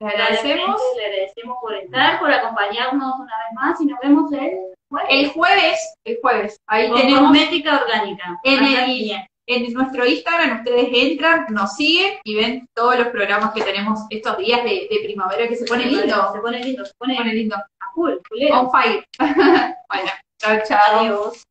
Le 0.01 0.09
agradecemos. 0.09 0.81
Le 0.97 1.05
agradecemos 1.07 1.57
por 1.61 1.75
estar, 1.75 2.19
por 2.19 2.31
acompañarnos 2.33 3.15
una 3.17 3.33
vez 3.39 3.53
más 3.55 3.81
y 3.81 3.87
nos 3.87 3.99
vemos 4.01 4.33
el 4.33 4.51
jueves. 4.91 5.09
El 5.11 5.29
jueves, 5.31 5.95
el 6.05 6.19
jueves, 6.23 6.57
ahí 6.69 6.89
Con 6.89 7.01
tenemos 7.01 7.21
cosmética 7.23 7.81
orgánica. 7.83 8.41
En 8.45 8.65
el- 8.65 9.27
en 9.47 9.73
nuestro 9.75 10.07
Instagram, 10.07 10.59
ustedes 10.61 10.89
entran, 10.91 11.45
nos 11.51 11.75
siguen 11.77 12.15
y 12.25 12.35
ven 12.35 12.67
todos 12.75 12.99
los 12.99 13.09
programas 13.09 13.53
que 13.53 13.61
tenemos 13.63 14.01
estos 14.09 14.39
días 14.39 14.65
de, 14.65 14.89
de 14.91 15.01
primavera 15.05 15.47
que 15.47 15.57
se 15.57 15.67
pone 15.67 15.85
lindo. 15.85 16.33
Se 16.33 16.41
pone 16.41 16.61
lindo, 16.61 16.83
se 16.85 16.91
Se 16.91 16.97
pone 16.97 17.17
pone 17.17 17.35
lindo. 17.35 17.57
a 17.57 17.93
full. 17.95 18.13
On 18.53 18.71
fire. 18.71 19.05
bueno, 19.19 20.11
chao, 20.39 20.63
chao. 20.65 20.99
Adiós. 21.01 21.45